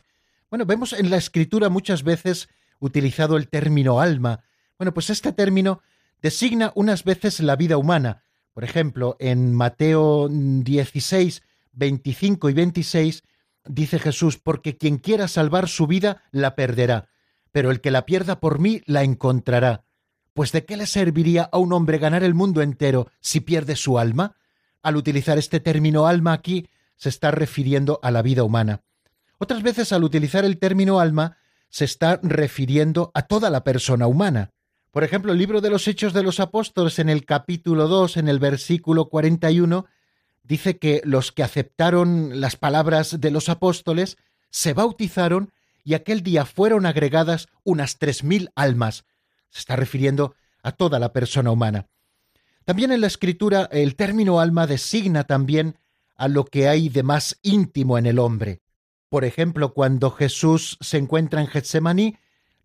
Bueno, 0.51 0.67
vemos 0.67 0.93
en 0.93 1.11
la 1.11 1.17
escritura 1.17 1.69
muchas 1.69 2.03
veces 2.03 2.49
utilizado 2.81 3.37
el 3.37 3.49
término 3.49 4.01
alma. 4.01 4.45
Bueno, 4.79 4.93
pues 4.95 5.11
este 5.11 5.33
término 5.33 5.81
designa 6.23 6.71
unas 6.75 7.03
veces 7.05 7.41
la 7.41 7.57
vida 7.57 7.77
humana. 7.79 8.23
Por 8.59 8.65
ejemplo, 8.65 9.15
en 9.21 9.55
Mateo 9.55 10.29
16, 10.29 11.43
25 11.75 12.51
y 12.51 12.53
26 12.55 13.23
dice 13.65 14.01
Jesús, 14.01 14.37
porque 14.37 14.77
quien 14.77 14.99
quiera 14.99 15.29
salvar 15.29 15.69
su 15.69 15.87
vida 15.87 16.25
la 16.33 16.57
perderá 16.57 17.09
pero 17.53 17.71
el 17.71 17.81
que 17.81 17.93
la 17.93 18.05
pierda 18.05 18.41
por 18.41 18.59
mí 18.59 18.83
la 18.87 19.05
encontrará. 19.05 19.85
Pues 20.35 20.51
¿de 20.51 20.65
qué 20.65 20.77
le 20.77 20.87
serviría 20.87 21.45
a 21.45 21.59
un 21.59 21.73
hombre 21.73 21.99
ganar 21.99 22.25
el 22.25 22.35
mundo 22.35 22.61
entero 22.61 23.09
si 23.21 23.39
pierde 23.39 23.77
su 23.77 23.97
alma? 23.97 24.35
Al 24.83 24.97
utilizar 24.97 25.39
este 25.39 25.61
término 25.61 26.09
alma 26.09 26.33
aquí, 26.33 26.69
se 26.97 27.11
está 27.11 27.31
refiriendo 27.31 28.01
a 28.03 28.11
la 28.11 28.23
vida 28.23 28.43
humana. 28.43 28.83
Otras 29.39 29.63
veces 29.63 29.93
al 29.93 30.03
utilizar 30.03 30.45
el 30.45 30.59
término 30.59 30.99
alma, 30.99 31.37
se 31.69 31.85
está 31.85 32.19
refiriendo 32.25 33.13
a 33.15 33.23
toda 33.23 33.51
la 33.51 33.63
persona 33.63 34.09
humana. 34.09 34.51
Por 34.91 35.05
ejemplo, 35.05 35.33
el 35.33 35.39
libro 35.39 35.61
de 35.61 35.71
los 35.71 35.87
Hechos 35.87 36.13
de 36.13 36.23
los 36.23 36.41
Apóstoles 36.41 36.99
en 36.99 37.09
el 37.11 37.27
capítulo 37.27 37.89
2, 37.89 38.17
en 38.17 38.29
el 38.29 38.39
versículo 38.39 39.09
41, 39.11 39.87
dice 40.43 40.79
que 40.79 41.03
los 41.05 41.31
que 41.31 41.43
aceptaron 41.43 42.41
las 42.41 42.57
palabras 42.57 43.21
de 43.21 43.31
los 43.31 43.51
apóstoles 43.51 44.17
se 44.51 44.73
bautizaron 44.73 45.53
y 45.85 45.95
aquel 45.95 46.23
día 46.23 46.47
fueron 46.47 46.87
agregadas 46.87 47.49
unas 47.65 47.99
tres 47.99 48.25
mil 48.25 48.51
almas. 48.55 49.05
Se 49.51 49.61
está 49.61 49.77
refiriendo 49.77 50.35
a 50.63 50.73
toda 50.73 50.99
la 50.99 51.13
persona 51.13 51.51
humana. 51.51 51.87
También 52.65 52.91
en 52.91 53.03
la 53.03 53.07
escritura 53.07 53.69
el 53.71 53.95
término 53.95 54.41
alma 54.41 54.67
designa 54.67 55.25
también 55.25 55.77
a 56.17 56.29
lo 56.29 56.45
que 56.45 56.69
hay 56.69 56.89
de 56.89 57.03
más 57.03 57.39
íntimo 57.43 57.99
en 57.99 58.07
el 58.07 58.19
hombre. 58.19 58.61
Por 59.09 59.25
ejemplo, 59.25 59.73
cuando 59.73 60.11
Jesús 60.11 60.79
se 60.81 60.99
encuentra 60.99 61.41
en 61.41 61.47
Getsemaní, 61.47 62.17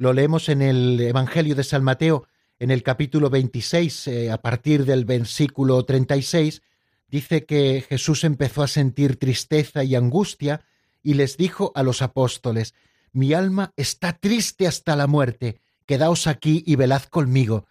lo 0.04 0.12
leemos 0.12 0.50
en 0.50 0.62
el 0.62 1.00
Evangelio 1.00 1.56
de 1.56 1.64
San 1.64 1.82
Mateo, 1.82 2.28
en 2.60 2.72
el 2.72 2.84
capítulo 2.84 3.30
26, 3.30 4.08
eh, 4.10 4.32
a 4.32 4.42
partir 4.42 4.84
del 4.84 5.06
versículo 5.06 5.86
36, 5.86 6.62
dice 7.08 7.46
que 7.46 7.86
Jesús 7.88 8.26
empezó 8.26 8.64
a 8.64 8.68
sentir 8.68 9.16
tristeza 9.16 9.86
y 9.86 9.96
angustia 9.96 10.60
y 11.02 11.14
les 11.14 11.38
dijo 11.38 11.72
a 11.74 11.84
los 11.84 12.02
apóstoles, 12.02 12.74
mi 13.14 13.32
alma 13.32 13.72
está 13.78 14.12
triste 14.12 14.68
hasta 14.68 14.98
la 14.98 15.08
muerte, 15.08 15.62
quedaos 15.86 16.28
aquí 16.28 16.66
y 16.68 16.76
velad 16.76 17.04
conmigo. 17.04 17.66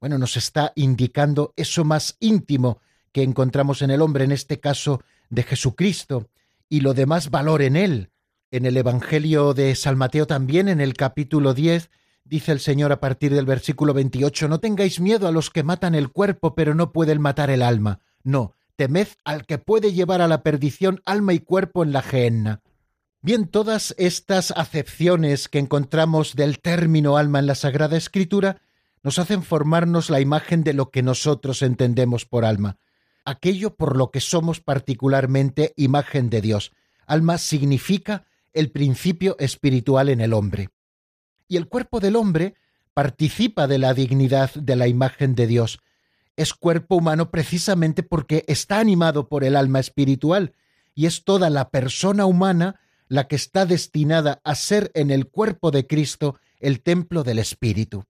Bueno, 0.00 0.18
nos 0.18 0.36
está 0.36 0.72
indicando 0.74 1.54
eso 1.54 1.84
más 1.84 2.16
íntimo 2.18 2.80
que 3.12 3.22
encontramos 3.22 3.80
en 3.80 3.92
el 3.92 4.02
hombre, 4.02 4.24
en 4.24 4.32
este 4.32 4.58
caso 4.58 5.04
de 5.30 5.44
Jesucristo, 5.44 6.30
y 6.68 6.80
lo 6.80 6.94
de 6.94 7.06
más 7.06 7.30
valor 7.30 7.62
en 7.62 7.76
él. 7.76 8.10
En 8.52 8.64
el 8.64 8.76
Evangelio 8.76 9.54
de 9.54 9.74
San 9.74 9.98
Mateo 9.98 10.28
también, 10.28 10.68
en 10.68 10.80
el 10.80 10.94
capítulo 10.94 11.52
10, 11.52 11.90
dice 12.24 12.52
el 12.52 12.60
Señor 12.60 12.92
a 12.92 13.00
partir 13.00 13.34
del 13.34 13.44
versículo 13.44 13.92
28, 13.92 14.46
No 14.46 14.60
tengáis 14.60 15.00
miedo 15.00 15.26
a 15.26 15.32
los 15.32 15.50
que 15.50 15.64
matan 15.64 15.96
el 15.96 16.10
cuerpo, 16.10 16.54
pero 16.54 16.72
no 16.72 16.92
pueden 16.92 17.20
matar 17.20 17.50
el 17.50 17.60
alma. 17.60 18.00
No, 18.22 18.54
temed 18.76 19.08
al 19.24 19.46
que 19.46 19.58
puede 19.58 19.92
llevar 19.92 20.20
a 20.20 20.28
la 20.28 20.44
perdición 20.44 21.00
alma 21.04 21.32
y 21.32 21.40
cuerpo 21.40 21.82
en 21.82 21.92
la 21.92 22.02
gehenna. 22.02 22.62
Bien, 23.20 23.48
todas 23.48 23.96
estas 23.98 24.52
acepciones 24.52 25.48
que 25.48 25.58
encontramos 25.58 26.36
del 26.36 26.60
término 26.60 27.16
alma 27.16 27.40
en 27.40 27.46
la 27.48 27.56
Sagrada 27.56 27.96
Escritura 27.96 28.62
nos 29.02 29.18
hacen 29.18 29.42
formarnos 29.42 30.08
la 30.08 30.20
imagen 30.20 30.62
de 30.62 30.72
lo 30.72 30.92
que 30.92 31.02
nosotros 31.02 31.62
entendemos 31.62 32.26
por 32.26 32.44
alma, 32.44 32.78
aquello 33.24 33.74
por 33.74 33.96
lo 33.96 34.12
que 34.12 34.20
somos 34.20 34.60
particularmente 34.60 35.72
imagen 35.76 36.30
de 36.30 36.40
Dios. 36.40 36.70
Alma 37.06 37.38
significa 37.38 38.24
el 38.56 38.70
principio 38.70 39.36
espiritual 39.38 40.08
en 40.08 40.20
el 40.20 40.32
hombre. 40.32 40.70
Y 41.46 41.56
el 41.56 41.68
cuerpo 41.68 42.00
del 42.00 42.16
hombre 42.16 42.54
participa 42.94 43.66
de 43.66 43.78
la 43.78 43.94
dignidad 43.94 44.52
de 44.54 44.74
la 44.74 44.88
imagen 44.88 45.34
de 45.34 45.46
Dios. 45.46 45.78
Es 46.36 46.54
cuerpo 46.54 46.96
humano 46.96 47.30
precisamente 47.30 48.02
porque 48.02 48.44
está 48.48 48.80
animado 48.80 49.28
por 49.28 49.44
el 49.44 49.54
alma 49.54 49.80
espiritual 49.80 50.54
y 50.94 51.06
es 51.06 51.24
toda 51.24 51.50
la 51.50 51.70
persona 51.70 52.26
humana 52.26 52.80
la 53.08 53.28
que 53.28 53.36
está 53.36 53.66
destinada 53.66 54.40
a 54.42 54.54
ser 54.54 54.90
en 54.94 55.10
el 55.10 55.28
cuerpo 55.28 55.70
de 55.70 55.86
Cristo 55.86 56.38
el 56.58 56.82
templo 56.82 57.22
del 57.22 57.38
Espíritu. 57.38 58.04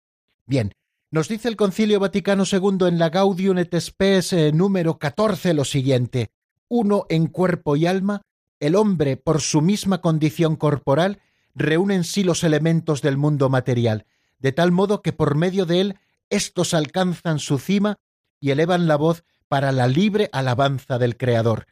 Bien, 0.46 0.74
nos 1.10 1.28
dice 1.30 1.48
el 1.48 1.56
Concilio 1.56 2.00
Vaticano 2.00 2.44
II 2.52 2.88
en 2.88 3.00
la 3.00 3.10
Gaudium 3.10 3.58
et 3.60 3.80
Spes 3.80 4.34
eh, 4.34 4.52
número 4.52 5.00
14 5.00 5.54
lo 5.54 5.64
siguiente: 5.64 6.32
uno 6.68 7.06
en 7.10 7.28
cuerpo 7.28 7.76
y 7.76 7.86
alma, 7.86 8.22
el 8.64 8.78
hombre, 8.78 9.18
por 9.18 9.41
su 9.41 9.61
misma 9.61 9.99
condición 9.99 10.55
corporal, 10.55 11.20
reúne 11.53 11.95
en 11.95 12.05
sí 12.05 12.24
los 12.24 12.45
elementos 12.45 13.01
del 13.01 13.18
mundo 13.18 13.49
material, 13.49 14.05
de 14.39 14.53
tal 14.53 14.72
modo 14.72 15.01
que 15.01 15.11
por 15.11 15.36
medio 15.36 15.66
de 15.66 15.82
él 15.82 15.99
éstos 16.30 16.74
alcanzan 16.74 17.39
su 17.39 17.59
cima 17.59 17.97
y 18.39 18.51
elevan 18.51 18.88
la 18.88 18.95
voz 18.95 19.26
para 19.49 19.74
la 19.74 19.88
libre 19.88 20.30
alabanza 20.32 20.97
del 20.97 21.18
Creador. 21.18 21.68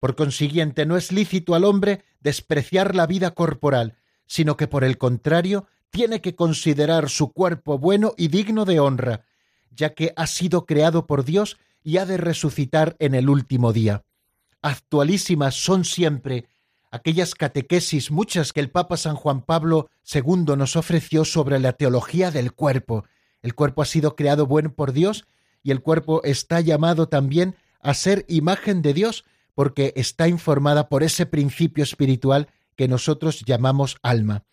Por 0.00 0.16
consiguiente, 0.16 0.84
no 0.84 0.96
es 0.96 1.12
lícito 1.12 1.54
al 1.54 1.62
hombre 1.62 2.02
despreciar 2.20 2.96
la 2.96 3.06
vida 3.06 3.30
corporal, 3.30 3.94
sino 4.26 4.56
que 4.56 4.66
por 4.66 4.82
el 4.82 4.98
contrario 4.98 5.68
tiene 5.90 6.20
que 6.20 6.34
considerar 6.34 7.08
su 7.08 7.32
cuerpo 7.32 7.78
bueno 7.78 8.14
y 8.16 8.26
digno 8.26 8.64
de 8.64 8.80
honra, 8.80 9.26
ya 9.70 9.94
que 9.94 10.12
ha 10.16 10.26
sido 10.26 10.66
creado 10.66 11.06
por 11.06 11.24
Dios 11.24 11.56
y 11.84 11.98
ha 11.98 12.04
de 12.04 12.16
resucitar 12.16 12.96
en 12.98 13.14
el 13.14 13.28
último 13.28 13.72
día. 13.72 14.02
Actualísimas 14.62 15.56
son 15.56 15.84
siempre 15.84 16.46
aquellas 16.92 17.34
catequesis 17.34 18.10
muchas 18.10 18.52
que 18.52 18.60
el 18.60 18.70
Papa 18.70 18.96
San 18.96 19.16
Juan 19.16 19.42
Pablo 19.42 19.90
II 20.12 20.56
nos 20.56 20.76
ofreció 20.76 21.24
sobre 21.24 21.58
la 21.58 21.72
teología 21.72 22.30
del 22.30 22.52
cuerpo. 22.52 23.04
El 23.40 23.54
cuerpo 23.54 23.82
ha 23.82 23.86
sido 23.86 24.14
creado 24.14 24.46
bueno 24.46 24.72
por 24.72 24.92
Dios 24.92 25.26
y 25.64 25.72
el 25.72 25.80
cuerpo 25.80 26.22
está 26.22 26.60
llamado 26.60 27.08
también 27.08 27.56
a 27.80 27.94
ser 27.94 28.24
imagen 28.28 28.82
de 28.82 28.94
Dios 28.94 29.24
porque 29.54 29.92
está 29.96 30.28
informada 30.28 30.88
por 30.88 31.02
ese 31.02 31.26
principio 31.26 31.82
espiritual 31.82 32.48
que 32.76 32.88
nosotros 32.88 33.42
llamamos 33.44 33.96
alma. 34.02 34.44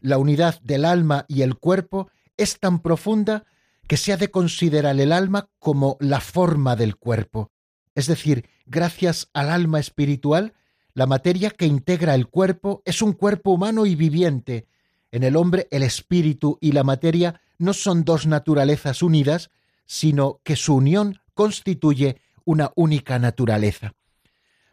La 0.00 0.18
unidad 0.18 0.60
del 0.62 0.84
alma 0.84 1.24
y 1.28 1.42
el 1.42 1.56
cuerpo 1.56 2.08
es 2.36 2.58
tan 2.58 2.80
profunda 2.80 3.44
que 3.88 3.96
se 3.96 4.12
ha 4.12 4.16
de 4.16 4.30
considerar 4.30 4.98
el 5.00 5.12
alma 5.12 5.48
como 5.58 5.96
la 5.98 6.20
forma 6.20 6.76
del 6.76 6.96
cuerpo. 6.96 7.50
Es 8.00 8.06
decir, 8.06 8.48
gracias 8.64 9.28
al 9.34 9.50
alma 9.50 9.78
espiritual, 9.78 10.54
la 10.94 11.04
materia 11.04 11.50
que 11.50 11.66
integra 11.66 12.14
el 12.14 12.28
cuerpo 12.28 12.80
es 12.86 13.02
un 13.02 13.12
cuerpo 13.12 13.50
humano 13.50 13.84
y 13.84 13.94
viviente. 13.94 14.66
En 15.12 15.22
el 15.22 15.36
hombre 15.36 15.68
el 15.70 15.82
espíritu 15.82 16.56
y 16.62 16.72
la 16.72 16.82
materia 16.82 17.42
no 17.58 17.74
son 17.74 18.06
dos 18.06 18.26
naturalezas 18.26 19.02
unidas, 19.02 19.50
sino 19.84 20.40
que 20.44 20.56
su 20.56 20.76
unión 20.76 21.20
constituye 21.34 22.16
una 22.46 22.72
única 22.74 23.18
naturaleza. 23.18 23.92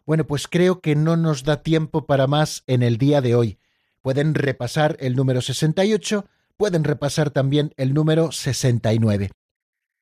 Bueno, 0.05 0.25
pues 0.25 0.47
creo 0.47 0.79
que 0.79 0.95
no 0.95 1.17
nos 1.17 1.43
da 1.43 1.63
tiempo 1.63 2.05
para 2.05 2.27
más 2.27 2.63
en 2.65 2.81
el 2.81 2.97
día 2.97 3.19
de 3.19 3.35
hoy. 3.35 3.57
Pueden 4.01 4.35
repasar 4.35 4.95
el 5.01 5.17
número 5.17 5.41
68, 5.41 6.25
pueden 6.55 6.85
repasar 6.85 7.31
también 7.31 7.73
el 7.75 7.93
número 7.93 8.31
69. 8.31 9.31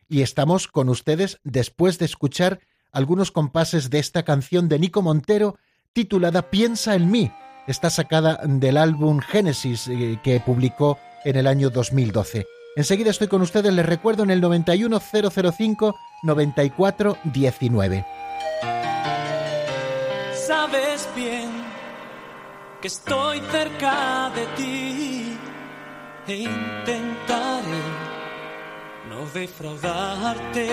y 0.09 0.23
estamos 0.23 0.69
con 0.69 0.89
ustedes 0.89 1.41
después 1.45 1.99
de 1.99 2.05
escuchar 2.07 2.61
algunos 2.93 3.31
compases 3.31 3.91
de 3.91 3.99
esta 3.99 4.23
canción 4.23 4.69
de 4.69 4.79
Nico 4.79 5.03
Montero 5.03 5.59
titulada 5.93 6.51
Piensa 6.51 6.95
en 6.95 7.11
mí. 7.11 7.33
Está 7.67 7.91
sacada 7.91 8.41
del 8.45 8.77
álbum 8.77 9.21
Génesis 9.21 9.89
eh, 9.89 10.19
que 10.23 10.41
publicó 10.41 10.99
en 11.25 11.37
el 11.37 11.47
año 11.47 11.71
2012. 11.71 12.47
Enseguida 12.77 13.11
estoy 13.11 13.29
con 13.29 13.41
ustedes, 13.41 13.73
les 13.73 13.87
recuerdo 13.87 14.25
en 14.25 14.31
el 14.31 14.41
91005 14.41 15.95
9419. 16.25 18.07
Sabes 20.47 21.09
bien 21.15 21.51
que 22.81 22.89
estoy 22.89 23.41
cerca 23.51 24.31
de 24.35 24.47
ti 24.57 25.39
e 26.27 26.37
intentaré 26.37 27.64
defraudarte. 29.35 30.69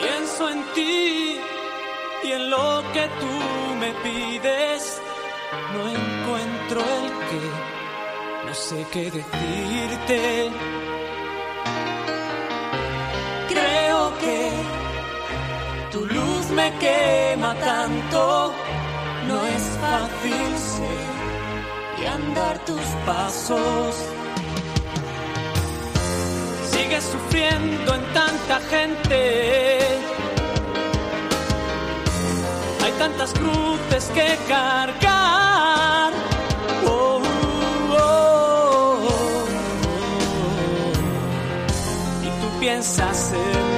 Pienso 0.00 0.50
en 0.50 0.64
ti 0.74 1.40
y 2.24 2.32
en 2.32 2.50
lo 2.50 2.82
que 2.92 3.04
tú 3.20 3.34
me 3.82 3.90
pides. 4.04 5.00
No 5.72 5.82
encuentro 5.88 6.80
el 6.80 7.08
que, 7.28 7.44
no 8.46 8.54
sé 8.54 8.86
qué 8.92 9.04
decirte. 9.18 10.50
Creo 13.52 14.18
que 14.22 14.50
tu 15.92 16.06
luz 16.06 16.44
me 16.50 16.68
quema 16.78 17.54
tanto. 17.54 18.52
No 19.28 19.46
es 19.46 19.64
fácil 19.84 20.58
ser 20.74 22.02
y 22.02 22.06
andar 22.06 22.58
tus 22.64 22.86
pasos 23.06 24.19
sufriendo 27.00 27.94
en 27.94 28.02
tanta 28.12 28.60
gente. 28.68 29.78
Hay 32.82 32.92
tantas 32.98 33.32
cruces 33.32 34.10
que 34.14 34.38
cargar. 34.48 36.12
Oh, 36.86 37.20
oh, 37.92 39.08
oh, 39.08 39.44
y 42.22 42.28
tú 42.40 42.60
piensas 42.60 43.32
en 43.32 43.69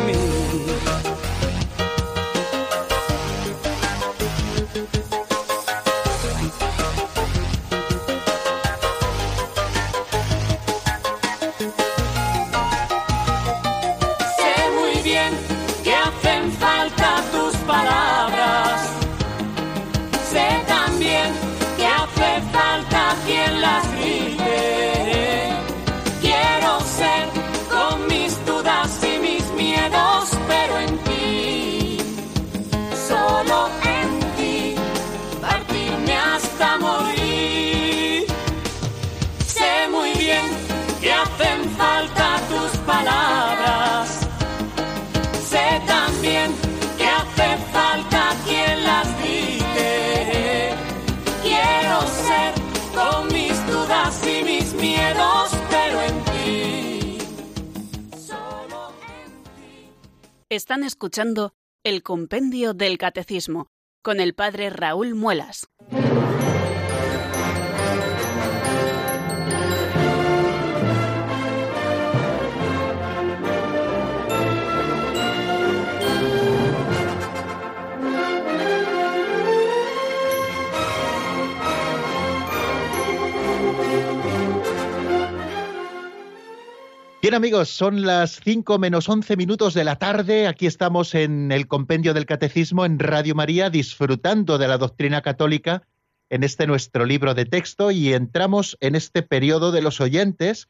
mí. 54.82 54.96
Están 60.50 60.84
escuchando 60.84 61.54
el 61.82 62.02
Compendio 62.02 62.74
del 62.74 62.98
Catecismo 62.98 63.68
con 64.02 64.20
el 64.20 64.34
Padre 64.34 64.68
Raúl 64.68 65.14
Muelas. 65.14 65.68
Bien 87.22 87.34
amigos, 87.34 87.68
son 87.68 88.02
las 88.02 88.40
5 88.42 88.80
menos 88.80 89.08
11 89.08 89.36
minutos 89.36 89.74
de 89.74 89.84
la 89.84 89.94
tarde. 89.94 90.48
Aquí 90.48 90.66
estamos 90.66 91.14
en 91.14 91.52
el 91.52 91.68
Compendio 91.68 92.14
del 92.14 92.26
Catecismo 92.26 92.84
en 92.84 92.98
Radio 92.98 93.36
María 93.36 93.70
disfrutando 93.70 94.58
de 94.58 94.66
la 94.66 94.76
doctrina 94.76 95.22
católica 95.22 95.86
en 96.30 96.42
este 96.42 96.66
nuestro 96.66 97.04
libro 97.06 97.34
de 97.34 97.44
texto 97.44 97.92
y 97.92 98.12
entramos 98.12 98.76
en 98.80 98.96
este 98.96 99.22
periodo 99.22 99.70
de 99.70 99.82
los 99.82 100.00
oyentes, 100.00 100.68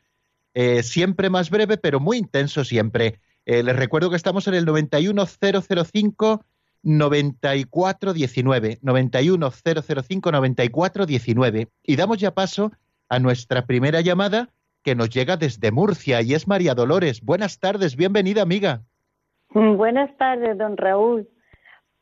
eh, 0.52 0.82
siempre 0.82 1.30
más 1.30 1.48
breve 1.48 1.78
pero 1.78 2.00
muy 2.00 2.18
intenso 2.18 2.64
siempre. 2.64 3.18
Eh, 3.46 3.62
les 3.62 3.74
recuerdo 3.74 4.10
que 4.10 4.16
estamos 4.16 4.46
en 4.46 4.52
el 4.52 4.66
91005 4.66 6.44
9419, 6.82 8.78
91005 8.82 10.30
9419 10.30 11.68
y 11.82 11.96
damos 11.96 12.18
ya 12.18 12.34
paso 12.34 12.72
a 13.08 13.18
nuestra 13.20 13.64
primera 13.64 14.02
llamada 14.02 14.50
que 14.82 14.94
nos 14.94 15.10
llega 15.10 15.36
desde 15.36 15.70
Murcia 15.70 16.22
y 16.22 16.34
es 16.34 16.48
María 16.48 16.74
Dolores. 16.74 17.22
Buenas 17.24 17.60
tardes, 17.60 17.96
bienvenida 17.96 18.42
amiga. 18.42 18.80
Mm, 19.50 19.76
buenas 19.76 20.16
tardes, 20.16 20.58
don 20.58 20.76
Raúl. 20.76 21.28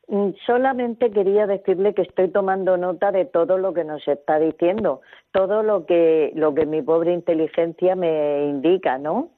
Mm, 0.07 0.31
solamente 0.45 1.11
quería 1.11 1.47
decirle 1.47 1.93
que 1.93 2.01
estoy 2.01 2.29
tomando 2.29 2.75
nota 2.77 3.11
de 3.11 3.25
todo 3.25 3.57
lo 3.57 3.73
que 3.73 3.83
nos 3.83 4.05
está 4.07 4.39
diciendo, 4.39 5.01
todo 5.31 5.63
lo 5.63 5.85
que, 5.85 6.31
lo 6.35 6.53
que 6.53 6.65
mi 6.65 6.81
pobre 6.81 7.13
inteligencia 7.13 7.95
me 7.95 8.45
indica, 8.45 8.97
¿no? 8.97 9.29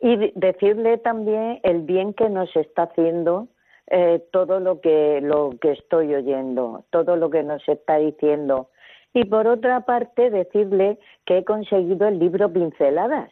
Y 0.00 0.32
decirle 0.34 0.98
también 0.98 1.60
el 1.62 1.82
bien 1.82 2.14
que 2.14 2.28
nos 2.28 2.54
está 2.56 2.84
haciendo 2.84 3.48
eh, 3.88 4.22
todo 4.32 4.60
lo 4.60 4.80
que, 4.80 5.20
lo 5.22 5.50
que 5.60 5.72
estoy 5.72 6.14
oyendo, 6.14 6.84
todo 6.90 7.16
lo 7.16 7.28
que 7.30 7.42
nos 7.42 7.66
está 7.68 7.96
diciendo. 7.98 8.70
Y 9.14 9.24
por 9.24 9.46
otra 9.46 9.86
parte, 9.86 10.28
decirle 10.28 10.98
que 11.24 11.38
he 11.38 11.44
conseguido 11.44 12.08
el 12.08 12.18
libro 12.18 12.52
Pinceladas. 12.52 13.30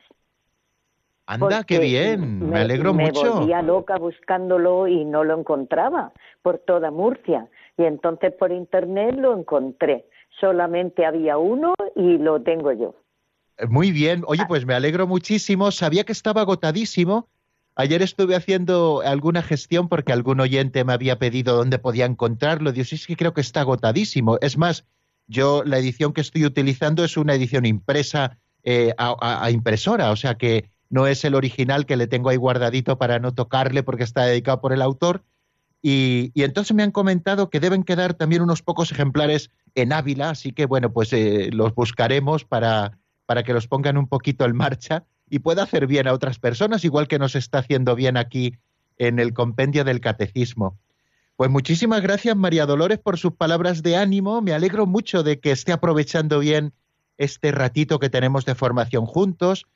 Anda, 1.27 1.65
qué 1.65 1.79
bien, 1.79 2.49
me, 2.49 2.61
alegro 2.61 2.95
mucho. 2.95 3.23
Me 3.23 3.31
volvía 3.31 3.63
loca 3.63 3.97
buscándolo 3.97 4.87
y 4.87 5.05
no 5.05 5.25
lo 5.25 5.39
encontraba 5.39 6.13
por 6.43 6.59
toda 6.59 6.91
Murcia. 6.91 7.49
Y 7.77 7.85
entonces 7.85 8.33
por 8.39 8.53
internet 8.53 9.15
lo 9.17 9.37
encontré. 9.37 10.07
Solamente 10.41 11.05
había 11.05 11.37
uno 11.39 11.75
y 11.97 12.19
lo 12.19 12.43
tengo 12.43 12.73
yo. 12.73 12.95
Eh, 13.59 13.67
muy 13.67 13.93
bien, 13.93 14.23
oye, 14.27 14.45
pues 14.47 14.65
me 14.65 14.75
alegro 14.75 15.07
muchísimo. 15.07 15.71
Sabía 15.71 16.05
que 16.05 16.13
estaba 16.13 16.43
agotadísimo, 16.43 17.29
Ayer 17.75 18.03
estuve 18.03 18.37
haciendo 18.37 19.01
alguna 19.03 19.43
gestión 19.43 19.89
porque 19.89 20.13
algún 20.13 20.41
oyente 20.41 20.85
me 20.85 20.93
había 20.93 21.19
pedido 21.19 21.57
dónde 21.57 21.79
podía 21.79 22.05
encontrarlo. 22.05 22.71
Dios, 22.71 22.93
es 22.93 23.07
que 23.07 23.17
creo 23.17 23.33
que 23.33 23.41
está 23.41 23.63
agotadísimo. 23.63 24.37
Es 24.43 24.59
más, 24.59 24.85
yo 25.27 25.63
la 25.65 25.79
edición 25.79 26.13
que 26.13 26.21
estoy 26.21 26.45
utilizando 26.45 27.05
es 27.05 27.17
una 27.17 27.35
edición 27.35 27.67
impresa 27.67 28.39
eh, 28.65 28.95
a, 28.99 29.51
impresora, 29.51 30.11
o 30.11 30.17
sea 30.17 30.37
que 30.37 30.71
no 30.89 31.07
es 31.07 31.25
el 31.25 31.35
original 31.35 31.87
que 31.87 31.97
le 31.97 32.07
tengo 32.07 32.29
ahí 32.29 32.37
guardadito 32.37 32.99
para 32.99 33.19
no 33.19 33.35
tocarle 33.35 33.83
porque 33.83 34.05
está 34.05 34.25
dedicado 34.25 34.61
por 34.61 34.73
el 34.73 34.83
autor. 34.83 35.25
Y, 35.81 36.31
entonces 36.37 36.77
me 36.77 36.85
han 36.85 36.93
comentado 36.93 37.51
que 37.51 37.59
deben 37.59 37.83
quedar 37.83 38.15
también 38.15 38.43
unos 38.43 38.63
pocos 38.63 38.93
ejemplares 38.93 39.51
en 39.75 39.93
Ávila, 39.93 40.31
así 40.31 40.53
que 40.53 40.67
bueno, 40.67 40.93
pues 40.93 41.13
eh, 41.13 41.51
los 41.53 41.75
buscaremos 41.75 42.45
para, 42.45 42.99
para 43.27 43.43
que 43.43 43.53
los 43.53 43.67
pongan 43.67 43.97
un 43.97 44.07
poquito 44.07 44.45
en 44.45 44.55
marcha 44.55 45.05
y 45.29 45.41
pueda 45.41 45.63
hacer 45.63 45.87
bien 45.87 46.07
a 46.07 46.13
otras 46.13 46.39
personas, 46.39 46.85
igual 46.85 47.09
que 47.09 47.19
nos 47.19 47.35
está 47.35 47.59
haciendo 47.59 47.97
bien 47.97 48.17
aquí 48.17 48.59
en 48.99 49.19
el 49.19 49.33
compendio 49.33 49.83
del 49.83 50.01
catecismo. 50.01 50.79
Pues 51.37 51.51
muchísimas 51.51 52.03
gracias 52.03 52.37
María 52.37 52.67
Dolores 52.67 52.99
por 52.99 53.19
sus 53.19 53.33
palabras 53.33 53.83
de 53.83 53.97
ánimo. 53.97 54.43
Me 54.43 54.53
alegro 54.53 54.87
mucho 54.87 55.23
de 55.23 55.41
que 55.41 55.51
esté 55.51 55.73
aprovechando 55.73 56.39
bien 56.39 56.73
este 57.17 57.53
ratito 57.53 57.99
que 57.99 58.11
tenemos 58.11 58.45
de 58.45 58.55
formación 58.55 59.07
juntos. 59.07 59.67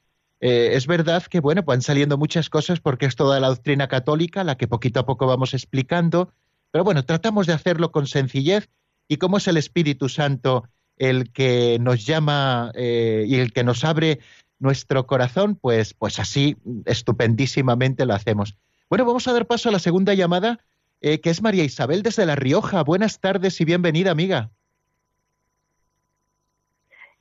Eh, 0.40 0.70
es 0.74 0.86
verdad 0.86 1.22
que, 1.24 1.40
bueno, 1.40 1.62
van 1.62 1.80
saliendo 1.80 2.18
muchas 2.18 2.50
cosas 2.50 2.80
porque 2.80 3.06
es 3.06 3.16
toda 3.16 3.40
la 3.40 3.48
doctrina 3.48 3.88
católica 3.88 4.44
la 4.44 4.56
que 4.56 4.68
poquito 4.68 5.00
a 5.00 5.06
poco 5.06 5.26
vamos 5.26 5.54
explicando, 5.54 6.32
pero 6.70 6.84
bueno, 6.84 7.04
tratamos 7.04 7.46
de 7.46 7.54
hacerlo 7.54 7.90
con 7.90 8.06
sencillez 8.06 8.68
y 9.08 9.16
como 9.16 9.38
es 9.38 9.48
el 9.48 9.56
Espíritu 9.56 10.08
Santo 10.08 10.68
el 10.98 11.32
que 11.32 11.78
nos 11.80 12.04
llama 12.04 12.70
eh, 12.74 13.24
y 13.26 13.36
el 13.36 13.52
que 13.52 13.64
nos 13.64 13.84
abre 13.84 14.20
nuestro 14.58 15.06
corazón, 15.06 15.56
pues, 15.56 15.94
pues 15.94 16.18
así 16.18 16.56
estupendísimamente 16.84 18.06
lo 18.06 18.14
hacemos. 18.14 18.56
Bueno, 18.88 19.04
vamos 19.04 19.26
a 19.28 19.32
dar 19.32 19.46
paso 19.46 19.68
a 19.68 19.72
la 19.72 19.78
segunda 19.78 20.14
llamada, 20.14 20.60
eh, 21.06 21.20
que 21.20 21.30
es 21.30 21.40
María 21.40 21.62
Isabel 21.62 22.02
desde 22.02 22.26
La 22.26 22.34
Rioja. 22.34 22.82
Buenas 22.82 23.20
tardes 23.20 23.60
y 23.60 23.64
bienvenida, 23.64 24.10
amiga. 24.10 24.50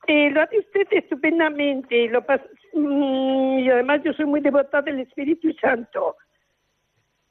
Eh, 0.08 0.28
lo 0.30 0.42
hace 0.42 0.58
usted 0.58 0.88
estupendamente. 0.90 2.08
Lo 2.08 2.20
mm, 2.72 3.58
y 3.60 3.70
además 3.70 4.00
yo 4.04 4.12
soy 4.14 4.24
muy 4.24 4.40
devota 4.40 4.82
del 4.82 5.00
Espíritu 5.00 5.52
Santo. 5.60 6.16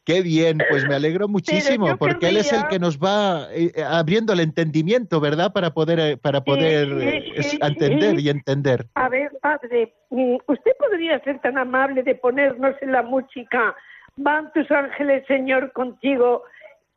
Qué 0.05 0.21
bien, 0.21 0.59
pues 0.69 0.87
me 0.87 0.95
alegro 0.95 1.27
muchísimo, 1.27 1.97
porque 1.97 2.29
él 2.29 2.37
es 2.37 2.53
el 2.53 2.67
que 2.67 2.79
nos 2.79 2.99
va 2.99 3.47
eh, 3.51 3.71
abriendo 3.83 4.31
el 4.31 4.39
entendimiento, 4.39 5.19
¿verdad? 5.19 5.51
Para 5.51 5.71
poder, 5.71 6.19
para 6.19 6.41
poder 6.41 6.87
eh, 7.01 7.33
entender 7.59 8.19
y 8.19 8.29
entender. 8.29 8.85
A 8.93 9.09
ver, 9.09 9.31
padre, 9.41 9.93
mm, 10.11 10.35
¿usted 10.47 10.71
podría 10.79 11.19
ser 11.21 11.41
tan 11.41 11.57
amable 11.57 12.03
de 12.03 12.15
ponernos 12.15 12.75
en 12.81 12.93
la 12.93 13.01
música 13.01 13.75
Van 14.17 14.51
tus 14.53 14.69
ángeles, 14.71 15.25
Señor, 15.27 15.71
contigo 15.73 16.43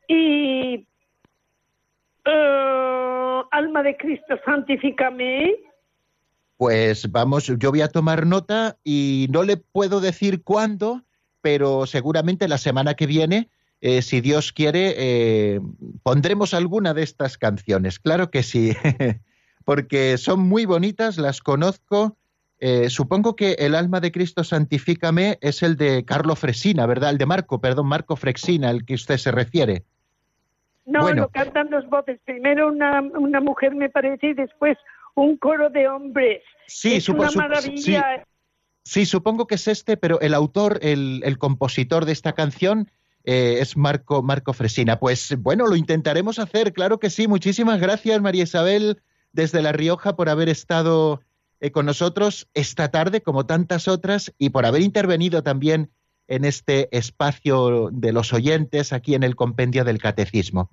y 0.06 0.86
Alma 3.50 3.82
de 3.82 3.96
Cristo, 3.96 4.38
santifícame? 4.44 5.56
Pues 6.56 7.10
vamos, 7.10 7.46
yo 7.46 7.70
voy 7.70 7.80
a 7.80 7.88
tomar 7.88 8.26
nota 8.26 8.76
y 8.84 9.26
no 9.30 9.42
le 9.42 9.56
puedo 9.56 10.00
decir 10.00 10.42
cuándo, 10.42 11.02
pero 11.40 11.86
seguramente 11.86 12.48
la 12.48 12.58
semana 12.58 12.94
que 12.94 13.06
viene, 13.06 13.48
eh, 13.80 14.02
si 14.02 14.20
Dios 14.20 14.52
quiere, 14.52 14.94
eh, 14.96 15.60
pondremos 16.02 16.54
alguna 16.54 16.94
de 16.94 17.04
estas 17.04 17.38
canciones. 17.38 17.98
Claro 17.98 18.30
que 18.30 18.42
sí, 18.42 18.72
porque 19.64 20.18
son 20.18 20.40
muy 20.40 20.66
bonitas, 20.66 21.16
las 21.16 21.40
conozco. 21.40 22.16
Eh, 22.60 22.90
supongo 22.90 23.36
que 23.36 23.52
El 23.52 23.74
alma 23.74 24.00
de 24.00 24.10
Cristo 24.10 24.42
santifícame 24.42 25.38
es 25.40 25.62
el 25.62 25.76
de 25.76 26.04
Carlo 26.04 26.34
Fresina, 26.34 26.86
¿verdad? 26.86 27.10
El 27.10 27.18
de 27.18 27.26
Marco, 27.26 27.60
perdón, 27.60 27.86
Marco 27.86 28.16
Fresina, 28.16 28.68
al 28.68 28.84
que 28.84 28.94
usted 28.94 29.16
se 29.16 29.30
refiere. 29.30 29.84
No, 30.84 31.12
lo 31.12 31.28
cantan 31.28 31.68
dos 31.70 31.88
voces. 31.88 32.18
Primero 32.24 32.68
una, 32.68 33.00
una 33.00 33.40
mujer, 33.40 33.74
me 33.74 33.90
parece, 33.90 34.28
y 34.28 34.34
después 34.34 34.76
un 35.14 35.36
coro 35.36 35.70
de 35.70 35.86
hombres. 35.86 36.42
Sí, 36.66 36.94
es 36.94 37.08
una 37.08 37.30
maravilla. 37.30 38.24
Sí, 38.84 39.04
supongo 39.04 39.46
que 39.46 39.56
es 39.56 39.68
este, 39.68 39.98
pero 39.98 40.18
el 40.20 40.32
autor, 40.32 40.78
el, 40.80 41.36
compositor 41.38 42.06
de 42.06 42.12
esta 42.12 42.32
canción 42.32 42.90
eh, 43.24 43.58
es 43.60 43.76
Marco, 43.76 44.22
Marco 44.22 44.54
Fresina. 44.54 44.98
Pues 44.98 45.36
bueno, 45.38 45.66
lo 45.66 45.76
intentaremos 45.76 46.38
hacer, 46.38 46.72
claro 46.72 46.98
que 46.98 47.10
sí. 47.10 47.28
Muchísimas 47.28 47.80
gracias, 47.80 48.20
María 48.22 48.44
Isabel, 48.44 49.02
desde 49.32 49.60
La 49.60 49.72
Rioja, 49.72 50.16
por 50.16 50.30
haber 50.30 50.48
estado 50.48 51.20
eh, 51.60 51.70
con 51.70 51.86
nosotros 51.86 52.48
esta 52.54 52.90
tarde, 52.90 53.22
como 53.22 53.46
tantas 53.46 53.88
otras, 53.88 54.32
y 54.38 54.50
por 54.50 54.66
haber 54.66 54.82
intervenido 54.82 55.42
también 55.42 55.90
en 56.28 56.44
este 56.44 56.88
espacio 56.96 57.90
de 57.92 58.12
los 58.12 58.32
oyentes 58.32 58.92
aquí 58.92 59.14
en 59.14 59.22
el 59.22 59.34
Compendio 59.34 59.84
del 59.84 59.98
Catecismo. 59.98 60.70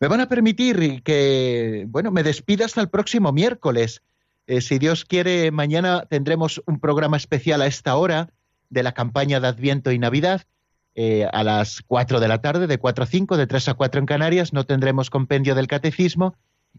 Me 0.00 0.08
van 0.08 0.20
a 0.20 0.28
permitir 0.28 1.02
que, 1.02 1.84
bueno, 1.88 2.10
me 2.10 2.22
despida 2.22 2.64
hasta 2.64 2.80
el 2.80 2.88
próximo 2.88 3.32
miércoles. 3.32 4.02
Eh, 4.46 4.60
si 4.60 4.78
Dios 4.78 5.04
quiere, 5.04 5.50
mañana 5.50 6.06
tendremos 6.08 6.62
un 6.66 6.80
programa 6.80 7.16
especial 7.16 7.62
a 7.62 7.66
esta 7.66 7.96
hora 7.96 8.30
de 8.70 8.82
la 8.82 8.92
campaña 8.92 9.40
de 9.40 9.48
Adviento 9.48 9.92
y 9.92 9.98
Navidad. 9.98 10.42
Eh, 11.00 11.28
a 11.32 11.44
las 11.44 11.82
4 11.86 12.18
de 12.18 12.26
la 12.26 12.40
tarde, 12.40 12.66
de 12.66 12.78
4 12.78 13.04
a 13.04 13.06
5, 13.06 13.36
de 13.36 13.46
3 13.46 13.68
a 13.68 13.74
4 13.74 14.00
en 14.00 14.06
Canarias, 14.06 14.52
no 14.52 14.66
tendremos 14.66 15.10
compendio 15.10 15.54
del 15.54 15.68
catecismo. 15.68 16.34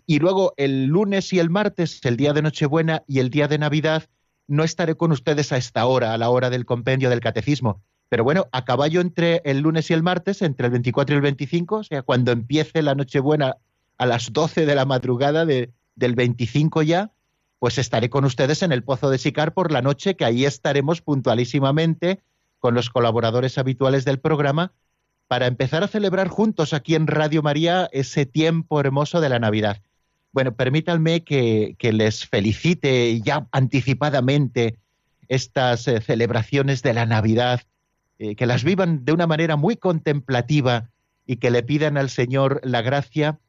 Y 0.06 0.20
luego 0.20 0.54
el 0.58 0.86
lunes 0.86 1.32
y 1.34 1.39
el 1.39 1.50
martes, 1.50 2.00
el 2.04 2.18
día 2.18 2.34
de 2.34 2.41
Nochebuena 2.41 3.04
y 3.08 3.20
el 3.20 3.30
día 3.30 3.47
de 3.47 3.58
Navidad, 3.58 4.04
no 4.47 4.64
estaré 4.64 4.95
con 4.95 5.12
ustedes 5.12 5.52
a 5.52 5.58
esta 5.58 5.86
hora, 5.86 6.14
a 6.14 6.18
la 6.18 6.30
hora 6.30 6.50
del 6.50 6.66
compendio 6.66 7.10
del 7.10 7.20
catecismo. 7.20 7.84
Pero 8.10 8.24
bueno, 8.24 8.47
a 8.52 8.66
caballo 8.66 9.02
entre 9.02 9.41
el 9.45 9.60
lunes 9.60 9.89
y 9.91 9.93
el 9.93 10.02
martes, 10.02 10.41
entre 10.41 10.66
el 10.66 10.72
24 10.72 11.16
y 11.16 11.18
el 11.18 11.22
25, 11.22 11.76
o 11.76 11.84
sea, 11.84 12.02
cuando 12.02 12.32
empiece 12.32 12.82
la 12.82 12.95
Nochebuena 12.95 13.58
a 13.97 14.06
las 14.06 14.34
12 14.34 14.66
de 14.66 14.76
la 14.76 14.86
madrugada 14.86 15.45
del 15.45 16.16
25 16.16 16.82
ya, 16.82 17.12
pues 17.60 17.78
estaré 17.78 18.10
con 18.10 18.26
ustedes 18.26 18.64
en 18.64 18.72
el 18.72 18.84
Pozo 18.84 19.10
de 19.10 19.18
Sicar 19.18 19.54
por 19.54 19.72
la 19.72 19.82
noche, 19.82 20.16
que 20.16 20.26
ahí 20.26 20.45
estaremos 20.45 21.02
puntualísimamente 21.02 22.24
con 22.58 22.74
los 22.74 22.89
colaboradores 22.89 23.58
habituales 23.58 24.06
del 24.06 24.20
programa 24.20 24.74
para 25.28 25.45
empezar 25.45 25.84
a 25.84 25.88
celebrar 25.88 26.28
juntos 26.30 26.74
aquí 26.74 26.95
en 26.95 27.06
Radio 27.06 27.43
María 27.43 27.88
ese 27.91 28.26
tiempo 28.26 28.80
hermoso 28.80 29.22
de 29.22 29.30
la 29.30 29.38
Navidad. 29.38 29.84
Bueno, 30.32 30.53
permítanme 30.53 31.23
que, 31.23 31.75
les 31.82 32.27
felicite 32.27 33.19
ya 33.21 33.47
anticipadamente 33.51 34.77
estas 35.27 35.88
eh, 35.88 36.01
celebraciones 36.01 36.84
de 36.84 36.93
la 36.93 37.05
Navidad, 37.05 37.61
eh, 38.19 38.36
que 38.36 38.45
las 38.45 38.63
vivan 38.63 39.05
de 39.05 39.13
una 39.13 39.27
manera 39.27 39.55
muy 39.55 39.75
contemplativa 39.75 40.89
y 41.25 41.38
que 41.38 41.51
le 41.51 41.63
pidan 41.63 41.97
al 41.97 42.09
Señor 42.09 42.61
la 42.63 42.82
gracia 42.82 43.39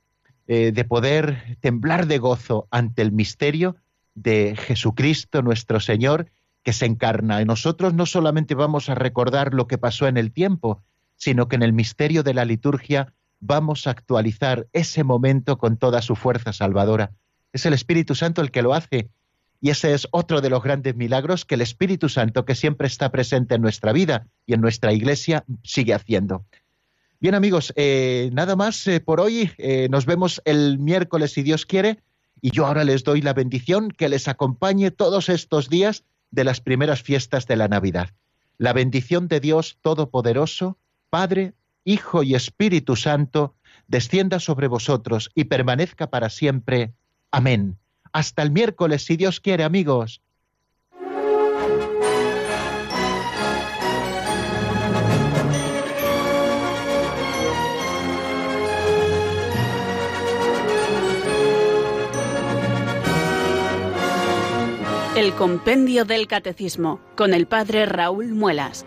eh, 0.47 0.73
de 0.73 0.85
poder 0.85 1.57
temblar 1.61 2.07
de 2.07 2.19
gozo 2.19 2.67
ante 2.71 3.03
el 3.03 3.13
misterio 3.13 3.77
de 4.15 4.57
Jesucristo 4.57 5.43
nuestro 5.43 5.81
Señor 5.81 6.31
que 6.63 6.73
se 6.73 6.87
encarna. 6.87 7.41
Y 7.41 7.45
nosotros 7.45 7.95
no 7.95 8.07
solamente 8.07 8.55
vamos 8.55 8.89
a 8.89 8.95
recordar 8.95 9.55
lo 9.55 9.67
que 9.67 9.79
pasó 9.79 10.09
en 10.09 10.17
el 10.17 10.33
tiempo, 10.33 10.83
sino 11.17 11.49
que 11.49 11.57
en 11.57 11.63
el 11.63 11.73
misterio 11.73 12.23
de 12.23 12.35
la 12.35 12.45
liturgia 12.45 13.13
vamos 13.41 13.87
a 13.87 13.91
actualizar 13.91 14.67
ese 14.73 15.03
momento 15.03 15.59
con 15.59 15.77
toda 15.77 16.03
su 16.03 16.15
fuerza 16.15 16.53
salvadora. 16.53 17.13
Es 17.53 17.67
el 17.67 17.73
Espíritu 17.73 18.15
Santo 18.15 18.43
el 18.43 18.51
que 18.51 18.63
lo 18.63 18.75
hace. 18.75 19.09
Y 19.63 19.71
ese 19.71 19.93
es 19.93 20.09
otro 20.11 20.41
de 20.41 20.49
los 20.49 20.63
grandes 20.63 20.97
milagros 20.97 21.45
que 21.45 21.57
el 21.57 21.61
Espíritu 21.61 22.09
Santo, 22.09 22.45
que 22.45 22.55
siempre 22.55 22.87
está 22.87 23.11
presente 23.11 23.57
en 23.57 23.63
nuestra 23.63 23.93
vida 23.93 24.27
y 24.47 24.55
en 24.55 24.61
nuestra 24.61 24.93
iglesia, 24.93 25.45
sigue 25.63 25.93
haciendo. 25.93 26.47
Bien 27.21 27.35
amigos, 27.35 27.73
eh, 27.77 28.31
nada 28.33 28.57
más 28.57 28.87
eh, 28.87 29.01
por 29.01 29.21
hoy. 29.21 29.51
Eh, 29.59 29.89
nos 29.91 30.07
vemos 30.07 30.41
el 30.47 30.79
miércoles 30.79 31.33
si 31.33 31.43
Dios 31.43 31.67
quiere 31.67 31.99
y 32.41 32.51
yo 32.53 32.67
ahora 32.67 32.85
les 32.85 33.05
doy 33.05 33.21
la 33.21 33.35
bendición 33.35 33.91
que 33.91 34.09
les 34.09 34.29
acompañe 34.29 34.91
todos 34.91 35.29
estos 35.29 35.69
días 35.69 36.05
de 36.31 36.45
las 36.45 36.63
primeras 36.63 37.03
fiestas 37.03 37.47
de 37.47 37.57
la 37.57 37.69
Navidad. 37.69 38.09
La 38.57 38.73
bendición 38.73 39.29
de 39.29 39.41
Dios 39.41 39.79
Todopoderoso, 39.83 40.79
Padre, 41.11 41.53
Hijo 41.85 42.23
y 42.23 42.35
Espíritu 42.35 42.97
Santo, 42.97 43.55
descienda 43.89 44.39
sobre 44.39 44.69
vosotros 44.69 45.31
y 45.35 45.45
permanezca 45.45 46.11
para 46.11 46.31
siempre. 46.31 46.93
Amén. 47.31 47.79
Hasta 48.13 48.43
el 48.43 48.51
miércoles, 48.51 49.05
si 49.05 49.17
Dios 49.17 49.41
quiere, 49.41 49.65
amigos. 49.65 50.23
El 65.17 65.35
Compendio 65.35 66.07
del 66.07 66.27
Catecismo 66.27 67.01
con 67.15 67.35
el 67.35 67.47
Padre 67.47 67.85
Raúl 67.85 68.29
Muelas. 68.29 68.87